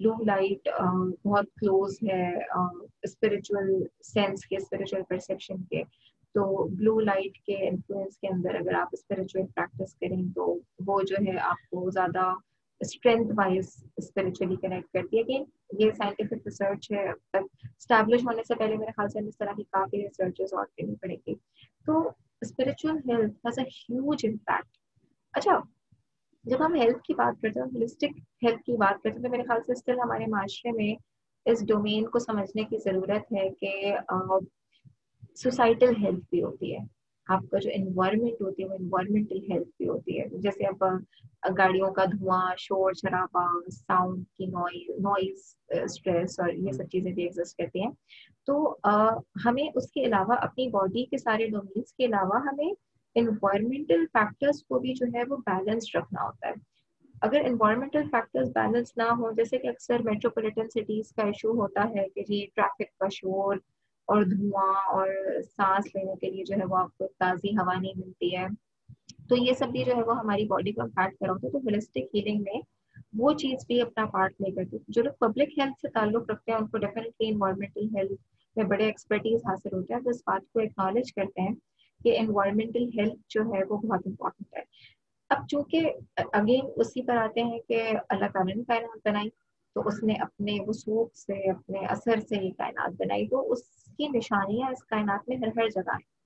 بلو 0.00 0.14
لائٹ 0.24 0.68
um, 0.82 1.10
بہت 1.24 1.46
کلوز 1.60 1.96
ہے 2.02 2.24
um, 2.58 2.84
اسپرچل 3.02 3.72
سینس 4.04 4.46
کے 4.46 4.56
اسپرچل 4.56 5.02
پرسیپشن 5.08 5.62
کے، 5.62 5.82
تو 6.34 6.68
بلو 6.68 6.98
لائٹ 7.00 7.38
کے 7.38 7.56
انفلوئنس 7.68 8.18
کے 8.18 8.28
اندر 8.28 8.54
اگر 8.54 8.74
آپ 8.74 8.88
اسپرچل 8.92 9.46
پریکٹس 9.54 9.94
کریں 9.94 10.22
تو 10.34 10.54
وہ 10.86 11.00
جو 11.08 11.16
ہے 11.26 11.36
آپ 11.40 11.68
کو 11.70 11.90
زیادہ 11.90 12.32
اسٹرینتھ 12.80 13.32
وائز 13.36 13.74
اسپرچلی 13.96 14.56
کنیکٹ 14.56 14.92
کرتی 14.92 15.18
ہے. 15.18 15.22
کہ 15.24 15.42
یہ 15.78 15.90
سائنٹیفک 15.96 16.46
ریسرچ 16.46 16.90
ہے 16.92 17.08
اب 17.08 17.44
اسٹیبلش 17.76 18.24
ہونے 18.24 18.42
سے 18.48 18.54
پہلے 18.54 18.76
میرے 18.76 18.90
خیال 18.96 19.08
سے 19.08 19.26
اس 19.28 19.38
طرح 19.38 19.52
کی 19.56 19.62
کافی 19.62 20.02
ریسرچز 20.02 20.54
اور 20.54 20.66
کرنی 20.76 20.94
پڑے 20.96 21.16
گی. 21.26 21.34
تو 21.86 22.08
spiritual 22.42 22.96
health 23.08 23.46
has 23.46 23.58
a 23.58 23.64
huge 23.64 24.26
impact 24.28 24.78
اچھا 25.34 25.60
جب 26.44 26.64
ہم 26.66 26.74
ہیلتھ 26.74 27.02
کی 27.02 27.14
بات 27.14 27.40
کرتے 27.42 27.60
ہیں 27.60 27.66
ہولسٹک 27.66 28.18
ہیلتھ 28.44 28.62
کی 28.66 28.76
بات 28.76 29.02
کرتے 29.02 29.16
ہیں، 29.16 29.22
تو 29.22 29.30
میرے 29.30 29.42
خیال 29.42 29.62
سے 29.66 29.72
اسٹل 29.72 29.98
ہمارے 30.00 30.26
معاشرے 30.26 30.72
میں 30.72 30.94
اس 31.46 31.66
ڈومین 31.68 32.06
کو 32.10 32.18
سمجھنے 32.18 32.64
کی 32.64 32.78
ضرورت 32.84 33.32
ہے 33.32 33.48
کہ 33.60 33.96
سوسائٹل 35.42 35.94
ہیلتھ 36.02 36.24
بھی 36.30 36.42
ہوتی 36.42 36.72
ہے۔ 36.74 36.78
آپ 37.26 37.42
کا 37.50 37.58
جو 37.58 37.70
انوائرمنٹ 37.74 38.40
ہوتی 38.40 38.62
ہے، 38.62 38.68
وہ 38.68 38.74
انوائرمنٹل 38.74 39.38
ہیلتھ 39.50 39.68
بھی 39.78 39.88
ہوتی 39.88 40.18
ہے۔ 40.18 40.24
جیسے 40.42 40.66
اب 40.66 40.84
گاڑیوں 41.58 41.90
کا 41.94 42.04
دھواں، 42.12 42.54
شور 42.58 42.92
شرابہ 42.92 43.44
ساؤنڈ 43.72 44.24
کی 44.38 44.46
نوائز 44.46 45.54
اسٹریس 45.82 46.38
اور 46.40 46.48
یہ 46.48 46.72
سب 46.72 46.88
چیزیں 46.92 47.12
بھی 47.12 47.22
ایگزسٹ 47.22 47.56
کرتی 47.58 47.82
ہیں۔ 47.82 47.90
تو 48.46 48.74
ہمیں 49.44 49.66
اس 49.74 49.90
کے 49.92 50.04
علاوہ 50.04 50.36
اپنی 50.42 50.68
باڈی 50.68 51.04
کے 51.04 51.18
سارے 51.18 51.46
ڈومینس 51.48 51.92
کے 51.92 52.04
علاوہ 52.04 52.40
ہمیں 52.42 52.72
انوائرمنٹل 53.14 54.06
فیکٹرس 54.12 54.62
کو 54.64 54.78
بھی 54.78 54.94
جو 54.94 55.06
ہے 55.14 55.22
وہ 55.28 55.36
بیلنس 55.36 55.96
رکھنا 55.96 56.22
ہوتا 56.22 56.48
ہے۔ 56.48 56.52
اگر 57.22 57.40
انوائرمنٹل 57.44 58.02
فیکٹرز 58.10 58.48
بیلنس 58.54 58.96
نہ 58.96 59.02
ہوں، 59.02 59.32
جیسے 59.32 59.58
کہ 59.58 59.68
اکثر 59.68 59.98
میٹروپولیٹن 59.98 60.68
سٹیز 60.68 61.12
کا 61.12 61.22
ایشو 61.22 61.50
ہوتا 61.50 61.84
ہے 61.96 62.08
کہ 62.08 62.22
جی 62.22 62.46
ٹریفک 62.54 62.98
کا 62.98 63.06
شور 63.12 63.56
اور 64.06 64.22
دھواں 64.22 64.74
اور 64.88 65.08
سانس 65.56 65.94
لینے 65.94 66.14
کے 66.20 66.30
لیے 66.30 66.44
جو 66.44 66.56
ہے 66.56 66.64
وہ 66.64 66.76
آپ 66.76 66.98
کو 66.98 67.06
تازی 67.18 67.50
ہوا 67.50 67.74
نہیں 67.80 67.92
ملتی 67.96 68.36
ہے۔ 68.36 68.46
تو 69.28 69.36
یہ 69.36 69.52
سب 69.52 69.66
بھی 69.68 69.84
جو 69.84 69.96
ہے 69.96 70.02
وہ 70.02 70.18
ہماری 70.18 70.44
باڈی 70.44 70.72
کو 70.72 70.82
امپیکٹ 70.82 71.18
کرا 71.20 71.32
ہوتا 71.32 71.46
ہے۔ 71.46 71.52
تو 71.52 71.58
ہولسٹک 71.58 72.14
ہیلنگ 72.14 72.42
میں 72.42 72.60
وہ 73.12 73.32
چیز 73.32 73.66
بھی 73.66 73.80
اپنا 73.82 74.06
پارٹ 74.06 74.36
پلے 74.36 74.50
کرتی۔ 74.50 74.76
جو 74.88 75.02
لوگ 75.02 75.12
پبلک 75.20 75.58
ہیلتھ 75.58 75.80
سے 75.80 75.88
تعلق 75.88 76.30
رکھتے 76.30 76.52
ہیں، 76.52 76.58
ان 76.58 76.66
کو 76.66 76.78
ڈیفینیٹلی 76.78 77.28
انوائرمنٹل 77.28 77.96
ہیلتھ 77.96 78.22
میں 78.56 78.64
بڑے 78.64 78.84
ایکسپرٹیز 78.84 79.40
حاصل 79.46 79.76
ہوتے 79.76 79.94
ہیں۔ 79.94 80.00
تو 80.00 80.10
اس 80.10 80.22
بات 80.26 80.52
کو 80.52 80.60
اکنالج 80.60 81.12
کرتے 81.12 81.40
ہیں۔ 81.40 81.54
کہ 82.04 82.18
انوائرمنٹل 82.18 82.98
ہیلتھ 82.98 83.20
جو 83.28 83.42
ہے 83.42 83.64
وہ 83.64 83.76
بہت 83.76 84.00
امپورٹنٹ 84.06 84.56
ہے۔ 84.56 84.62
اب 85.28 85.48
چونکہ 85.48 85.92
اگین 86.32 86.60
اسی 86.76 87.02
پر 87.02 87.16
آتے 87.16 87.42
ہیں 87.42 87.58
کہ 87.68 87.92
اللہ 88.08 88.26
تعالیٰ 88.32 88.56
نے 88.56 88.62
کائنات 88.64 89.08
بنائی، 89.08 89.30
تو 89.74 89.80
اس 89.86 90.02
نے 90.02 90.12
اپنے 90.12 90.56
وسوخ 90.66 91.14
سے، 91.14 91.50
اپنے 91.50 91.78
اثر 91.78 92.20
سے 92.20 92.36
یہ 92.36 92.50
کائنات 92.58 92.90
بنائی۔ 92.98 93.28
تو 93.28 93.52
اس 93.52 93.62
کی 93.96 94.08
نشانیاں 94.08 94.68
اس 94.68 94.84
کائنات 94.84 95.28
میں 95.28 95.36
ہر 95.36 95.46
ہر 95.46 95.68
جگہ 95.68 95.90
ہیں۔ 95.90 96.20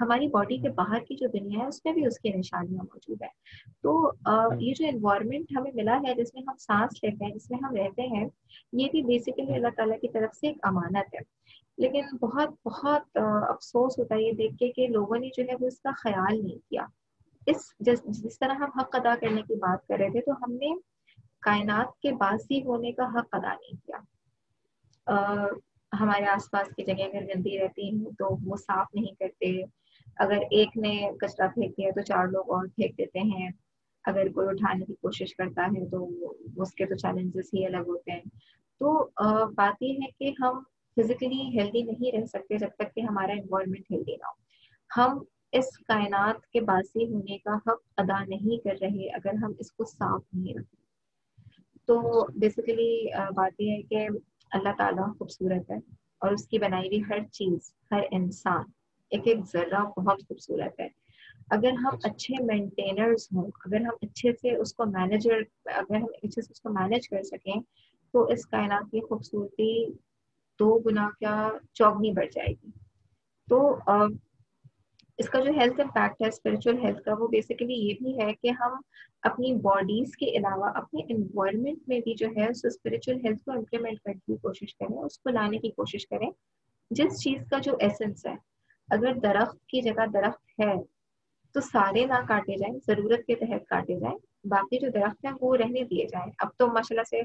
ہماری 0.00 0.26
باڈی 0.26 0.58
کے 0.58 0.68
باہر 0.68 1.00
کی 1.00 1.16
جو 1.16 1.28
دنیا 1.28 1.58
ہے، 1.58 1.66
اس 1.66 1.84
میں 1.84 1.92
بھی 1.92 2.06
اس 2.06 2.18
کی 2.18 2.28
نشانیاں 2.28 2.82
موجود 2.82 3.22
ہیں۔ 3.22 3.30
تو 3.82 4.12
یہ 4.60 4.72
جو 4.74 4.86
انوائرمنٹ 4.88 5.44
ہمیں 5.56 5.70
ملا 5.74 6.00
ہے، 6.08 6.14
جس 6.14 6.34
میں 6.34 6.42
ہم 6.42 6.56
سانس 6.58 7.04
لیتے 7.04 7.24
ہیں، 7.24 7.32
جس 7.32 7.50
میں 7.50 7.58
ہم 7.62 7.74
رہتے 7.74 8.02
ہیں، 8.02 8.28
یہ 8.72 8.88
بھی 8.90 9.02
بیسیکلی 9.02 9.54
اللہ 9.54 9.68
تعالیٰ 9.76 10.00
کی 10.00 10.08
طرف 10.08 10.36
سے 10.36 10.46
ایک 10.46 10.56
امانت 10.62 11.14
ہے۔ 11.14 11.18
لیکن 11.78 12.16
بہت 12.16 12.50
بہت 12.64 13.18
افسوس 13.48 13.98
ہوتا 13.98 14.14
ہے 14.14 14.22
یہ 14.22 14.32
دیکھ 14.32 14.56
کے 14.56 14.72
کہ 14.72 14.86
لوگوں 14.88 15.18
نے 15.18 15.28
جو 15.36 15.42
ہے 15.48 15.54
وہ 15.60 15.66
اس 15.66 15.80
کا 15.80 15.90
خیال 15.96 16.44
نہیں 16.44 16.58
کیا۔ 16.70 16.86
اس 17.46 17.72
جس 17.80 18.02
جس 18.22 18.38
طرح 18.38 18.54
ہم 18.54 18.78
حق 18.78 18.94
ادا 18.94 19.14
کرنے 19.20 19.42
کی 19.42 19.54
بات 19.54 19.86
کر 19.86 19.96
رہے 19.98 20.10
تھے 20.10 20.20
تو 20.20 20.32
ہم 20.42 20.52
نے 20.52 20.74
کائنات 21.40 21.98
کے 22.02 22.12
باسی 22.12 22.62
ہونے 22.64 22.92
کا 22.92 23.06
حق 23.14 23.34
ادا 23.34 23.52
نہیں 23.52 23.86
کیا۔ 23.86 23.98
ہمارے 25.92 26.24
آس 26.26 26.50
پاس 26.50 26.74
کی 26.76 26.84
جگہ 26.84 27.02
اگر 27.02 27.26
گندی 27.26 27.58
رہتی 27.58 27.90
ہیں 27.90 28.10
تو 28.18 28.36
وہ 28.44 28.56
صاف 28.56 28.86
نہیں 28.94 29.14
کرتے۔ 29.14 29.50
اگر 30.16 30.42
ایک 30.50 30.76
نے 30.76 30.94
کچرا 31.20 31.46
پھینک 31.46 31.76
دیا 31.76 31.90
تو 31.94 32.00
چار 32.00 32.26
لوگ 32.26 32.50
اور 32.50 32.66
پھینک 32.66 32.98
دیتے 32.98 33.20
ہیں۔ 33.20 33.48
اگر 34.04 34.28
کوئی 34.32 34.48
اٹھانے 34.48 34.84
کی 34.84 34.94
کوشش 34.94 35.34
کرتا 35.36 35.66
ہے 35.66 35.88
تو 35.90 36.04
اس 36.62 36.72
کے 36.74 36.86
تو 36.86 36.94
چیلنجز 36.94 37.50
ہی 37.54 37.64
الگ 37.66 37.86
ہوتے 37.86 38.12
ہیں۔ 38.12 38.20
تو 38.80 38.92
بات 39.54 39.82
یہ 39.82 39.98
ہے 40.02 40.10
کہ 40.18 40.32
ہم 40.42 40.62
فزیکلی 40.98 41.58
ہیلدی 41.58 41.82
نہیں 41.82 42.20
رہ 42.20 42.24
سکتے 42.26 42.58
جب 42.58 42.68
تک 42.78 42.94
کہ 42.94 43.00
ہمارا 43.00 43.32
انوائرمنٹ 43.32 43.90
ہیلدی 43.90 44.16
نہ 44.16 44.26
ہو۔ 44.26 44.36
ہم 44.96 45.18
اس 45.52 45.78
کائنات 45.78 46.46
کے 46.46 46.60
باسی 46.60 47.12
ہونے 47.12 47.38
کا 47.38 47.56
حق 47.56 47.80
ادا 47.96 48.24
نہیں 48.24 48.64
کر 48.64 48.74
رہے 48.80 49.08
اگر 49.08 49.34
ہم 49.34 49.52
اس 49.58 49.72
کو 49.72 49.84
صاف 49.84 50.22
نہیں 50.32 50.54
رکھیں۔ 50.54 50.78
تو 51.86 52.26
بیسیکلی 52.38 53.08
بات 53.34 53.60
یہ 53.60 53.72
ہے 53.72 53.82
کہ 53.82 54.08
اللہ 54.50 54.68
تعالیٰ 54.78 55.08
خوبصورت 55.18 55.70
ہے 55.70 55.76
اور 56.20 56.32
اس 56.32 56.48
کی 56.48 56.58
بنائی 56.58 56.88
ہوئی 56.88 57.02
ہر 57.10 57.24
چیز، 57.32 57.74
ہر 57.90 58.00
انسان 58.10 58.64
ایک 59.10 59.26
ایک 59.26 59.38
ذرہ 59.52 59.84
بہت 59.96 60.18
خوبصورت 60.28 60.80
ہے۔ 60.80 60.88
اگر 61.50 61.72
ہم 61.72 61.96
اچھے 62.02 62.44
مینٹینرز 62.44 63.28
ہوں، 63.32 63.50
اگر 63.66 63.80
ہم 63.80 63.94
اچھے 64.02 64.32
سے 64.32 64.54
اس 64.56 64.74
کو 64.74 64.84
مینیجر 64.84 65.40
اگر 65.64 65.96
ہم 65.96 66.06
اچھے 66.22 66.42
سے 66.42 66.52
اس 66.52 66.60
کو 66.60 66.68
مینیج 66.68 67.08
کر 67.08 67.22
سکیں، 67.22 67.56
تو 68.12 68.24
اس 68.24 68.46
کائنات 68.46 68.90
کی 68.90 69.00
خوبصورتی 69.00 69.84
دو 70.60 70.78
گنا 70.78 71.08
کیا 71.18 71.48
چوگنی 71.72 72.10
بڑھ 72.10 72.28
جائے 72.32 72.52
گی۔ 72.52 72.70
تو 73.48 73.78
اس 75.18 75.28
کا 75.28 75.40
جو 75.40 75.50
ہیلتھ 75.50 75.80
امپیکٹ 75.80 76.22
ہے 76.22 76.28
اسپرچل 76.28 76.78
ہیلتھ 76.78 77.02
کا، 77.02 77.14
وہ 77.18 77.28
بیسیکلی 77.28 77.74
یہ 77.74 77.94
بھی 78.00 78.18
ہے 78.22 78.32
کہ 78.32 78.50
ہم 78.50 78.72
اپنی 79.22 79.54
باڈیز 79.54 80.16
کے 80.16 80.26
علاوہ 80.26 80.70
اپنے 80.74 81.02
انوائرمنٹ 81.08 81.88
میں 81.88 82.00
بھی 82.00 82.14
جو 82.14 82.28
ہے، 82.36 82.50
اس 82.50 82.64
اسپرچل 82.64 83.16
ہیلتھ 83.24 83.44
کو 83.44 83.50
امپلیمنٹ 83.50 83.98
کرنے 83.98 84.20
کی 84.26 84.36
کوشش 84.36 84.74
کریں، 84.74 84.98
اس 84.98 85.18
کو 85.18 85.30
لانے 85.30 85.58
کی 85.58 85.70
کوشش 85.70 86.06
کریں۔ 86.06 86.30
جس 86.90 87.22
چیز 87.22 87.46
کا 87.50 87.58
جو 87.58 87.72
ایسنس 87.80 88.26
ہے، 88.26 88.34
اگر 88.90 89.12
درخت 89.12 89.66
کی 89.66 89.80
جگہ 89.80 90.06
درخت 90.06 90.60
ہے، 90.60 90.74
تو 91.52 91.60
سارے 91.60 92.04
نہ 92.04 92.26
کاٹے 92.28 92.56
جائیں، 92.56 92.78
ضرورت 92.86 93.26
کے 93.26 93.34
تحت 93.34 93.66
کاٹے 93.68 93.98
جائیں۔ 94.00 94.18
باقی 94.44 94.78
جو 94.80 94.88
درخت 94.94 95.24
ہیں 95.24 95.32
وہ 95.40 95.56
رہنے 95.56 95.82
دیے 95.84 96.06
جائیں۔ 96.12 96.30
اب 96.38 96.48
تو 96.58 96.66
ماشاء 96.66 96.94
اللہ 96.96 97.08
سے 97.10 97.20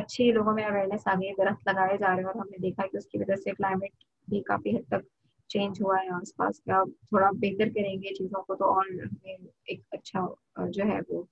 اچھی 0.00 0.30
لوگوں 0.32 0.52
میں 0.54 0.64
اویئرنیس 0.64 1.06
آ 1.06 1.14
گئی 1.14 1.32
درخت 1.38 1.68
لگائے 1.68 1.96
جا 1.98 2.08
رہے 2.08 2.22
ہیں 2.22 2.24
اور 2.24 2.40
ہم 2.40 2.48
نے 2.50 2.58
دیکھا 2.62 2.86
کہ 2.86 2.96
اس 2.96 3.06
کی 3.06 3.18
وجہ 3.18 3.36
سے 3.36 3.50
کلائمیٹ 3.50 3.92
بھی 4.28 4.40
کافی 4.42 4.76
حد 4.76 4.86
تک 4.88 5.06
چینج 5.50 5.82
ہوا 5.82 5.96
ہے 6.02 6.08
آس 6.14 6.34
پاس۔ 6.36 6.60
کا 6.60 6.82
تھوڑا 7.08 7.30
بہتر 7.42 7.68
کریں 7.74 7.94
گے 8.02 8.14
چیزوں 8.14 8.42
کو 8.42 8.54
تو 8.54 8.72
اور 8.74 8.84
ہمیں 9.02 9.36
ایک 9.64 9.80
اچھا 9.92 10.26
جو 10.70 10.84
ہے 10.84 10.98
وہ 11.08 11.22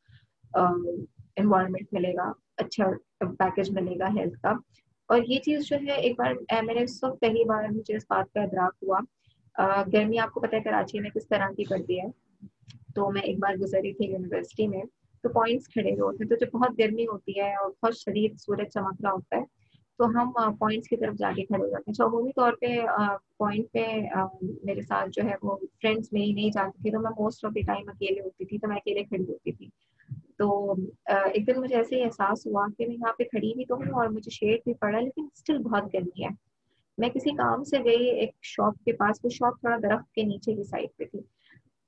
انوائرمنٹ 1.37 1.93
ملے 1.93 2.13
گا 2.15 2.31
اچھا 2.57 2.91
پیکج 3.39 3.71
ملے 3.71 3.99
گا 3.99 4.09
ہیلتھ 4.17 4.41
کا۔ 4.43 4.53
اور 5.09 5.21
یہ 5.27 5.39
چیز 5.39 5.67
جو 5.67 5.77
ہے، 5.87 5.95
ایک 5.95 6.19
بار 6.19 6.33
میں 6.65 6.75
نے 6.75 6.83
اس 6.83 7.03
وقت 7.05 7.21
پہلی 7.21 7.45
بار 7.45 7.69
مجھے 7.71 7.97
اس 7.97 8.05
بات 8.11 8.33
کا 8.35 8.43
ادراک 8.43 8.75
ہوا 8.83 9.01
گرمی 9.93 10.19
آپ 10.19 10.31
کو 10.33 10.41
پتہ 10.41 10.57
ہے 10.57 10.61
کراچی 10.61 11.01
میں 11.01 11.11
کس 11.11 11.29
طرح 11.29 11.49
کی 11.57 11.65
پڑتی 11.71 12.01
ہے۔ 12.01 12.07
تو 12.95 13.11
میں 13.11 13.23
ایک 13.23 13.39
بار 13.39 13.55
گزری 13.55 13.93
تھی 13.93 14.07
یونیورسٹی 14.07 14.67
میں۔ 14.69 14.83
تو 15.25 15.29
پوائنٹس 15.33 15.69
کھڑے 15.69 15.91
ہوئے 15.91 16.01
ہوتے 16.01 16.25
ہیں۔ 16.25 16.29
تو 16.31 16.37
جب 16.37 16.51
بہت 16.53 16.79
گرمی 16.79 17.07
ہوتی 17.07 17.41
ہے 17.41 17.53
اور 17.55 17.71
بہت 17.83 17.97
شدید 17.97 18.39
سورج 18.41 18.69
چمک 18.75 19.03
رہا 19.05 19.13
ہوتا 19.13 19.37
ہے، 19.37 19.45
تو 19.99 20.07
ہم 20.15 20.31
پوائنٹس 20.59 20.89
کی 20.89 20.97
طرف 20.97 21.15
جا 21.19 21.31
کے 21.37 21.45
کھڑے 21.47 21.63
ہو 21.63 21.69
جاتے 21.71 21.91
ہیں۔ 21.91 22.05
عمومی 22.07 22.33
طور 22.37 22.53
پہ 22.61 22.67
پوائنٹ 23.39 23.73
پہ 23.73 23.85
میرے 24.65 24.83
ساتھ 24.83 25.11
جو 25.13 25.23
ہے 25.29 25.35
وہ 25.43 25.57
فرینڈس 25.83 26.13
میں 26.13 26.21
ہی 26.21 26.33
نہیں 26.33 26.51
جاتی 26.55 26.83
تھی 26.83 26.91
تو 26.91 27.01
میں 27.01 27.11
موسٹ 27.19 27.45
آف 27.45 27.55
دی 27.55 27.61
ٹائم 27.67 27.89
اکیلے 27.89 28.21
ہوتی 28.21 28.45
تھی، 28.45 28.59
تو 28.59 28.69
میں 28.69 28.77
اکیلے 28.77 29.05
کھڑی 29.05 29.25
ہوتی 29.29 29.53
تھی۔ 29.53 29.69
تو 30.39 30.73
ایک 31.07 31.47
دن 31.47 31.61
مجھے 31.61 31.77
ایسے 31.77 31.97
ہی 31.97 32.03
احساس 32.03 32.47
ہوا 32.47 32.67
کہ 32.79 32.87
میں 32.87 32.97
یہاں 32.97 33.13
پہ 33.19 33.25
کھڑی 33.25 33.53
بھی 33.55 33.65
تو 33.65 33.75
ہوں 33.75 33.93
اور 33.99 34.07
مجھے 34.07 34.31
شیڈ 34.31 34.61
بھی 34.65 34.75
پڑا، 34.75 35.01
لیکن 35.01 35.27
اسٹل 35.33 35.59
بہت 35.59 35.95
گرمی 35.95 36.25
ہے۔ 36.25 36.29
میں 36.99 37.09
کسی 37.09 37.31
کام 37.37 37.63
سے 37.65 37.79
گئی، 37.85 38.09
ایک 38.11 38.31
شاپ 38.43 38.85
کے 38.85 38.93
پاس، 38.93 39.21
وہ 39.25 39.31
شاپ 39.31 39.61
تھوڑا 39.61 39.77
درخت 39.83 40.13
کے 40.15 40.23
نیچے 40.23 40.55
کی 40.55 40.63
سائڈ 40.63 40.89
پہ 40.97 41.05
تھی۔ 41.05 41.21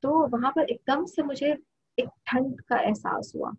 تو 0.03 0.11
وہاں 0.33 0.51
پر 0.51 0.65
ایک 0.69 0.81
دم 0.87 1.05
سے 1.07 1.23
مجھے 1.23 1.53
ایک 1.97 2.09
ٹھنڈ 2.25 2.63
کا 2.63 2.77
احساس 2.77 3.35
ہوا۔ 3.35 3.51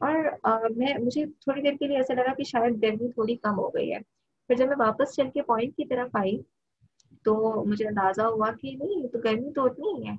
اور 0.00 0.70
میں، 0.76 0.94
مجھے 0.98 1.26
تھوڑی 1.26 1.62
دیر 1.62 1.72
کے 1.72 1.86
لیے 1.86 1.96
ایسا 1.96 2.14
لگا 2.14 2.34
کہ 2.34 2.44
شاید 2.44 2.82
گرمی 2.82 3.08
تھوڑی 3.12 3.36
کم 3.36 3.58
ہو 3.58 3.68
گئی 3.68 3.92
ہے۔ 3.92 3.98
پھر 4.48 4.54
جب 4.54 4.68
میں 4.68 4.76
واپس 4.78 5.14
چل 5.14 5.30
کے 5.34 5.42
پوائنٹ 5.42 5.76
کی 5.76 5.84
طرف 5.84 6.16
آئی، 6.16 6.36
تو 7.24 7.64
مجھے 7.66 7.86
اندازہ 7.86 8.22
ہوا 8.22 8.50
کہ 8.60 8.76
نہیں 8.80 9.06
تو 9.08 9.18
گرمی 9.24 9.52
تو 9.52 9.64
اتنی 9.64 9.92
ہی 9.98 10.08
ہے۔ 10.08 10.14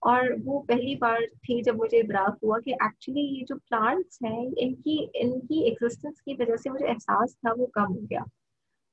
اور 0.00 0.20
وہ 0.44 0.62
پہلی 0.62 0.94
بار 0.94 1.18
تھی 1.42 1.62
جب 1.62 1.76
مجھے 1.76 1.98
ابراک 1.98 2.38
ہوا 2.42 2.58
کہ 2.64 2.74
ایکچولی 2.80 3.20
یہ 3.20 3.44
جو 3.48 3.56
پلانٹس 3.58 4.18
ہیں، 4.22 4.46
ان 4.56 4.74
کی 4.74 5.06
ان 5.14 5.40
کی 5.40 5.62
ایگزسٹنس 5.64 6.22
کی 6.22 6.34
وجہ 6.38 6.56
سے 6.56 6.70
مجھے 6.70 6.86
احساس 6.88 7.38
تھا 7.40 7.52
وہ 7.56 7.66
کم 7.66 7.94
ہو 7.94 8.00
گیا۔ 8.10 8.20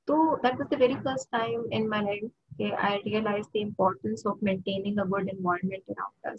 تو 0.07 0.35
that 0.35 0.53
was 0.59 0.71
the 0.71 0.77
very 0.79 0.93
first 1.03 1.31
time 1.31 1.61
in 1.71 1.89
my 1.89 2.05
life 2.05 2.23
کہ 2.57 2.73
I 2.81 2.99
realize 3.05 3.45
the 3.53 3.63
importance 3.63 4.27
of 4.27 4.37
maintaining 4.41 4.99
a 4.99 5.09
good 5.11 5.29
environment 5.33 5.83
around 5.87 6.37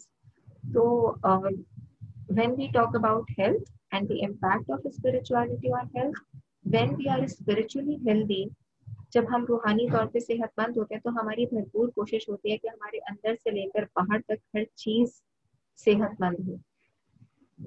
تو 0.75 0.85
when 2.31 2.55
we 2.59 2.67
talk 2.75 2.97
about 2.97 3.31
health 3.39 3.71
and 3.93 4.09
the 4.09 4.25
impact 4.25 4.71
of 4.71 4.81
spirituality 4.85 5.73
on 5.73 5.87
health 5.97 6.21
when 6.75 6.95
we 6.95 7.09
are 7.09 7.23
spiritually 7.23 7.97
healthy 8.07 8.45
جب 9.11 9.25
ہم 9.31 9.45
روحانی 9.49 9.87
طور 9.91 10.07
پہ 10.07 10.19
صحت 10.19 10.59
مند 10.59 10.77
ہوتے 10.77 10.95
ہیں 10.95 11.01
تو 11.01 11.11
ہماری 11.11 11.47
بھرپور 11.47 11.89
کوشش 11.89 12.29
ہوتی 12.29 12.53
ہے 12.53 12.57
کہ 12.59 12.69
ہمارے 12.69 12.99
اندر 13.11 13.35
سے 13.45 13.51
لے 13.51 13.67
کر 13.75 13.85
باہر 13.95 14.21
تک 14.21 14.57
ہر 14.57 14.65
چیز 14.77 15.21
صحت 15.79 16.21
مند 16.21 16.49
ہو 16.49 16.57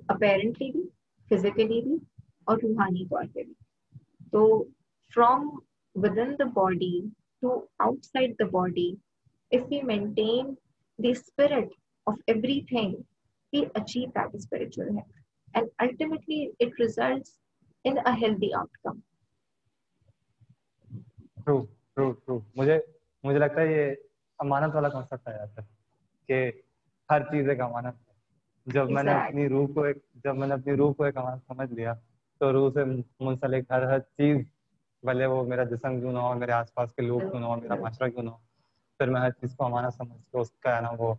اپیرنٹلی 0.10 0.72
بھی 0.72 0.84
فزیکلی 1.32 1.82
بھی 1.82 1.96
اور 2.44 2.58
روحانی 2.64 3.06
طور 3.06 3.24
پہ 3.34 3.44
بھی 3.44 3.54
تو 4.32 4.48
from 5.14 5.50
within 6.20 6.34
the 6.40 6.46
body 6.54 7.00
to 7.42 7.60
outside 8.06 8.34
the 8.40 8.46
body 8.52 8.90
if 9.52 9.72
you 9.72 9.86
maintain 9.86 10.54
the 11.00 11.12
spirit 11.12 11.74
thing 12.08 12.96
we 13.54 13.64
achieve 13.76 14.10
that 14.10 14.36
spiritual 14.36 14.90
ہے 14.90 15.02
and 15.54 15.70
ultimately 15.78 16.46
it 16.60 16.80
results 16.80 17.38
in 17.86 17.98
a 18.06 18.14
healthy 18.22 18.54
outcome 18.78 19.00
true 21.38 21.62
true 21.96 22.12
true 22.12 22.40
مجھے 22.56 22.80
مجھے 23.24 23.40
لگتا 23.40 23.62
ہے 23.62 23.68
یہ 23.68 23.94
امانت 24.40 24.76
والا 24.76 24.90
کانسیپٹ 24.90 25.28
آ 25.28 25.32
جاتا 25.32 25.62
ہے 25.62 25.68
کہ 26.30 26.52
ہر 27.10 27.24
چیز 27.24 27.50
ایک 27.50 27.62
امانت 27.62 27.96
ہے 27.98 28.08
جب 28.68 28.90
میں 28.90 29.04
نے 29.04 29.12
اپنی 29.12 29.48
روح 29.50 29.68
کو 29.74 29.84
ایک 29.84 29.98
جب 30.24 30.36
میں 30.36 30.48
نے 30.48 30.54
اپنی 30.54 30.76
روح 30.76 30.94
کو 30.94 31.04
ایک 31.04 31.18
امانت 31.18 31.48
سمجھ 31.48 31.72
لیا 31.72 31.94
تو 32.42 32.52
روح 32.52 32.70
سے 32.74 32.84
منسلک 33.20 33.72
ہر 33.72 33.84
ہر 33.84 34.00
چیز 34.00 34.38
بھلے 35.04 35.26
وہ 35.26 35.44
میرا 35.44 35.64
جسم 35.64 36.00
کیوں 36.00 36.12
نہ 36.14 36.20
ہو 36.20 36.34
میرے 36.34 36.52
آس 36.52 36.74
پاس 36.74 36.94
کے 36.94 37.02
لوگ 37.02 37.20
کیوں 37.22 37.40
نہ 37.40 37.46
ہو 37.46 37.56
میرا 37.56 37.76
معاشرہ 37.76 38.08
کیوں 38.10 38.24
نہ 38.24 38.30
ہو 38.30 38.38
پھر 39.00 39.10
میں 39.10 39.22
ہر 39.22 39.32
چیز 39.32 39.56
کو 39.56 39.66
امانت 39.66 39.94
سمجھ 39.94 40.22
کے 40.32 40.40
اس 40.40 40.52
کا 40.54 40.76
ہے 40.76 40.82
نا 40.82 40.90
وہ 40.98 41.14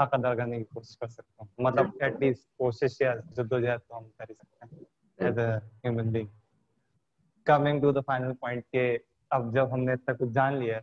حق 0.00 0.14
ادا 0.14 0.34
کرنے 0.34 0.58
کی 0.58 0.64
کوشش 0.64 0.96
کر 0.98 1.06
سکتا 1.06 1.44
ہوں۔ 1.44 1.48
مطلب 1.58 1.86
ایٹ 2.00 2.14
لیسٹ 2.20 2.56
کوشش 2.56 3.00
یا 3.00 3.14
جدوجہد 3.36 3.88
تو 3.88 3.98
ہم 3.98 4.04
کر 4.16 4.24
ہی 4.30 4.34
سکتے 4.34 4.64
ہیں۔ 4.64 4.84
As 5.18 5.38
a 5.38 5.50
human 5.84 6.08
being 6.08 6.28
coming 7.46 7.80
to 7.80 7.92
the 7.92 8.00
final 8.00 8.34
point 8.34 8.64
کہ 8.72 8.98
اب 9.30 9.52
جب 9.54 9.72
ہم 9.72 9.80
نے 9.80 9.92
اتنا 9.92 10.14
کچھ 10.14 10.32
جان 10.34 10.56
لیا 10.56 10.78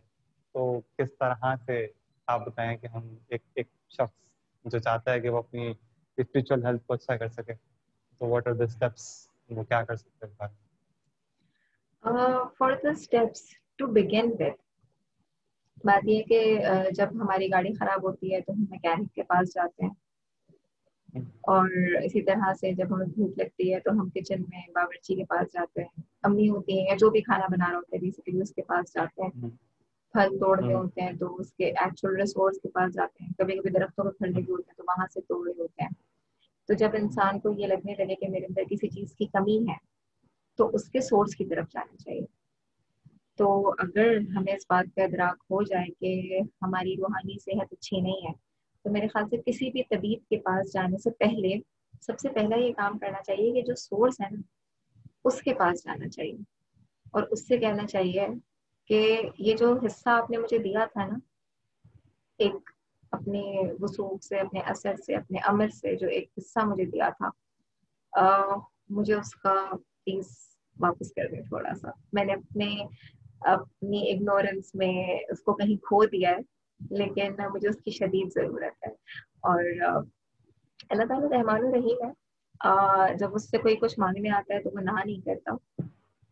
تو 0.54 0.80
کس 0.98 1.16
طرح 1.20 1.54
سے 1.66 1.86
آپ 2.28 2.46
بتائیں 2.46 2.76
کہ 2.76 2.86
ہم 2.86 3.14
ایک 3.28 3.42
ایک 3.54 3.68
شخص 3.88 4.14
جو 4.64 4.78
چاہتا 4.78 5.12
ہے 5.12 5.20
کہ 5.20 5.28
وہ 5.28 5.38
اپنی 5.38 5.72
اسپریچل 6.16 6.64
ہیلتھ 6.64 6.86
کو 6.86 6.94
اچھا 6.94 7.16
کر 7.16 7.28
سکے۔ 7.28 7.54
تو 8.20 8.26
واٹ 8.26 8.48
آر 8.48 8.52
دا 8.52 8.64
اسٹیپس 8.64 9.28
وہ 9.50 9.62
کیا 9.62 9.82
کر 9.84 9.96
سکتے 9.96 10.26
ہیں؟ 10.26 10.48
For 12.58 12.72
the 12.82 12.90
steps 12.90 13.40
to 13.78 13.86
begin 13.86 14.32
with 14.32 14.60
بات 15.84 16.08
یہ 16.08 16.22
کہ 16.22 16.58
جب 16.94 17.08
ہماری 17.14 17.50
گاڑی 17.50 17.72
خراب 17.72 18.02
ہوتی 18.02 18.34
ہے 18.34 18.40
تو 18.40 18.52
ہم 18.52 18.64
میکینک 18.70 19.14
کے 19.14 19.22
پاس 19.22 19.54
جاتے 19.54 19.84
ہیں۔ 19.84 19.94
اور 21.40 21.68
اسی 22.04 22.22
طرح 22.22 22.52
سے 22.60 22.72
جب 22.72 22.94
ہمیں 22.94 23.06
بھوک 23.06 23.38
لگتی 23.38 23.74
ہے 23.74 23.80
تو 23.80 23.90
ہم 23.90 24.08
کچن 24.14 24.40
میں 24.40 24.60
باورچی 24.74 25.14
کے 25.14 25.24
پاس 25.24 25.52
جاتے 25.52 25.80
ہیں۔ 25.80 26.02
امی 26.22 26.48
ہوتی 26.48 26.78
ہیں 26.78 26.86
یا 26.86 26.94
جو 26.98 27.10
بھی 27.10 27.20
کھانا 27.20 27.46
بنا 27.50 27.68
رہا 27.70 27.76
ہوتا 27.76 27.96
ہے 27.96 28.00
بیسیکلی 28.00 28.40
اس 28.40 28.54
کے 28.54 28.62
پاس 28.62 28.94
جاتے 28.94 29.22
ہیں۔ 29.22 29.50
پھل 30.14 30.38
توڑنے 30.38 30.74
ہوتے 30.74 31.00
ہیں 31.00 31.12
تو 31.12 31.36
اس 31.36 31.52
کے 31.52 31.66
ایکچوئل 31.66 32.16
ریسورس 32.16 32.60
کے 32.60 32.68
پاس 32.68 32.94
جاتے 32.94 33.24
ہیں۔ 33.24 33.30
کبھی 33.38 33.56
کبھی 33.58 33.70
درختوں 33.70 34.04
میں 34.04 34.12
پھل 34.12 34.32
بھی 34.32 34.42
ہوتے 34.42 34.62
ہیں 34.68 34.76
تو 34.76 34.82
وہاں 34.88 35.06
سے 35.14 35.20
توڑ 35.20 35.48
رہے 35.48 35.60
ہوتے 35.62 35.82
ہیں۔ 35.82 35.90
تو 36.68 36.74
جب 36.74 36.90
انسان 36.94 37.40
کو 37.40 37.52
یہ 37.52 37.66
لگنے 37.66 37.94
لگے 37.94 38.14
کہ 38.14 38.28
میرے 38.28 38.44
اندر 38.44 38.62
کسی 38.70 38.88
چیز 38.88 39.12
کی 39.12 39.26
کمی 39.26 39.58
ہے 39.68 39.76
تو 40.58 40.70
اس 40.72 40.88
کے 40.88 41.00
سورس 41.00 41.36
کی 41.36 41.44
طرف 41.44 41.68
جانا 41.70 41.96
چاہیے۔ 41.96 42.35
تو 43.36 43.70
اگر 43.78 44.16
ہمیں 44.36 44.52
اس 44.52 44.66
بات 44.68 44.96
کا 44.96 45.02
ادراک 45.02 45.44
ہو 45.50 45.62
جائے 45.62 45.86
کہ 46.00 46.40
ہماری 46.62 46.96
روحانی 46.96 47.38
صحت 47.38 47.72
اچھی 47.72 48.00
نہیں 48.00 48.26
ہے 48.28 48.32
تو 48.84 48.90
میرے 48.90 49.08
خیال 49.08 49.28
سے 49.28 49.36
کسی 49.46 49.70
بھی 49.70 49.82
طبیب 49.82 50.28
کے 50.28 50.38
پاس 50.38 50.72
جانے 50.72 50.98
سے 50.98 51.10
پہلے 51.10 51.54
سب 52.00 52.18
سے 52.18 52.28
پہلا 52.28 52.56
یہ 52.56 52.72
کام 52.72 52.98
کرنا 52.98 53.22
چاہیے 53.22 53.52
کہ 53.52 53.62
جو 53.62 53.74
سورس 53.74 54.20
ہے 54.20 54.26
نا 54.30 54.40
اس 55.24 55.42
کے 55.42 55.54
پاس 55.54 55.84
جانا 55.84 56.08
چاہیے۔ 56.08 56.36
اور 57.12 57.22
اس 57.22 57.48
سے 57.48 57.58
کہنا 57.58 57.86
چاہیے 57.86 58.26
کہ 58.84 59.20
یہ 59.38 59.56
جو 59.56 59.78
حصہ 59.86 60.08
آپ 60.08 60.30
نے 60.30 60.38
مجھے 60.38 60.58
دیا 60.58 60.84
تھا 60.92 61.06
نا 61.06 61.18
ایک 62.38 62.70
اپنے 63.10 63.42
وسوخ 63.80 64.22
سے 64.22 64.38
اپنے 64.38 64.60
اثر 64.60 64.94
سے 64.96 65.14
اپنے 65.14 65.38
امر 65.38 65.68
سے 65.68 65.96
جو 65.96 66.08
ایک 66.08 66.30
حصہ 66.38 66.58
مجھے 66.66 66.84
دیا 66.84 67.08
تھا 67.08 67.30
آ, 68.12 68.54
مجھے 68.90 69.14
اس 69.14 69.34
کا 69.34 69.54
پلیز 70.04 70.26
واپس 70.80 71.12
کر 71.12 71.22
دیں 71.30 71.42
تھوڑا 71.42 71.74
سا۔ 71.74 71.88
میں 72.12 72.24
نے 72.24 72.32
اپنے 72.32 72.76
اپنی 73.40 74.10
اگنورینس 74.10 74.74
میں 74.74 75.18
اس 75.32 75.42
کو 75.42 75.54
کہیں 75.54 75.76
کھو 75.76 76.04
دیا 76.04 76.30
ہے، 76.30 76.38
لیکن 76.90 77.32
مجھے 77.54 77.68
اس 77.68 77.76
کی 77.84 77.90
شدید 77.90 78.32
ضرورت 78.34 78.86
ہے۔ 78.86 78.92
اور 79.40 79.64
اللہ 80.90 81.04
تعالیٰ 81.04 81.30
رحمان 81.30 81.66
الرحیم 81.66 82.06
ہے۔ 82.06 82.12
جب 83.18 83.34
اس 83.34 83.50
سے 83.50 83.58
کوئی 83.58 83.76
کچھ 83.76 83.98
مانگنے 83.98 84.30
آتا 84.30 84.54
ہے 84.54 84.62
تو 84.62 84.70
وہ 84.74 84.80
نہ 84.80 84.90
نہیں 85.04 85.24
کرتا 85.26 85.82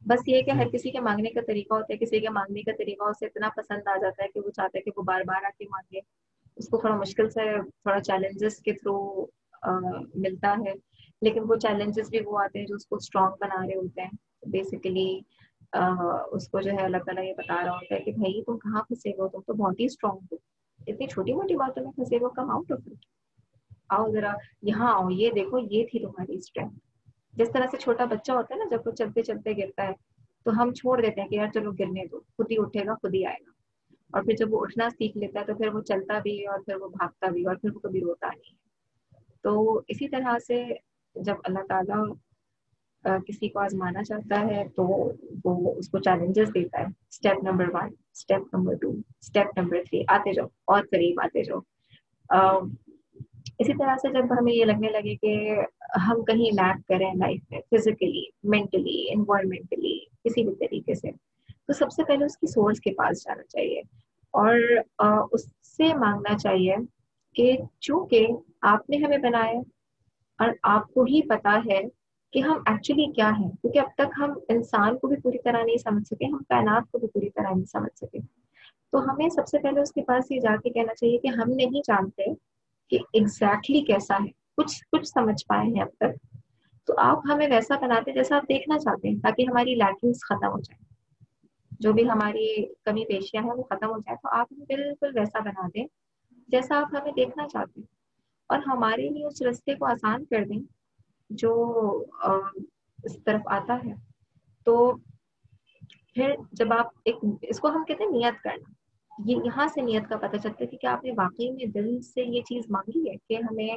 بس 0.07 0.21
یہ 0.27 0.43
کہ 0.43 0.51
ہر 0.51 0.69
کسی 0.69 0.91
کے 0.91 1.01
مانگنے 1.01 1.31
کا 1.31 1.41
طریقہ 1.47 1.75
ہوتا 1.75 1.93
ہے، 1.93 1.99
کسی 1.99 2.21
کے 2.21 2.29
مانگنے 2.29 2.63
کا 2.63 2.73
طریقہ 2.79 3.05
اسے 3.05 3.27
اتنا 3.27 3.49
پسند 3.57 3.89
آ 3.89 3.99
جاتا 4.01 4.23
ہے 4.23 4.29
کہ 4.29 4.41
وہ 4.41 4.51
چاہتا 4.51 4.79
ہے 4.79 4.83
کہ 4.83 4.91
وہ 4.97 5.03
بار 5.03 5.21
بار 5.21 5.45
آ 5.45 5.49
کے 5.59 5.65
مانگے۔ 5.65 6.01
اس 6.57 6.69
کو 6.69 6.77
تھوڑا 6.79 6.97
مشکل 6.97 7.31
سے، 7.31 7.41
تھوڑا 7.63 8.01
چیلنجز 8.01 8.57
کے 8.57 8.73
تھرو 8.73 9.27
ملتا 10.15 10.57
ہے۔ 10.67 10.73
لیکن 11.23 11.41
وہ 11.49 11.55
چیلنجز 11.57 12.11
بھی 12.11 12.21
وہ 12.25 12.39
آتے 12.39 12.59
ہیں 12.59 12.67
جو 12.67 12.75
اس 12.75 12.87
کو 12.87 12.97
اسٹرانگ 12.97 13.35
بنا 13.41 13.67
رہے 13.67 13.77
ہوتے 13.77 14.03
ہیں۔ 14.03 14.11
بیسیکلی 14.47 15.21
اس 16.33 16.49
کو 16.49 16.61
جو 16.61 16.71
ہے 16.71 16.85
اللہ 16.85 16.97
تعالیٰ 16.97 17.25
یہ 17.25 17.33
بتا 17.33 17.65
رہا 17.65 17.73
ہوتا 17.73 17.95
ہے 17.95 18.01
کہ 18.01 18.13
بھائی 18.13 18.45
تم 18.45 18.59
کہاں 18.59 18.83
پھنسے 18.83 19.11
ہو؟ 19.11 19.29
تم 19.29 19.41
تو 19.41 19.55
بہت 19.55 19.81
ہی 19.81 19.85
اسٹرانگ 19.85 20.19
ہو۔ 20.33 20.37
اتنی 20.87 21.07
چھوٹی 21.07 21.33
موٹی 21.33 21.57
باتوں 21.57 21.85
میں 21.85 21.93
پھنسے 21.93 22.17
ہو 22.17 22.29
کم 22.29 22.51
آؤٹ 22.51 22.73
آف 22.73 22.79
اٹ 22.87 23.07
آؤ 23.89 24.11
ذرا 24.11 24.33
یہاں 24.63 24.95
آؤ، 24.95 25.11
یہ 25.11 25.31
دیکھو، 25.31 25.59
یہ 25.59 25.85
تھی 25.91 25.99
تمہاری 25.99 26.37
اسٹرینتھ 26.37 26.75
جس 27.33 27.51
طرح 27.53 27.67
سے 27.71 27.77
چھوٹا 27.77 28.05
بچہ 28.05 28.33
ہوتا 28.33 28.55
ہے 28.55 28.59
نا، 28.59 28.65
جب 28.71 28.83
وہ 28.87 28.91
چلتے 28.91 29.23
چلتے 29.23 29.53
گرتا 29.57 29.87
ہے، 29.87 29.93
تو 30.45 30.63
ہم 30.63 30.73
چھوڑ 30.73 31.03
دیتے 31.03 31.21
ہیں 31.21 31.29
کہ 31.29 31.35
یار 31.35 31.47
چلو 31.55 31.73
گرنے 31.73 32.07
دو، 32.07 32.21
خود 32.21 32.47
ہی 32.51 32.57
اٹھے 32.59 32.87
گا، 32.87 32.95
خود 32.95 33.15
ہی 33.15 33.27
آئے 33.27 33.45
گا۔ 33.47 33.51
اور 34.13 34.23
پھر 34.23 34.35
جب 34.37 34.55
وہ 34.55 34.61
اٹھنا 34.61 34.91
سیکھ 34.91 35.17
لیتا 35.19 35.41
ہے، 35.41 35.45
تو 35.45 35.55
پھر 35.55 35.69
وہ 35.69 35.81
چلتا 35.81 36.19
بھی 36.19 36.47
اور 36.47 36.59
پھر 36.59 36.77
وہ 36.77 36.89
بھاگتا 36.89 37.31
بھی 37.31 37.45
اور 37.45 37.57
پھر 37.57 37.71
وہ 37.75 37.79
کبھی 37.79 38.01
روتا 38.01 38.27
نہیں۔ 38.27 38.55
ہے 38.55 38.65
تو 39.43 39.81
اسی 39.89 40.09
طرح 40.09 40.39
سے 40.47 40.65
جب 41.15 41.35
اللہ 41.45 41.59
تعالیٰ 41.69 42.05
کسی 43.27 43.49
کو 43.49 43.59
آزمانا 43.59 44.03
چاہتا 44.05 44.41
ہے 44.41 44.63
تو 44.77 44.85
وہ 45.45 45.73
اس 45.79 45.89
کو 45.89 45.99
چیلنجز 45.99 46.55
دیتا 46.55 46.79
ہے۔ 46.79 46.85
Step 46.85 47.43
number 47.45 47.75
one 47.75 47.89
step 48.13 48.55
number 48.55 48.75
two 48.75 48.91
step 48.91 49.59
number 49.59 49.83
three 49.89 50.03
آتے 50.09 50.33
جاؤ، 50.33 50.47
اور 50.67 50.83
قریب 50.91 51.21
آتے 51.25 51.43
جاؤ۔ 51.45 51.59
اسی 53.59 53.73
طرح 53.73 53.97
سے 53.97 54.13
جب 54.13 54.33
ہمیں 54.39 54.53
یہ 54.53 54.65
لگنے 54.65 54.89
لگے 54.91 55.15
کہ 55.17 55.35
ہم 56.07 56.23
کہیں 56.25 56.51
لیک 56.53 56.87
کریں 56.89 57.13
لائف 57.15 57.41
میں 57.51 57.61
فزیکلی 57.71 58.25
مینٹلی 58.51 59.05
انوائرمنٹلی 59.13 59.99
کسی 60.25 60.45
بھی 60.45 60.55
طریقے 60.61 60.95
سے، 60.95 61.11
تو 61.67 61.73
سب 61.73 61.93
سے 61.93 62.05
پہلے 62.05 62.25
اس 62.25 62.37
کی 62.39 62.47
سورس 62.47 62.81
کے 62.81 62.93
پاس 62.95 63.25
جانا 63.25 63.43
چاہیے۔ 63.45 63.81
اور 64.35 64.57
اس 65.33 65.47
سے 65.77 65.95
مانگنا 65.95 66.37
چاہیے 66.39 66.77
کہ 67.37 67.57
چونکہ 67.81 68.27
آپ 68.63 68.91
نے 68.91 68.97
ہمیں 68.97 69.19
بنایا 69.19 69.59
اور 70.39 70.49
آپ 70.71 70.93
کو 70.95 71.03
ہی 71.03 71.21
پتا 71.29 71.59
ہے 71.67 71.81
کہ 72.35 72.41
ہم 72.41 72.63
ایکچولی 72.67 73.13
کیا 73.13 73.31
ہیں؟ 73.39 73.51
کیونکہ 73.51 73.79
اب 73.79 73.89
تک 73.95 74.13
ہم 74.19 74.33
انسان 74.49 74.99
کو 74.99 75.07
بھی 75.07 75.17
پوری 75.17 75.39
طرح 75.39 75.63
نہیں 75.63 75.77
سمجھ 75.77 76.07
سکے، 76.07 76.27
ہم 76.27 76.39
کائنات 76.39 76.91
کو 76.91 76.99
بھی 76.99 77.09
پوری 77.09 77.31
طرح 77.31 77.51
نہیں 77.55 77.65
سمجھ 77.65 77.99
سکے۔ 77.99 78.19
تو 78.93 79.11
ہمیں 79.11 79.29
سب 79.29 79.49
سے 79.49 79.59
پہلے 79.59 79.81
اس 79.81 79.93
کے 79.93 80.03
پاس 80.03 80.31
یہ 80.31 80.41
جا 80.41 80.57
کے 80.57 80.71
کہنا 80.71 80.95
چاہیے 80.95 81.19
کہ 81.19 81.27
ہم 81.27 81.51
نہیں 81.51 81.81
جانتے 81.87 82.25
کہ 82.91 82.99
ایگزیکٹلی 83.13 83.81
کیسا 83.81 84.15
ہے۔ 84.15 84.29
کچھ 84.57 84.85
کچھ 84.93 85.09
سمجھ 85.09 85.47
پائے 85.47 85.67
ہیں 85.67 85.83
اب 85.83 85.89
تک۔ 85.97 86.37
تو 86.87 86.95
آپ 86.97 87.19
ہمیں 87.33 87.49
ویسا 87.51 87.75
بناتے 87.81 88.13
جیسا 88.13 88.37
آپ 88.37 88.43
دیکھنا 88.43 88.79
چاہتے 88.79 89.09
ہیں، 89.09 89.17
تاکہ 89.23 89.43
ہماری 89.51 89.75
لیکنگس 89.75 90.25
ختم 90.25 90.47
ہو 90.47 90.61
جائیں 90.61 90.85
جو 91.81 91.93
بھی 91.93 92.11
ہماری 92.11 92.67
کمی 92.67 93.05
پیشیاں 93.05 93.43
ہیں، 93.43 93.51
وہ 93.51 93.63
ختم 93.63 93.87
ہو 93.87 93.99
جائے۔ 93.99 94.17
تو 94.23 94.29
آپ 94.33 94.47
ہمیں 94.53 94.67
بالکل 94.69 95.19
ویسا 95.19 95.39
بنا 95.39 95.69
دیں 95.75 95.87
جیسا 96.49 96.81
آپ 96.81 96.95
ہمیں 96.95 97.13
دیکھنا 97.13 97.49
چاہتے 97.49 97.81
ہیں۔ 97.81 97.87
اور 98.47 98.59
ہمارے 98.67 99.09
لیے 99.09 99.27
اس 99.27 99.43
رستے 99.43 99.75
کو 99.75 99.85
آسان 99.87 100.25
کر 100.25 100.45
دیں 100.45 100.59
جو 101.31 101.53
اس 103.05 103.25
طرف 103.25 103.41
آتا 103.47 103.79
ہے۔ 103.85 103.93
تو 104.65 104.97
پھر 106.15 106.35
جب 106.53 106.73
آپ 106.73 106.87
ایک، 107.05 107.17
اس 107.43 107.61
کو 107.61 107.69
ہم 107.69 107.85
کہتے 107.85 108.05
ہیں 108.05 108.11
نیت 108.11 108.43
کرنا۔ 108.43 108.73
یہ 109.27 109.37
یہاں 109.45 109.67
سے 109.67 109.81
نیت 109.81 110.09
کا 110.09 110.17
پتہ 110.17 110.37
چلتا 110.37 110.57
ہے 110.61 110.67
کہ 110.67 110.77
کیا 110.77 110.93
آپ 110.93 111.05
نے 111.05 111.11
واقعی 111.11 111.51
میں 111.51 111.67
دل 111.67 112.01
سے 112.01 112.23
یہ 112.23 112.43
چیز 112.43 112.65
مانگی 112.71 113.11
ہے 113.11 113.15
کہ 113.29 113.43
ہمیں 113.43 113.69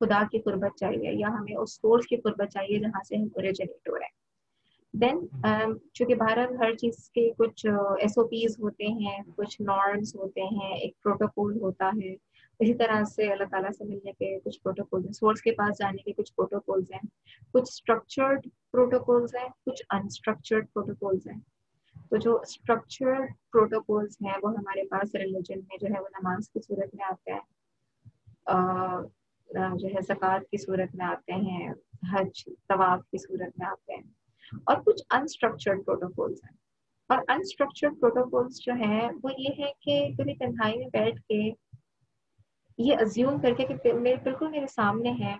خدا 0.00 0.22
کی 0.30 0.38
قربت 0.38 0.78
چاہیے 0.78 1.12
یا 1.12 1.28
ہمیں 1.28 1.56
اس 1.56 1.74
سورس 1.74 2.06
کی 2.06 2.16
قربت 2.16 2.50
چاہیے 2.50 2.78
جہاں 2.78 3.02
سے 3.08 3.16
ہم 3.16 3.28
اوریجنیٹ 3.34 3.88
ہو 3.88 3.98
رہے 3.98 4.04
ہیں۔ 4.04 4.20
دین 4.92 5.26
چونکہ 5.92 6.14
بھارت 6.14 6.52
ہر 6.60 6.74
چیز 6.74 7.10
کے 7.10 7.30
کچھ 7.38 7.66
ایس 8.00 8.18
او 8.18 8.24
پیز 8.24 8.58
ہوتے 8.60 8.86
ہیں، 8.86 9.22
کچھ 9.36 9.62
نارمس 9.62 10.14
ہوتے 10.16 10.42
ہیں، 10.42 10.74
ایک 10.74 11.02
پروٹوکول 11.02 11.60
ہوتا 11.60 11.90
ہے۔ 12.04 12.14
اسی 12.58 12.74
طرح 12.74 13.04
سے 13.04 13.32
اللہ 13.32 13.44
تعالیٰ 13.44 13.70
سے 13.70 13.84
ملنے 13.84 14.12
کے 14.12 14.40
کچھ 14.40 14.62
پروٹوکول 14.62 15.04
ہیں۔ 15.04 15.12
سورس 15.12 15.42
کے 15.42 15.52
پاس 15.52 15.78
جانے 15.78 16.02
کے 16.02 16.12
کچھ 16.12 16.34
پروٹوکولس 16.34 16.92
ہیں۔ 16.92 17.06
کچھ 17.52 17.62
اسٹرکچرڈ 17.62 18.40
پروٹوکولس 18.72 19.34
ہیں، 19.34 19.48
کچھ 19.66 19.82
انسٹرکچرڈ 19.90 20.66
پروٹوکولس 20.74 21.26
ہیں۔ 21.26 21.40
تو 22.10 22.16
جو 22.16 22.40
اسٹرکچرڈ 22.40 23.32
پروٹوکولس 23.52 24.16
ہیں، 24.24 24.34
وہ 24.42 24.50
ہمارے 24.50 24.88
پاس 24.88 25.14
ریلیجن 25.14 25.58
میں 25.58 25.76
جو 25.80 25.94
ہے، 25.94 26.00
وہ 26.00 26.08
نماز 26.08 26.50
کی 26.50 26.60
صورت 26.60 26.94
میں 26.94 27.04
آتے 27.04 27.32
ہیں۔ 27.32 27.40
جو 29.54 29.88
ہے، 29.88 30.00
زکوٰۃ 30.00 30.40
کی 30.40 30.56
صورت 30.56 30.94
میں 30.94 31.06
آتے 31.06 31.32
ہیں۔ 31.32 31.72
حج، 32.12 32.44
طواف 32.44 33.00
کی 33.10 33.18
صورت 33.18 33.58
میں 33.58 33.66
آتے 33.66 33.94
ہیں۔ 33.94 34.02
اور 34.66 34.76
کچھ 34.86 35.02
انسٹرکچرڈ 35.10 35.84
پروٹوکولس 35.84 36.38
ہیں۔ 36.44 36.56
اور 37.08 37.18
انسٹرکچرڈ 37.28 38.00
پروٹوکولس 38.00 38.62
جو 38.64 38.72
ہیں، 38.72 39.10
وہ 39.22 39.30
یہ 39.38 39.48
ہے 39.58 39.72
کہ 39.80 40.08
کبھی 40.18 40.34
تنہائی 40.34 40.78
میں 40.78 40.86
بیٹھ 40.86 41.20
کے 41.20 41.50
یہ 42.82 42.96
ازیوم 43.00 43.40
کر 43.40 43.54
کے 43.56 43.64
کہ 43.82 43.92
میرے 43.92 44.16
بالکل 44.22 44.50
میرے 44.50 44.66
سامنے 44.66 45.10
ہے، 45.20 45.34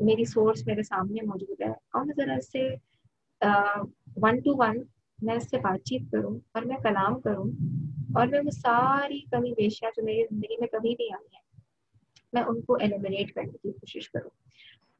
میری 0.00 0.24
سورس 0.24 0.66
میرے 0.66 0.82
سامنے 0.82 1.26
موجود 1.26 1.60
ہے۔ 1.60 1.70
اور 1.70 2.04
میں 2.04 2.14
ذرا 2.16 2.34
اس 2.34 2.50
سے 2.52 2.68
ون 4.16 4.40
ٹو 4.40 4.54
ون 4.56 4.82
میں 5.18 5.34
اس 5.34 5.50
سے 5.50 5.58
بات 5.58 5.84
چیت 5.84 6.10
کروں 6.12 6.34
اور 6.54 6.62
میں 6.62 6.76
کلام 6.76 7.20
کروں 7.20 7.44
اور 8.14 8.26
میں 8.26 8.40
وہ 8.40 8.50
ساری 8.50 9.20
کمی 9.30 9.52
بیشیاں 9.52 9.90
جو 9.96 10.02
میری 10.02 10.22
زندگی 10.30 10.56
میں 10.60 10.68
کبھی 10.68 10.94
نہیں 10.98 11.14
آئی 11.14 11.34
ہیں، 11.34 11.42
میں 12.32 12.42
ان 12.42 12.60
کو 12.60 12.76
ایلیمنیٹ 12.80 13.32
کرنے 13.34 13.58
کی 13.62 13.72
کوشش 13.72 14.10
کروں۔ 14.10 14.30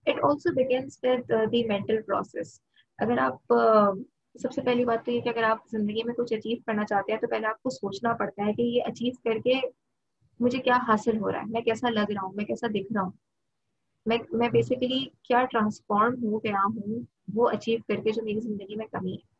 It 0.07 0.19
also 0.23 0.53
begins 0.55 0.99
with 1.03 1.31
the 1.53 1.65
mental 1.69 2.03
process 2.03 2.61
اگر 2.99 3.19
آپ 3.19 3.53
سب 4.35 4.53
سے 4.53 4.63
پہلی 4.63 4.85
بات 4.85 5.05
تو 5.05 5.11
یہ 5.13 5.21
کہ 5.21 5.29
اگر 5.29 5.43
آپ 5.43 5.59
زندگی 5.73 6.03
میں 6.05 6.15
کچھ 6.15 6.33
اچیو 6.33 6.57
کرنا 6.67 6.85
چاہتے 6.85 7.13
ہیں 7.13 7.21
تو 7.21 7.27
پہلے 7.27 7.47
آپ 7.47 7.63
کو 7.63 7.71
سوچنا 7.71 8.13
پڑتا 8.13 8.47
ہے 8.47 8.53
کہ 8.53 8.63
یہ 8.63 8.83
اچیو 8.87 9.13
کر 9.25 9.39
کے 9.45 9.61
مجھے 10.43 10.59
کیا 10.59 10.79
حاصل 10.89 11.19
ہو 11.19 11.33
رہا 11.33 11.41
ہے؟ 11.41 11.45
میں 11.47 11.61
کیسا 11.61 11.91
لگ 11.91 12.11
رہا 12.11 12.27
ہوں؟ 12.27 12.33
میں 12.33 12.45
کیسا 12.45 12.67
دکھ 12.67 12.93
رہا 12.93 13.03
ہوں؟ 13.03 13.11
میں 14.07 14.19
میں 14.33 14.49
بیسیکلی 14.49 15.07
کیا 15.23 15.45
ٹرانسفارم 15.45 16.15
ہو 16.25 16.39
گیا 16.39 16.65
ہوں، 16.65 17.01
وہ 17.35 17.49
اچیو 17.49 17.79
کر 17.89 18.01
کے 18.05 18.11
جو 18.13 18.23
میری 18.23 18.41
زندگی 18.41 18.77
میں 18.77 18.87
کمی 18.87 19.13
ہے۔ 19.13 19.33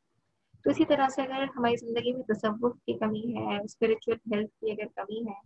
تو 0.65 0.71
اسی 0.71 0.85
طرح 0.85 1.09
سے 1.09 1.23
اگر 1.23 1.45
ہماری 1.57 1.77
زندگی 1.77 2.13
میں 2.13 2.23
تصور 2.23 2.71
کی 2.87 2.93
کمی 2.93 3.37
ہے 3.37 3.57
اسپرچل 3.65 4.13
ہیلتھ 4.13 4.61
کی 4.61 4.71
اگر 4.71 4.87
کمی 4.95 5.21
ہے، 5.21 5.41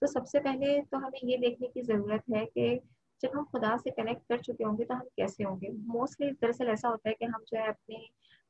تو 0.00 0.06
سب 0.06 0.26
سے 0.26 0.40
پہلے 0.40 0.80
تو 0.90 0.96
ہمیں 0.98 1.20
یہ 1.22 1.36
دیکھنے 1.36 1.68
کی 1.68 1.82
ضرورت 1.82 2.30
ہے 2.36 2.44
کہ 2.54 2.78
جب 3.22 3.28
ہم 3.38 3.44
خدا 3.52 3.76
سے 3.82 3.90
کنیکٹ 3.90 4.28
کر 4.28 4.36
چکے 4.36 4.64
ہوں 4.64 4.78
گے 4.78 4.84
تو 4.84 4.94
ہم 4.94 5.06
کیسے 5.16 5.44
ہوں 5.44 5.56
گے؟ 5.60 5.68
موسٹلی 5.68 6.30
دراصل 6.42 6.68
ایسا 6.68 6.88
ہوتا 6.88 7.08
ہے 7.08 7.14
کہ 7.14 7.24
ہم 7.24 7.42
جو 7.46 7.58
ہے 7.58 7.68
اپنی 7.68 7.96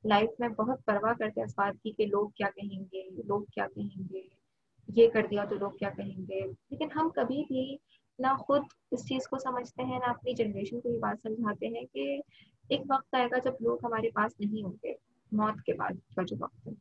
لائف 0.05 0.31
میں 0.39 0.49
بہت 0.49 0.85
پرواہ 0.85 1.13
کرتے 1.13 1.41
ہیں 1.41 1.47
اس 1.47 1.55
بات 1.57 1.83
کی 1.83 1.93
کہ 1.93 2.07
لوگ 2.07 2.29
کیا 2.29 2.47
کہیں 2.57 2.85
گے، 2.93 3.11
لوگ 3.25 3.43
کیا 3.53 3.67
کہیں 3.75 4.13
گے۔ 4.13 4.48
یہ 4.89 5.09
کر 5.09 5.27
دیا 5.31 5.45
تو 5.45 5.55
لوگ 5.55 5.71
کیا 5.71 5.91
کہیں 5.91 6.21
گے؟ 6.29 6.41
لیکن 6.71 6.89
ہم 6.97 7.09
کبھی 7.11 7.43
بھی 7.49 7.77
نہ 8.19 8.35
خود 8.39 8.63
اس 8.91 9.07
چیز 9.09 9.29
کو 9.29 9.39
سمجھتے 9.39 9.83
ہیں، 9.83 9.99
نہ 9.99 10.05
اپنی 10.05 10.35
جنریشن 10.35 10.81
کو 10.81 10.89
یہ 10.89 10.99
بات 10.99 11.23
سمجھاتے 11.23 11.69
ہیں 11.69 11.85
کہ 11.93 12.21
ایک 12.69 12.81
وقت 12.91 13.15
آئے 13.15 13.27
گا 13.27 13.39
جب 13.45 13.55
لوگ 13.61 13.85
ہمارے 13.85 14.11
پاس 14.11 14.41
نہیں 14.41 14.63
ہوں 14.63 14.73
گے، 14.85 14.95
موت 15.33 15.63
کے 15.63 15.73
بعد 15.75 16.15
کا 16.17 16.23
جو 16.23 16.37
وقت 16.41 16.67
ہے 16.67 16.73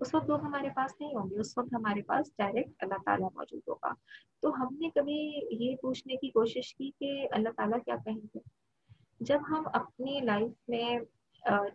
اس 0.00 0.14
وقت 0.14 0.28
لوگ 0.28 0.40
ہمارے 0.40 0.68
پاس 0.74 0.94
نہیں 1.00 1.14
ہوں 1.14 1.30
گے، 1.30 1.40
اس 1.40 1.58
وقت 1.58 1.74
ہمارے 1.74 2.02
پاس 2.02 2.30
ڈائریکٹ 2.38 2.70
اللہ 2.78 3.02
تعالیٰ 3.04 3.28
موجود 3.34 3.60
ہوگا۔ 3.68 3.92
تو 4.40 4.54
ہم 4.54 4.76
نے 4.80 4.90
کبھی 4.94 5.16
یہ 5.64 5.76
پوچھنے 5.76 6.16
کی 6.16 6.30
کوشش 6.30 6.74
کی 6.74 6.90
کہ 6.98 7.26
اللہ 7.30 7.48
تعالیٰ 7.56 7.78
کیا 7.84 7.96
کہیں 8.04 8.26
گے؟ 8.34 8.38
جب 9.20 9.40
ہم 9.50 9.64
اپنی 9.72 10.20
لائف 10.20 10.68
میں 10.68 10.98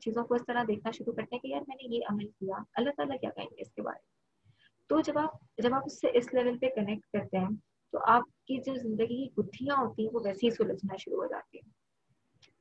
چیزوں 0.02 0.24
کو 0.24 0.34
اس 0.34 0.46
طرح 0.48 0.64
دیکھنا 0.68 0.92
شروع 0.92 1.14
کرتے 1.14 1.36
ہیں 1.36 1.42
کہ 1.42 1.48
یار 1.48 1.62
میں 1.68 1.76
نے 1.82 1.96
یہ 1.96 2.02
عمل 2.10 2.28
کیا، 2.28 2.64
اللہ 2.76 2.90
تعالیٰ 2.98 3.20
کیا 3.20 3.30
کہیں 3.30 3.48
گے 3.48 3.62
اس 3.62 3.72
کے 3.72 3.82
بارے 3.82 4.00
میں؟ 4.04 4.13
تو 4.94 5.02
جب 5.02 5.18
آپ 5.18 5.30
جب 5.58 5.74
آپ 5.74 5.82
اس 5.86 6.02
سے 6.02 6.08
اس 6.14 6.34
لیول 6.34 6.58
پہ 6.58 6.70
کنیکٹ 6.76 7.06
کرتے 7.14 7.38
ہیں، 7.38 7.48
تو 7.92 8.00
آپ 8.08 8.24
کی 8.46 8.58
جو 8.58 8.76
زندگی 8.76 9.28
کی 9.28 9.34
گتھیاں 9.38 9.76
ہوتی 9.78 10.04
ہیں، 10.04 10.10
وہ 10.14 10.20
ویسے 10.24 10.46
ہی 10.46 10.52
سلجھنا 10.52 10.96
شروع 10.96 11.18
ہو 11.18 11.26
جاتی 11.26 11.58
ہیں۔ 11.58 11.70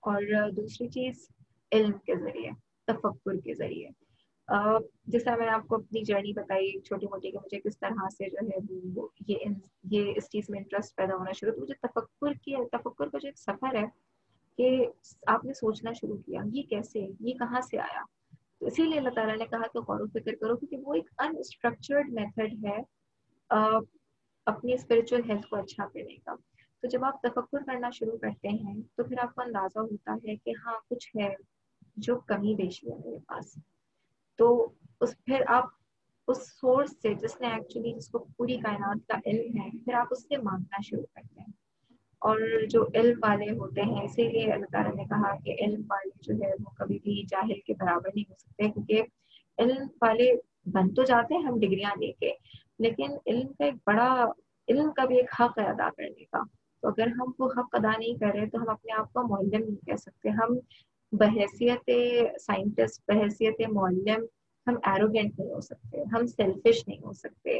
اور 0.01 0.51
دوسری 0.51 0.89
چیز، 0.89 1.28
علم 1.72 1.93
کے 1.93 2.16
ذریعے، 2.16 2.51
تفکر 2.87 3.41
کے 3.45 3.55
ذریعے۔ 3.55 3.89
جس 5.07 5.24
طرح 5.24 5.37
میں 5.37 5.47
نے 5.47 5.53
آپ 5.53 5.66
کو 5.66 5.74
اپنی 5.74 6.05
جرنی 6.05 6.33
بتائی، 6.33 6.80
چھوٹی 6.80 7.07
موٹی 7.07 7.30
کہ 7.30 7.39
مجھے 7.39 7.61
کس 7.61 7.78
طرح 7.78 8.09
سے 8.09 8.30
جو 8.30 8.47
ہے 8.47 8.76
وہ 8.95 9.09
یہ 9.28 9.37
یہ 9.85 10.12
اس 10.16 10.30
چیز 10.30 10.45
میں 10.49 10.59
انٹرسٹ 10.59 10.97
پیدا 10.97 11.14
ہونا 11.14 11.33
شروع 11.33 11.53
تو 11.53 11.61
مجھے 11.61 11.74
تفکر 11.74 12.33
کی 12.33 12.57
تفکر 12.72 13.09
کا 13.09 13.18
جو 13.18 13.28
ایک 13.28 13.39
سفر 13.39 13.74
ہے 13.74 13.87
کہ 14.59 14.87
آپ 15.26 15.45
نے 15.45 15.53
سوچنا 15.53 15.93
شروع 15.93 16.16
کیا، 16.16 16.41
یہ 16.53 16.62
کیسے 16.62 17.07
یہ 17.20 17.35
کہاں 17.35 17.61
سے 17.61 17.78
آیا؟ 17.78 18.03
تو 18.63 18.69
اسی 18.69 18.83
لیے 18.83 18.99
اللہ 18.99 19.11
تعالیٰ 19.11 19.37
نے 19.39 19.47
کہا 19.47 19.67
کہ 19.73 19.79
غور 19.79 20.01
و 20.01 20.07
فکر 20.07 20.35
کرو 20.41 20.57
کیونکہ 20.57 20.77
وہ 20.77 20.95
ایک 20.95 21.09
انسٹرکچرڈ 21.19 22.13
میتھڈ 22.13 22.65
ہے 22.65 22.79
اپنی 24.47 24.75
اسپرچل 24.75 25.31
ہیلتھ 25.31 25.47
کو 25.47 25.57
اچھا 25.57 25.87
کرنے 25.87 26.17
کا۔ 26.17 26.35
تو 26.81 26.89
جب 26.89 27.05
آپ 27.05 27.23
تفکر 27.23 27.65
کرنا 27.67 27.91
شروع 27.91 28.19
کرتے 28.19 28.49
ہیں 28.49 28.75
تو 28.97 29.05
پھر 29.05 29.19
آپ 29.19 29.35
کو 29.35 29.43
اندازہ 29.43 29.79
ہوتا 29.79 30.15
ہے 30.15 30.37
کہ 30.37 30.53
ہاں 30.67 30.79
کچھ 30.91 31.17
ہے 31.17 31.35
جو 31.97 32.17
کمی 32.17 32.55
بیشی 32.55 32.91
ہے 32.91 32.97
میرے 33.05 33.19
پاس۔ 33.29 33.59
تو 34.37 34.73
اس، 35.01 35.15
پھر 35.25 35.43
آپ 35.47 35.65
اس 36.29 36.53
سورس 36.61 36.91
سے 37.03 37.15
جس 37.15 37.41
نے 37.41 37.47
ایکچولی 37.47 37.93
جس 37.93 38.09
کو 38.09 38.19
پوری 38.37 38.57
کائنات 38.57 39.09
کا 39.09 39.19
علم 39.27 39.61
ہے، 39.61 39.71
پھر 39.85 39.95
آپ 39.95 40.07
اس 40.11 40.23
سے 40.23 40.37
مانگنا 40.37 40.81
شروع 40.83 41.07
کرتے 41.15 41.41
ہیں۔ 41.41 41.62
اور 42.23 42.39
جو 42.70 42.87
علم 42.95 43.18
والے 43.23 43.51
ہوتے 43.51 43.83
ہیں، 43.83 44.05
اسی 44.05 44.29
لیے 44.29 44.53
اللہ 44.53 44.66
تعالیٰ 44.73 44.95
نے 44.95 45.05
کہا 45.05 45.35
کہ 45.45 45.57
علم 45.61 45.83
والے 45.91 46.11
جو 46.20 46.35
ہے 46.35 46.51
وہ 46.61 46.70
کبھی 46.79 46.99
بھی 46.99 47.23
جاہل 47.29 47.61
کے 47.66 47.75
برابر 47.81 48.09
نہیں 48.14 48.31
ہو 48.31 48.35
سکتے، 48.39 48.68
کیونکہ 48.68 49.03
علم 49.59 49.87
والے 50.03 50.33
بن 50.66 50.95
تو 50.95 51.03
جاتے 51.03 51.35
ہیں 51.35 51.43
ہم 51.43 51.59
ڈگریاں 51.61 51.91
لے 52.01 52.12
کے، 52.12 52.33
لیکن 52.79 53.11
علم 53.27 53.53
کا 53.53 53.64
ایک 53.64 53.75
بڑا، 53.87 54.27
علم 54.68 54.93
کا 54.93 55.05
بھی 55.05 55.16
ایک 55.16 55.31
حق 55.41 55.59
ہے 55.59 55.64
ادا 55.64 55.89
کرنے 55.97 56.25
کا۔ 56.25 56.43
تو 56.81 56.89
اگر 56.89 57.07
ہم 57.07 57.33
وہ 57.39 57.51
حق 57.59 57.68
ادا 57.73 57.93
نہیں 57.99 58.14
کر 58.20 58.31
رہے، 58.35 58.47
تو 58.47 58.59
ہم 58.59 58.68
اپنے 58.68 58.93
آپ 58.93 59.12
کو 59.12 59.23
معلم 59.29 59.64
نہیں 59.64 59.87
کہہ 59.87 59.97
سکتے۔ 59.97 60.29
ہم 60.29 60.59
بحیثیت 61.12 61.91
سائنٹسٹ، 62.41 63.03
بحیثیت 63.09 63.61
معلم 63.68 64.25
ہم 64.67 64.75
ایروگینٹ 64.83 65.39
نہیں 65.39 65.51
ہو 65.51 65.61
سکتے 65.61 66.03
ہم 66.13 66.27
سیلفش 66.27 66.87
نہیں 66.89 66.99
ہو 66.99 67.13
سکتے۔ 67.13 67.59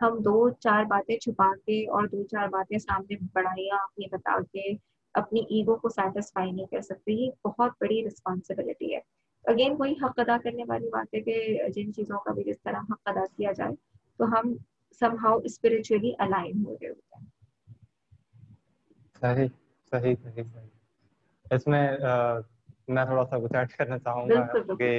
ہم 0.00 0.18
دو 0.18 0.50
چار 0.60 0.84
باتیں 0.84 1.16
چھپا 1.16 1.50
کے 1.66 1.78
اور 1.88 2.06
دو 2.06 2.22
چار 2.24 2.48
باتیں 2.48 2.78
سامنے 2.78 3.16
بڑھائیاں 3.32 3.78
اپنی 3.78 4.06
بتا 4.12 4.38
کے 4.52 4.72
اپنی 5.14 5.40
ایگو 5.50 5.76
کو 5.76 5.88
سیٹسفائی 5.88 6.50
نہیں 6.50 6.66
کر 6.66 6.80
سکتے۔ 6.80 7.12
یہ 7.12 7.30
بہت 7.44 7.72
بڑی 7.80 8.06
رسپانسبلٹی 8.06 8.94
ہے۔ 8.94 9.00
اگین 9.44 9.74
وہی 9.78 9.92
حق 10.02 10.18
ادا 10.18 10.36
کرنے 10.44 10.64
والی 10.68 10.88
بات 10.88 11.14
ہے 11.14 11.20
کہ 11.20 11.36
جن 11.74 11.92
چیزوں 11.92 12.18
کا 12.18 12.32
بھی 12.32 12.44
جس 12.44 12.60
طرح 12.62 12.80
حق 12.90 13.08
ادا 13.08 13.24
کیا 13.36 13.52
جائے 13.52 13.74
تو 14.18 14.24
ہم 14.28 14.54
سم 15.00 15.16
ہاؤ 15.24 15.38
اسپرچولی 15.44 16.12
الائن 16.18 16.64
ہو 16.66 16.74
رہے 16.74 16.88
ہوتے 16.88 17.16
ہیں۔ 17.16 17.26
صحیح 19.22 19.48
صحیح 19.92 20.14
صحیح 20.22 20.42
صحیح۔ 20.44 20.68
اس 21.50 21.66
میں 21.66 21.86
میں 22.88 23.04
تھوڑا 23.04 23.24
سا 23.24 23.38
کچھ 23.38 23.54
ایڈ 23.54 23.70
کرنا 23.70 23.98
چاہوں 23.98 24.28
گا 24.28 24.44
کہ 24.78 24.90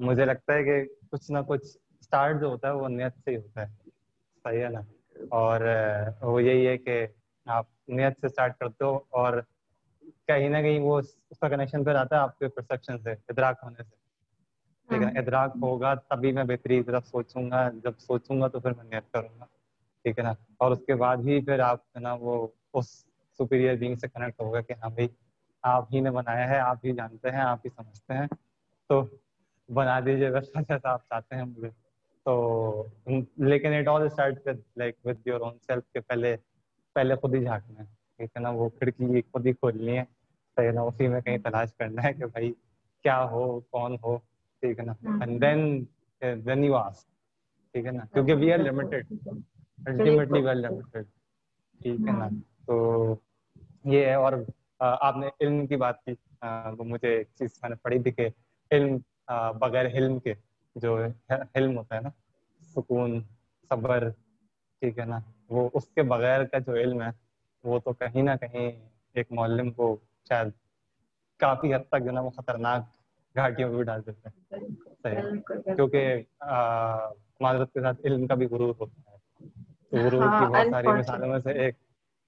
مجھے 0.00 0.24
لگتا 0.24 0.54
ہے 0.54 0.64
کہ 0.64 0.84
کچھ 1.10 1.30
نہ 1.30 1.38
کچھ 1.48 1.76
اسٹارٹ 2.00 2.40
جو 2.40 2.46
ہوتا 2.46 2.68
ہے 2.68 2.72
وہ 2.72 2.88
نیت 2.88 3.12
سے 3.24 3.30
ہی 3.30 3.36
ہوتا 3.36 3.62
ہے۔ 3.62 3.90
صحیح 4.44 4.64
ہے 4.64 4.68
نا؟ 4.68 4.80
اور 5.28 5.60
وہ 6.22 6.42
یہی 6.42 6.66
ہے 6.66 6.78
کہ 6.78 7.06
آپ 7.46 7.66
نیت 7.88 8.20
سے 8.20 8.26
اسٹارٹ 8.26 8.58
کرتے 8.58 8.84
ہو 8.84 8.98
اور 9.10 9.40
کہیں 10.26 10.48
نہ 10.48 10.56
کہیں 10.56 10.80
وہ 10.80 10.98
اس 11.30 11.38
کا 11.38 11.48
کنیکشن 11.48 11.84
پھر 11.84 11.94
آتا 11.94 12.16
ہے 12.16 12.20
آپ 12.20 12.38
کے 12.38 12.48
پرسپشن 12.48 12.98
سے 12.98 13.12
ادراک 13.12 13.56
ہونے 13.62 13.82
سے۔ 13.82 13.96
ٹھیک 14.88 15.02
ہے 15.02 15.12
نا؟ 15.12 15.20
ادراک 15.20 15.50
ہوگا 15.62 15.94
تبھی 15.94 16.32
میں 16.32 16.44
بہتری 16.44 16.82
طرف 16.82 17.06
سوچوں 17.06 17.50
گا 17.50 17.70
جب 17.84 17.92
سوچوں 17.98 18.40
گا 18.40 18.48
تو 18.48 18.60
پھر 18.60 18.70
میں 18.76 18.84
نیت 18.84 19.12
کروں 19.12 19.40
گا۔ 19.40 19.44
ٹھیک 20.02 20.18
ہے 20.18 20.24
نا؟ 20.24 20.32
اور 20.56 20.70
اس 20.70 20.78
کے 20.86 20.94
بعد 20.94 21.16
ہی 21.16 21.44
پھر 21.44 21.58
آپ 21.58 21.78
ہے 21.96 22.00
نا 22.00 22.12
وہ 22.12 22.46
اس 22.74 22.88
سپیریئر 23.38 23.76
بینگ 23.76 23.94
سے 23.94 24.08
کنیکٹ 24.08 24.40
ہوگا 24.40 24.60
کہ 24.60 24.72
ہاں 24.82 24.90
بھائی 24.90 25.08
آپ 25.62 25.84
ہی 25.94 26.00
نے 26.00 26.10
بنایا 26.10 26.48
ہے 26.48 26.58
آپ 26.58 26.76
ہی 26.84 26.92
جانتے 26.92 27.30
ہیں 27.30 27.40
آپ 27.40 27.58
ہی 27.64 27.70
سمجھتے 27.70 28.14
ہیں۔ 28.14 28.26
تو 28.88 29.02
بنا 29.68 29.98
دیجیے 30.06 30.28
ویسا 30.30 30.60
جیسا 30.68 30.90
آپ 30.90 31.06
چاہتے 31.08 31.34
ہیں 31.36 31.44
مجھے۔ 31.44 31.68
تو 32.26 32.84
لیکن 33.48 33.72
it 33.72 33.88
all 33.88 34.02
start 34.06 34.48
like 34.76 34.94
with 35.04 35.28
your 35.28 35.40
own 35.40 35.58
self 35.66 35.84
کے 35.92 36.00
پہلے 36.00 36.36
پہلے 36.94 37.14
خود 37.16 37.34
ہی 37.34 37.42
جھانکنا 37.44 37.80
ہے۔ 37.80 37.86
ٹھیک 38.16 38.30
ہے 38.36 38.40
نا؟ 38.40 38.50
وہ 38.50 38.68
کھڑکی 38.68 39.20
خود 39.32 39.46
ہی 39.46 39.52
کھولنی 39.52 39.98
ہے 39.98 40.04
صحیح 40.56 40.70
نا 40.74 40.80
اسی 40.80 41.08
میں 41.08 41.20
کہیں 41.20 41.38
تلاش 41.44 41.74
کرنا 41.74 42.04
ہے 42.04 42.12
کہ 42.12 42.26
بھائی 42.26 42.52
کیا 43.04 43.22
ہو؟ 43.30 43.58
کون 43.60 43.96
ہو؟ 44.02 44.16
ٹھیک 44.62 44.78
ہے 44.78 44.84
نا؟ 44.84 44.92
اینڈ 45.20 45.40
دین 45.42 45.84
دین 46.46 46.64
یو 46.64 46.74
آس 46.76 47.04
ٹھیک 47.72 47.86
ہے 47.86 47.90
نا؟ 47.90 48.04
کیونکہ 48.12 48.34
we 48.34 48.52
are 48.52 48.58
limited 48.58 49.12
ultimately 49.86 50.40
we 50.40 50.48
are 50.48 50.54
limited 50.54 51.04
ٹھیک 51.80 52.00
ہے 52.08 52.16
نا؟ 52.18 52.28
تو 52.66 53.14
یہ 53.84 54.06
ہے 54.06 54.14
اور 54.14 54.32
آپ 54.78 55.16
نے 55.16 55.28
علم 55.40 55.66
کی 55.66 55.76
بات 55.76 56.04
کی۔ 56.04 56.14
وہ 56.78 56.84
مجھے 56.84 57.08
ایک 57.08 57.28
چیز 57.34 57.58
میں 57.62 57.70
نے 57.70 57.76
پڑھی 57.82 58.02
تھی 58.02 58.10
کہ 58.10 58.28
علم 58.70 58.96
بغیر 59.28 59.86
حلم 59.86 60.18
کے 60.18 60.34
جو 60.76 60.98
حلم 61.30 61.78
ہوتا 61.78 61.96
ہے 61.96 62.00
نا 62.00 62.08
سکون 62.74 63.20
صبر 63.70 64.10
ٹھیک 64.82 64.98
ہے 64.98 65.04
نا 65.04 65.18
وہ 65.48 65.68
اس 65.74 65.86
کے 65.88 66.02
بغیر 66.02 66.44
کا 66.44 66.58
جو 66.58 66.74
علم 66.74 67.02
ہے 67.02 67.10
وہ 67.64 67.78
تو 67.78 67.92
کہیں 67.92 68.22
نہ 68.22 68.30
کہیں 68.40 68.70
ایک 69.14 69.32
معلم 69.32 69.70
کو 69.72 69.96
شاید 70.28 70.48
کافی 71.40 71.74
حد 71.74 71.88
تک 71.88 72.04
جو 72.04 72.10
نا 72.10 72.20
وہ 72.20 72.30
خطرناک 72.30 72.82
گھاٹیوں 73.36 73.70
کو 73.70 73.76
بھی 73.76 73.84
ڈال 73.84 74.06
دیتے 74.06 74.28
ہیں 74.28 74.60
صحیح 75.02 75.74
کیونکہ 75.74 76.22
معذرت 77.40 77.72
کے 77.72 77.80
ساتھ 77.80 78.00
علم 78.04 78.26
کا 78.26 78.34
بھی 78.34 78.46
غرور 78.46 78.74
ہوتا 78.80 79.10
ہے۔ 79.10 79.16
تو 79.90 79.96
غرور 79.96 80.10
کی 80.10 80.26
ہاں، 80.26 80.50
بہت 80.50 80.66
ساری 80.70 80.88
مثالوں 80.88 81.28
میں 81.28 81.38
سے 81.38 81.52
ایک 81.52 81.74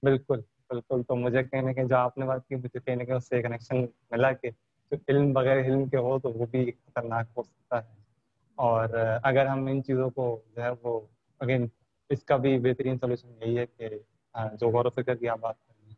بالکل 0.03 0.41
بالکل۔ 0.69 1.03
تو 1.03 1.15
مجھے 1.15 1.41
نہ 1.61 1.71
کہیں 1.71 1.85
جو 1.85 1.95
آپ 1.95 2.17
نے 2.17 2.25
بات 2.25 2.47
کی 2.47 2.55
مجھے 2.55 2.95
نہ 2.95 3.03
کہیں 3.03 3.15
اس 3.15 3.27
سے 3.29 3.41
کنیکشن 3.41 3.85
ملا 4.11 4.31
کہ 4.31 4.49
علم 4.91 5.33
بغیر 5.33 5.59
علم 5.59 5.85
کے 5.85 5.97
ہو 5.97 6.19
تو 6.19 6.31
وہ 6.31 6.45
بھی 6.45 6.71
خطرناک 6.71 7.25
ہو 7.37 7.43
سکتا 7.43 7.83
ہے۔ 7.83 7.95
اور 8.55 8.87
اگر 9.23 9.45
ہم 9.45 9.65
ان 9.65 9.83
چیزوں 9.83 10.09
کو 10.09 10.41
جو 10.55 10.63
ہے 10.63 10.69
وہ 10.83 10.99
اگین 11.39 11.67
اس 12.09 12.23
کا 12.23 12.37
بھی 12.37 12.59
بہترین 12.59 12.97
سولوشن 12.97 13.27
یہی 13.41 13.57
ہے 13.57 13.65
کہ 13.65 13.89
جو 14.53 14.69
غور 14.69 14.85
و 14.85 14.89
فکر 14.89 15.15
کی 15.15 15.29
آپ 15.29 15.39
بات 15.39 15.55
کر 15.67 15.73
رہے 15.79 15.87
ہیں۔ 15.87 15.95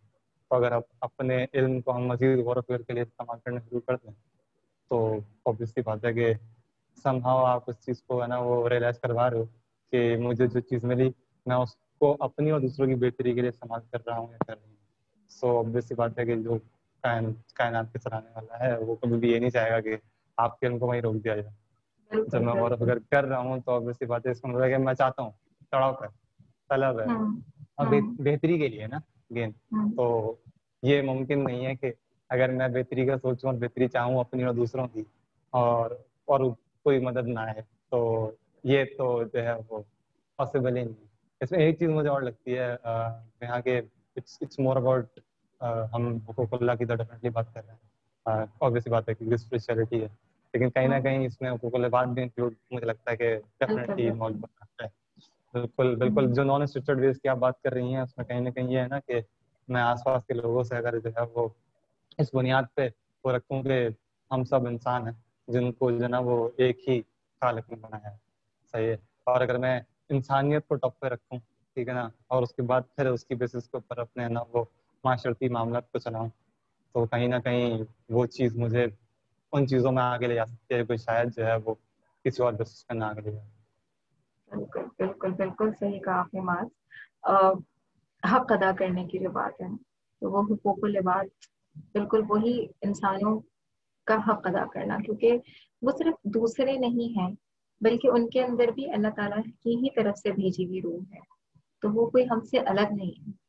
تو 0.50 0.56
اگر 0.56 0.72
آپ 0.72 0.84
اپنے 1.02 1.46
علم 1.54 1.82
کو 1.82 1.96
ہم 1.96 2.04
مزید 2.04 2.40
غور 2.40 2.56
و 2.56 2.62
فکر 2.62 2.82
کے 2.82 2.94
لیے 2.94 3.04
استعمال 3.04 3.40
کرنا 3.46 3.60
شروع 3.60 3.80
کر 3.80 3.96
دیں، 3.96 4.12
تو 4.90 5.20
اوبیسلی 5.44 5.84
بات 5.84 6.06
ہے 6.06 6.14
کہ 6.14 6.34
سم 7.04 7.18
ہاؤ 7.26 7.44
آپ 7.46 7.64
اس 7.68 7.86
چیز 7.86 8.04
کو 8.04 8.22
ہے 8.22 8.28
نا 8.28 8.40
وہ 8.40 8.70
ریئلائز 8.70 9.00
کروا 9.00 9.30
رہے 9.30 9.38
ہو 9.38 9.46
کہ 9.92 10.18
مجھے 10.18 10.48
جو 10.48 10.60
چیز 10.60 10.86
ملی، 10.86 11.10
میں 11.46 11.56
اس 11.56 11.76
کو 12.00 12.18
اپنی 12.20 12.52
اور 12.52 12.60
دوسروں 12.60 12.88
کی 12.88 12.96
بہتری 12.96 13.34
کے 13.34 13.42
لیے 13.42 13.50
استعمال 13.50 13.82
کر 13.92 13.98
رہا 14.06 14.18
ہوں 14.18 14.32
یا 14.32 14.38
کر 14.48 14.54
رہی 14.54 14.70
ہوں۔ 14.70 14.76
سو 15.30 15.48
اوبیسلی 15.50 15.96
بات 15.96 16.20
ہے 16.20 16.26
کہ 16.26 16.36
جو 16.36 16.58
کائنات 17.04 17.94
کے 17.94 18.00
سرانے 18.00 18.30
والا 18.36 18.60
ہے 18.60 18.78
وہ 18.78 18.96
کبھی 18.96 19.18
بھی 19.18 19.32
یہ 19.32 19.40
نہیں 19.40 19.50
چاہے 19.50 19.72
گا 19.72 19.80
کہ 19.80 19.96
آپ 20.38 20.60
کے 20.60 20.68
علم 20.68 20.80
کو 20.80 20.88
وہیں 20.88 21.02
روک 21.02 21.16
دیا 21.16 21.36
جائے۔ 21.36 21.62
جب 22.32 22.42
میں 22.42 22.54
غور 22.54 22.72
و 22.72 22.76
فکر 22.76 22.98
کر 23.12 23.26
رہا 23.26 23.38
ہوں 23.38 23.60
تو 23.60 23.72
اوبیسلی 23.72 24.08
بات 24.08 24.26
ہے 24.26 24.32
اس 24.32 24.42
کا 24.42 24.48
مطلب 24.48 24.70
کہ 24.70 24.78
میں 24.78 24.94
چاہتا 24.94 25.24
ہوں 25.24 25.32
تڑاؤ 25.72 25.92
ہے 25.92 26.08
طلب 26.70 27.00
ہے۔ 27.00 27.06
ہاں، 27.06 27.26
اور 27.76 27.88
ہاں۔ 27.88 28.02
بہتری 28.24 28.58
کے 28.60 28.68
لیے 28.68 28.88
نا 28.88 28.98
گین 29.36 29.50
ہاں۔ 29.72 29.88
تو 29.98 30.36
یہ 30.84 31.02
ممکن 31.02 31.44
نہیں 31.44 31.66
ہے 31.66 31.76
کہ 31.76 31.92
اگر 32.30 32.50
میں 32.50 32.68
بہتری 32.68 33.06
کا 33.06 33.18
سوچوں 33.18 33.50
اور 33.52 33.60
بہتری 33.60 33.88
چاہوں 33.88 34.20
اپنی 34.20 34.44
اور 34.44 34.54
دوسروں 34.54 34.88
کی 34.88 35.04
اور 35.54 35.92
اور 36.26 36.40
کوئی 36.84 37.00
مدد 37.00 37.28
نہ 37.28 37.40
ہے 37.40 37.62
تو 37.90 38.32
یہ 38.64 38.84
تو 38.98 39.24
جو 39.24 39.44
ہے 39.44 39.54
وہ 39.70 39.82
پاسبل 40.36 40.78
ہی 40.78 40.84
نہیں۔ 40.84 41.06
اس 41.42 41.52
میں 41.52 41.60
ایک 41.60 41.80
چیز 41.80 41.90
مجھے 41.90 42.10
اور 42.10 42.22
لگتی 42.22 42.58
ہے 42.58 42.76
یہاں 43.42 43.60
کے 43.62 43.82
اٹس 44.16 44.60
مور 44.60 44.76
اباؤٹ 44.76 45.20
ہم 45.62 46.18
حقوق 46.30 46.54
اللہ 46.54 46.72
کی 46.72 46.86
تو 46.86 46.96
ڈیفینیٹلی 46.96 47.30
بات 47.30 47.54
کر 47.54 47.66
رہے 47.66 47.74
ہیں۔ 47.74 47.92
آبویسلی 48.62 48.92
بات 48.92 49.10
ہے 49.10 49.14
کہ 49.14 49.24
اسپریچولیٹی 49.34 50.02
ہے۔ 50.02 50.08
لیکن 50.54 50.70
کہیں 50.70 50.88
نہ 50.88 51.00
کہیں 51.00 51.26
اس 51.26 51.42
میں 51.42 51.52
حقوق 51.52 51.76
اللہ 51.76 51.88
بات 51.88 52.08
بھی 52.08 52.22
انکلوڈ 52.22 52.54
مجھے 52.72 52.86
لگتا 52.88 53.12
ہے 53.12 53.18
کہ 53.18 53.38
ڈیفینیٹلی 53.60 54.10
انوالو 54.10 54.34
کرنا 54.34 54.84
ہے۔ 54.84 54.90
بالکل 55.54 55.96
بالکل۔ 55.96 56.34
جو 56.34 56.44
نان 56.44 56.62
اسٹرکچرڈ 56.62 57.00
ویز 57.00 57.20
کی 57.22 57.28
آپ 57.28 57.38
بات 57.38 57.62
کر 57.62 57.72
رہی 57.74 57.94
ہیں 57.94 58.02
اس 58.02 58.18
میں 58.18 58.26
کہیں 58.26 58.40
نہ 58.40 58.50
کہیں 58.50 58.72
یہ 58.72 58.80
ہے 58.80 58.88
نا 58.88 59.00
کہ 59.00 59.22
میں 59.68 59.82
آس 59.82 60.04
پاس 60.04 60.26
کے 60.26 60.34
لوگوں 60.34 60.64
سے 60.64 60.76
اگر 60.76 61.00
جو 61.00 61.10
ہے 61.10 61.22
وہ 61.34 61.48
اس 62.18 62.34
بنیاد 62.34 62.64
پہ 62.76 62.90
وہ 63.24 63.32
رکھوں 63.32 63.64
کہ 63.64 63.88
ہم 64.32 64.44
سب 64.44 64.68
انسان 64.68 65.08
ہیں 65.08 65.14
جن 65.48 65.72
کو 65.72 65.92
جو 65.92 66.04
ہے 66.04 66.08
نا 66.08 66.20
وہ 66.20 66.50
ایک 66.58 66.90
ہی 66.90 67.02
خالق 67.42 67.70
نے 67.70 67.76
بنایا 67.76 68.12
ہے۔ 68.12 68.18
صحیح 68.72 68.88
ہے۔ 68.88 68.98
اور 69.24 69.42
اگر 69.42 69.58
میں 69.58 69.82
انسانیت 70.10 70.68
کو 70.68 70.76
ٹاپ 70.76 71.00
پہ 71.00 71.08
رکھوں 71.08 71.40
ٹھیک 71.74 71.88
ہے 71.88 71.94
نا؟ 71.94 72.10
اور 72.28 72.44
اس 72.44 72.54
کے 72.54 72.62
بعد 72.62 72.82
پھر 72.96 73.06
اس 73.10 73.26
کی 73.26 73.36
بیسس 73.36 73.54
کے 73.54 73.78
اوپر 73.78 73.98
اپنے 73.98 74.28
نا 74.28 74.44
وہ 74.54 74.64
معاشرتی 75.04 75.50
معاملات 75.50 75.92
کو 75.92 76.00
چلاؤں۔ 76.00 76.30
تو 76.94 77.06
کہیں 77.06 77.28
نہ 77.28 77.36
کہیں 77.36 77.80
وہ 78.10 78.26
چیز 78.26 78.58
مجھے 78.58 78.86
ان 79.54 79.68
چیزوں 79.68 79.92
میں 79.92 80.04
آگے 80.04 80.28
لے 80.28 80.36
جا 80.36 80.46
سکتی 80.46 80.76
ہے 80.76 80.84
کوئی 80.84 80.98
شاید 80.98 81.36
جو 81.36 81.46
ہے 81.46 81.56
وہ 81.66 81.74
کسی 82.24 82.44
اور 82.44 82.54
بیسس 82.54 82.88
پہ 82.88 82.94
نہ 82.94 83.04
آگے 83.04 83.22
لے 83.22 83.32
جائے۔ 83.32 83.50
بالکل 84.52 84.84
بالکل 84.98 85.32
بالکل 85.32 85.70
صحیح 85.80 86.00
کہا 86.00 86.20
آپ 86.20 86.34
نے 86.34 86.42
ماس 86.42 86.68
حق 88.34 88.52
ادا 88.52 88.72
کرنے 88.80 89.06
کی 89.08 89.20
جو 89.20 89.30
بات 89.30 89.62
ہے، 89.62 89.68
تو 90.20 90.32
وہ 90.32 90.42
حقوق 90.42 90.80
العباد 90.82 91.26
بالکل 91.94 92.22
وہی 92.30 92.68
انسانوں 92.82 93.40
کا 94.04 94.16
حق 94.16 94.48
ادا 94.48 94.66
کرنا، 94.74 94.98
کیونکہ 95.06 95.38
وہ 95.82 95.92
صرف 95.92 96.16
دوسرے 96.24 96.78
نہیں 96.78 97.20
ہیں، 97.20 97.36
بلکہ 97.82 98.08
ان 98.08 98.30
کے 98.30 98.44
اندر 98.44 98.68
بھی 98.68 98.92
اللہ 98.92 99.08
تعالیٰ 99.16 99.44
کی 99.60 99.76
ہی 99.76 99.90
طرف 99.96 100.18
سے 100.18 100.32
بھیجی 100.32 100.66
ہوئی 100.66 100.82
روح 100.82 101.02
ہے۔ 101.14 101.20
تو 101.82 101.92
وہ 101.92 102.10
کوئی 102.10 102.26
ہم 102.32 102.42
سے 102.42 102.58
الگ 102.60 102.92
نہیں 102.92 103.28
ہے۔ 103.28 103.41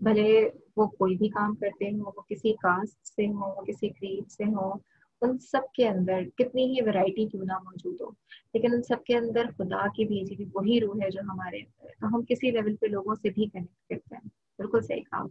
بھلے 0.00 0.48
وہ 0.76 0.86
کوئی 0.88 1.16
بھی 1.16 1.28
کام 1.28 1.54
کرتے 1.54 1.90
ہوں، 1.90 2.00
وہ 2.06 2.22
کسی 2.28 2.52
کاسٹ 2.52 3.06
سے 3.06 3.26
ہوں، 3.26 3.52
وہ 3.56 3.62
کسی 3.62 3.88
کریڈ 3.88 4.30
سے 4.30 4.44
ہوں، 4.44 4.78
ان 5.22 5.38
سب 5.38 5.62
کے 5.72 5.88
اندر 5.88 6.22
کتنی 6.36 6.64
ہی 6.64 6.82
ورائٹی 6.86 7.26
کیوں 7.28 7.44
نہ 7.44 7.58
موجود 7.58 8.00
ہو، 8.00 8.10
لیکن 8.54 8.74
ان 8.74 8.82
سب 8.82 9.04
کے 9.04 9.16
اندر 9.16 9.46
خدا 9.56 9.86
کی 9.88 10.04
بھیجی 10.04 10.34
ہوئی 10.34 10.46
وہی 10.54 10.80
روح 10.80 10.94
ہے 11.02 11.10
جو 11.10 11.20
ہمارے 11.20 11.58
اندر 11.58 11.88
تو 12.00 12.06
ہم 12.06 12.22
کسی 12.28 12.50
لیول 12.50 12.76
پہ 12.76 12.86
لوگوں 12.86 13.14
سے 13.14 13.30
بھی 13.30 13.46
کنیکٹ 13.46 13.88
کرتے 13.88 14.14
ہیں۔ 14.14 14.28
بالکل 14.58 14.80
صحیح 14.80 15.02
کہا۔ 15.02 15.24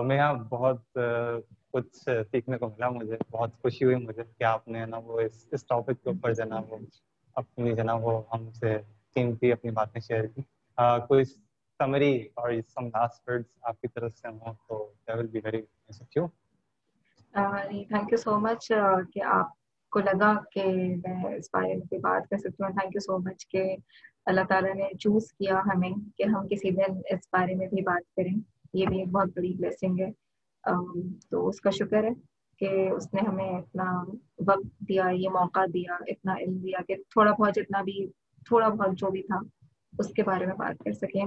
میں 0.00 0.16
یہاں 0.16 0.34
بہت 0.34 0.98
کچھ 1.72 1.96
سیکھنے 2.30 2.58
کو 2.58 2.68
ملا 2.68 2.88
مجھے، 2.88 3.16
بہت 3.30 3.50
خوشی 3.62 3.84
ہوئی 3.84 3.96
مجھے 3.96 4.22
کہ 4.38 4.44
آپ 4.44 4.68
نے 4.68 4.84
نا 4.86 4.98
وہ 4.98 5.20
اس 5.20 5.46
اس 5.52 5.66
ٹاپک 5.66 6.02
کے 6.02 6.10
اوپر 6.10 6.34
جو 6.34 6.44
نا 6.44 6.60
وہ 6.68 6.76
اپنی 7.34 7.74
جو 7.74 7.82
نا 7.82 7.94
وہ 7.94 8.20
ہم 8.32 8.50
سے 8.52 8.76
قیمتی 9.14 9.52
اپنی 9.52 9.70
باتیں 9.70 10.00
شیئر 10.00 10.26
کی۔ 10.26 10.42
کوئی 11.08 11.24
سمری 11.80 12.14
اور 12.34 12.52
سم 12.68 12.86
لاسٹ 12.86 13.28
ورڈز 13.28 13.44
آپ 13.62 13.80
کی 13.80 13.88
طرف 13.88 14.14
سے 14.16 14.28
ہوں 14.28 14.54
تو 14.68 14.76
that 15.08 15.16
will 15.16 15.26
be 15.26 15.40
very 15.44 15.60
thank 15.62 16.16
you 16.16 16.26
thank 17.88 18.12
you 18.12 18.16
so 18.16 18.38
much 18.40 18.68
کہ 19.12 19.22
آپ 19.22 19.48
کو 19.92 20.00
لگا 20.00 20.32
کہ 20.52 20.64
میں 21.04 21.34
اس 21.34 21.48
بارے 21.52 21.74
میں 21.74 21.98
بات 21.98 22.28
کر 22.30 22.38
سکتی 22.38 22.62
ہوں۔ 22.62 22.70
تھینک 22.70 22.94
یو 22.94 23.00
سو 23.00 23.18
مچ 23.18 23.48
کہ 23.48 23.64
اللہ 24.26 24.44
تعالیٰ 24.48 24.74
نے 24.74 24.88
چوز 25.00 25.32
کیا 25.32 25.60
ہمیں 25.66 25.90
کہ 26.16 26.22
ہم 26.22 26.46
کسی 26.48 26.70
دن 26.70 26.96
اس 27.10 27.28
بارے 27.32 27.54
میں 27.54 27.66
بھی 27.66 27.82
بات 27.82 28.14
کریں۔ 28.16 28.34
یہ 28.74 28.86
بھی 28.86 28.98
ایک 28.98 29.08
بہت 29.08 29.28
بڑی 29.36 29.52
بلیسنگ 29.54 30.00
ہے۔ 30.00 30.10
تو 31.30 31.48
اس 31.48 31.60
کا 31.60 31.70
شکر 31.70 32.04
ہے 32.04 32.10
کہ 32.58 32.88
اس 32.88 33.12
نے 33.14 33.20
ہمیں 33.28 33.50
اتنا 33.50 33.92
وقت 34.46 34.80
دیا، 34.88 35.08
یہ 35.12 35.28
موقع 35.28 35.64
دیا، 35.74 35.96
اتنا 36.06 36.34
علم 36.34 36.56
دیا 36.58 36.78
کہ 36.88 36.96
تھوڑا 37.10 37.32
بہت 37.32 37.54
جتنا 37.54 37.82
بھی، 37.82 38.06
تھوڑا 38.46 38.68
بہت 38.68 38.98
جو 38.98 39.10
بھی 39.10 39.22
تھا، 39.22 39.38
اس 39.98 40.08
کے 40.08 40.22
بارے 40.22 40.46
میں 40.46 40.54
بات 40.54 40.84
کر 40.84 40.92
سکیں۔ 40.92 41.24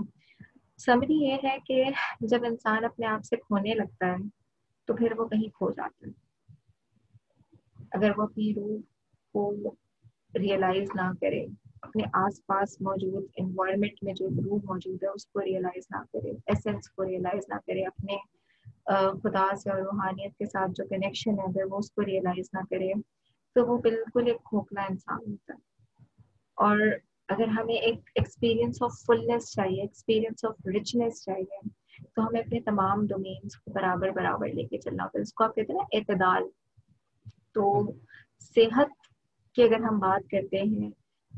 سمری 0.80 1.18
یہ 1.24 1.38
ہے 1.44 1.58
کہ 1.68 1.84
جب 2.22 2.46
انسان 2.46 2.86
اپنے 2.86 3.06
آپ 3.06 3.24
سے 3.26 3.38
کھونے 3.38 3.74
لگتا 3.74 4.08
ہے 4.08 4.28
تو 4.88 4.96
پھر 4.96 5.14
وہ 5.18 5.28
کہیں 5.28 5.50
کھو 5.50 5.70
جاتا 5.72 6.08
ہے 6.08 6.12
اگر 7.92 8.18
وہ 8.18 8.24
اپنی 8.24 8.54
روح 8.54 8.80
کو 9.36 9.74
ریئلائز 10.36 10.90
نہ 10.96 11.12
کرے 11.22 11.46
اپنے 11.82 12.04
آس 12.14 12.46
پاس 12.46 12.80
موجود 12.82 13.24
انوائرمنٹ 13.38 14.04
میں 14.04 14.14
جو 14.14 14.28
روح 14.30 14.60
موجود 14.64 15.04
ہے 15.04 15.10
اس 15.10 15.26
کو 15.26 15.42
ریئلائز 15.42 15.88
نہ 15.92 16.04
کرے 16.14 16.32
ایسنس 16.46 16.90
کو 16.90 17.06
ریئلائز 17.06 17.46
نہ 17.50 17.60
کرے 17.68 17.86
اپنے 17.86 18.18
خدا 19.24 19.46
سے 19.56 19.70
اور 19.70 19.82
روحانیت 19.82 20.38
کے 20.38 20.46
ساتھ 20.46 20.72
جو 20.72 20.86
کنیکشن 20.86 21.40
ہے 21.40 21.44
اگر 21.44 21.72
وہ 21.72 21.78
اس 21.78 21.92
کو 21.92 22.06
ریئلائز 22.06 22.50
نہ 22.54 22.64
کرے 22.70 22.94
تو 23.56 23.66
وہ 23.66 23.78
بالکل 23.78 24.28
ایک 24.28 24.44
کھوکھلا 24.44 24.86
انسان 24.90 25.20
ہوتا 25.32 25.54
ہے 25.54 25.60
اور 26.58 26.78
اگر 27.30 27.48
ہمیں 27.48 27.74
ایک 27.74 28.10
ایکسپیرئنس 28.16 28.82
آف 28.82 28.92
فلنس 29.08 29.52
چاہیے 29.52 29.82
ایکسپیرئنس 29.82 30.46
آف 30.46 30.68
رچنس 30.76 31.24
چاہیے، 31.24 31.70
تو 32.16 32.28
ہمیں 32.28 32.40
اپنے 32.42 32.60
تمام 32.60 33.08
ڈومینس 33.08 33.56
کو 33.56 33.72
برابر 33.72 34.10
برابر 34.10 34.48
لے 34.48 34.64
کے 34.64 34.78
چلنا 34.78 35.04
ہوتا 35.04 35.18
ہے۔ 35.18 35.22
اس 35.22 35.34
کو 35.34 35.44
آپ 35.44 35.56
کہتے 35.56 35.74
ہیں 35.74 35.80
نا 35.80 35.98
اعتدال۔ 35.98 36.44
تو 37.54 37.92
صحت 38.40 38.90
کی 39.56 39.64
اگر 39.64 39.80
ہم 39.80 40.00
بات 40.00 40.30
کرتے 40.32 40.62
ہیں، 40.62 40.90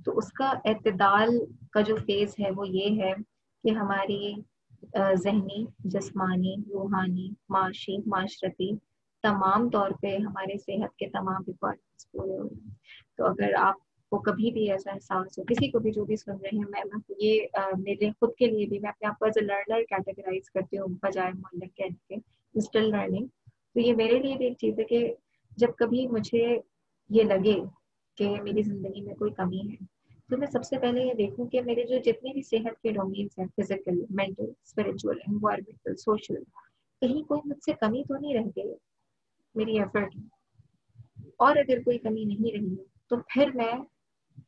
تو 0.05 0.17
اس 0.17 0.33
کا 0.33 0.53
اعتدال 0.65 1.29
کا 1.71 1.81
جو 1.81 1.95
فیز 1.95 2.35
ہے، 2.39 2.51
وہ 2.55 2.67
یہ 2.67 3.03
ہے 3.03 3.13
کہ 3.63 3.69
ہماری 3.69 4.33
ذہنی، 5.13 5.65
جسمانی، 5.79 6.55
روحانی، 6.55 7.29
معاشی، 7.49 7.97
معاشرتی 8.05 8.71
تمام 9.23 9.69
طور 9.69 9.91
پہ 10.01 10.17
ہمارے 10.17 10.57
صحت 10.57 10.95
کے 10.95 11.07
تمام 11.09 11.43
ریکوائرمنٹس 11.47 12.11
پورے 12.11 12.37
ہو 12.37 12.43
رہے 12.43 12.63
ہیں 12.63 12.73
تو 13.17 13.25
اگر 13.25 13.53
آپ 13.57 13.75
کو 14.11 14.17
کبھی 14.21 14.51
بھی 14.51 14.69
ایسا 14.71 14.91
احساس 14.91 15.37
ہو، 15.39 15.43
کسی 15.49 15.69
کو 15.71 15.79
بھی 15.79 15.91
جو 15.91 16.03
بھی 16.05 16.15
سن 16.15 16.31
رہے 16.31 16.57
ہیں، 16.57 16.65
میں 16.69 16.81
یہ 17.19 17.75
میرے 17.79 18.09
خود 18.19 18.33
کے 18.37 18.47
لیے 18.47 18.65
بھی 18.67 18.79
میں 18.79 18.89
اپنے 18.89 19.07
آپ 19.07 19.19
کو 19.19 19.25
ایز 19.25 19.37
اے 19.37 19.43
لرنر 19.45 19.83
کیٹیگرائز 19.89 20.49
کرتی 20.49 20.77
ہوں، 20.77 20.95
بجائے 21.03 21.31
معلق 21.33 21.75
کہنے 21.77 21.95
کے 22.07 22.15
اسٹل 22.55 22.89
لرننگ 22.91 23.27
تو 23.73 23.79
یہ 23.79 23.93
میرے 23.95 24.19
لیے 24.19 24.37
بھی 24.37 24.45
ایک 24.45 24.57
چیز 24.59 24.79
ہے 24.79 24.83
کہ 24.83 25.13
جب 25.57 25.75
کبھی 25.77 26.07
مجھے 26.07 26.45
یہ 27.09 27.23
لگے 27.23 27.55
کہ 28.17 28.29
میری 28.43 28.61
زندگی 28.61 29.01
میں 29.01 29.15
کوئی 29.15 29.31
کمی 29.33 29.61
ہے، 29.69 29.75
تو 30.29 30.37
میں 30.37 30.47
سب 30.51 30.63
سے 30.63 30.77
پہلے 30.79 31.03
یہ 31.03 31.13
دیکھوں 31.13 31.45
کہ 31.45 31.61
میرے 31.61 31.83
جو 31.87 31.97
جتنے 32.05 32.33
بھی 32.33 32.41
صحت 32.41 32.81
کے 32.81 32.91
ڈومینس 32.93 33.39
ہیں 33.39 33.45
physical 33.55 34.03
mental 34.09 34.49
spiritual 34.63 35.17
environmental 35.27 35.95
social 35.97 36.43
کہیں 37.01 37.21
کوئی 37.23 37.41
مجھ 37.45 37.63
سے 37.65 37.71
کمی 37.81 38.03
تو 38.07 38.17
نہیں 38.17 38.33
رہ 38.35 38.47
گئی، 38.55 38.73
میری 39.55 39.79
ایفرٹ 39.79 40.15
اور 41.37 41.55
اگر 41.57 41.81
کوئی 41.83 41.97
کمی 41.99 42.23
نہیں 42.25 42.51
رہی، 42.51 42.75
تو 43.09 43.17
پھر 43.29 43.51
میں 43.55 43.73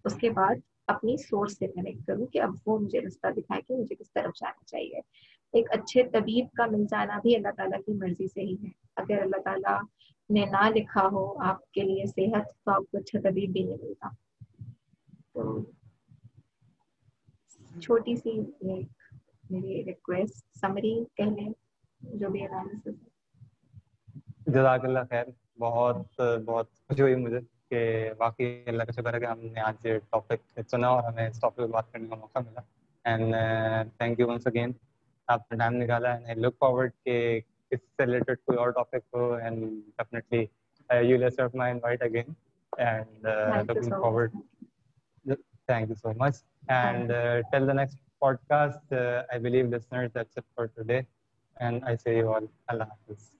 اس 0.05 0.15
کے 0.15 0.29
بعد 0.29 0.55
اپنی 0.88 1.17
سورس 1.17 1.57
سے 1.57 1.67
کنیکٹ 1.67 2.07
کروں 2.07 2.25
کہ 2.25 2.41
اب 2.41 2.49
وہ 2.65 2.79
مجھے 2.79 3.01
رستہ 3.01 3.27
دکھائے 3.38 3.61
کہ 3.61 3.75
مجھے 3.75 3.95
کس 3.95 4.13
طرف 4.13 4.39
جانا 4.39 4.63
چاہیے۔ 4.65 4.99
ایک 5.53 5.71
اچھے 5.71 6.03
طبیب 6.03 6.45
کا 6.57 6.65
مل 6.65 6.86
جانا 6.89 7.19
بھی 7.21 7.36
اللہ 7.36 7.47
تعالیٰ 7.57 7.79
کی 7.86 7.93
مرضی 7.93 8.27
سے 8.27 8.41
ہی 8.41 8.53
ہے۔ 8.53 8.69
اگر 8.95 9.21
اللہ 9.21 9.41
تعالیٰ 9.41 9.81
نے 10.29 10.45
نہ 10.45 10.69
لکھا 10.69 11.07
ہو، 11.11 11.41
آپ 11.43 11.71
کے 11.71 11.81
لیے 11.81 12.05
صحت 12.05 12.45
تو 12.65 12.71
آپ 12.71 12.84
کو 12.91 12.97
اچھا 12.97 13.19
طبیب 13.19 13.51
بھی 13.51 13.63
نہیں 13.63 13.77
ملتا۔ 13.81 14.09
تو 15.34 15.63
چھوٹی 17.81 18.15
سی 18.15 18.29
ایک 18.69 19.13
میری 19.49 19.86
ریکویسٹ 19.86 20.57
سمری 20.59 21.03
کہہ 21.15 21.23
لیں 21.23 21.49
جو 22.01 22.29
بھی 22.29 22.45
انالیسس 22.45 23.03
جزاک 24.47 24.86
اللہ 24.86 24.99
خیر، 25.09 25.25
بہت 25.59 26.21
بہت 26.45 26.67
خوشی 26.88 27.01
ہوئی 27.01 27.15
مجھے۔ 27.15 27.39
کہ 27.74 28.09
واقعی 28.17 28.63
اللہ 28.67 28.84
کا 28.84 28.91
شکر 28.91 29.13
ہے 29.13 29.19
کہ 29.19 29.26
ہم 29.26 29.39
نے 29.43 29.61
آج 29.61 29.86
یہ 29.86 29.97
ٹاپک 30.09 30.59
چنا 30.61 30.88
اور 30.88 31.03
ہمیں 31.03 31.28
اس 31.28 31.39
ٹاپک 31.39 31.57
پہ 31.57 31.67
بات 31.67 31.91
کرنے 31.93 32.07
کا 32.07 32.15
موقع 32.15 32.39
ملا. 32.39 32.61
And 33.05 33.36
thank 33.97 34.19
you 34.19 34.28
once 34.28 34.47
again 34.47 34.71
آپ 35.28 35.51
نے 35.51 35.57
ٹائم 35.57 35.76
نکالا 35.76 36.11
اینڈ 36.11 36.28
آئی 36.28 36.36
لک 36.38 36.57
فارورڈ 36.59 36.91
کہ 37.05 37.39
اس 37.71 37.80
سے 37.80 38.05
ریلیٹڈ 38.05 38.39
کوئی 38.45 38.57
اور 38.57 38.71
topic 38.71 39.13
who 39.13 39.32
and 39.34 39.65
definitely 39.97 40.45
you 40.89 41.17
less 41.17 41.39
accept 41.39 41.55
my 41.55 41.74
invite 41.74 42.03
again 42.03 42.32
and 42.74 43.26
looking 43.67 43.89
forward 43.91 44.32
thank 45.26 45.89
you 45.89 45.95
so 45.95 46.11
much 46.17 46.43
and 46.69 47.11
till 47.51 47.67
the 47.67 47.74
next 47.74 47.99
podcast 48.49 48.93
I 48.93 49.39
believe 49.39 49.65
listeners 49.67 50.13
that's 50.15 50.38
it 50.38 50.43
for 50.55 50.65
today 50.67 51.01
and 51.57 51.84
I 51.84 51.97
see 51.97 52.17
you 52.17 52.34
all 52.34 52.45
اللہ 52.67 52.84
حافظ 52.86 53.32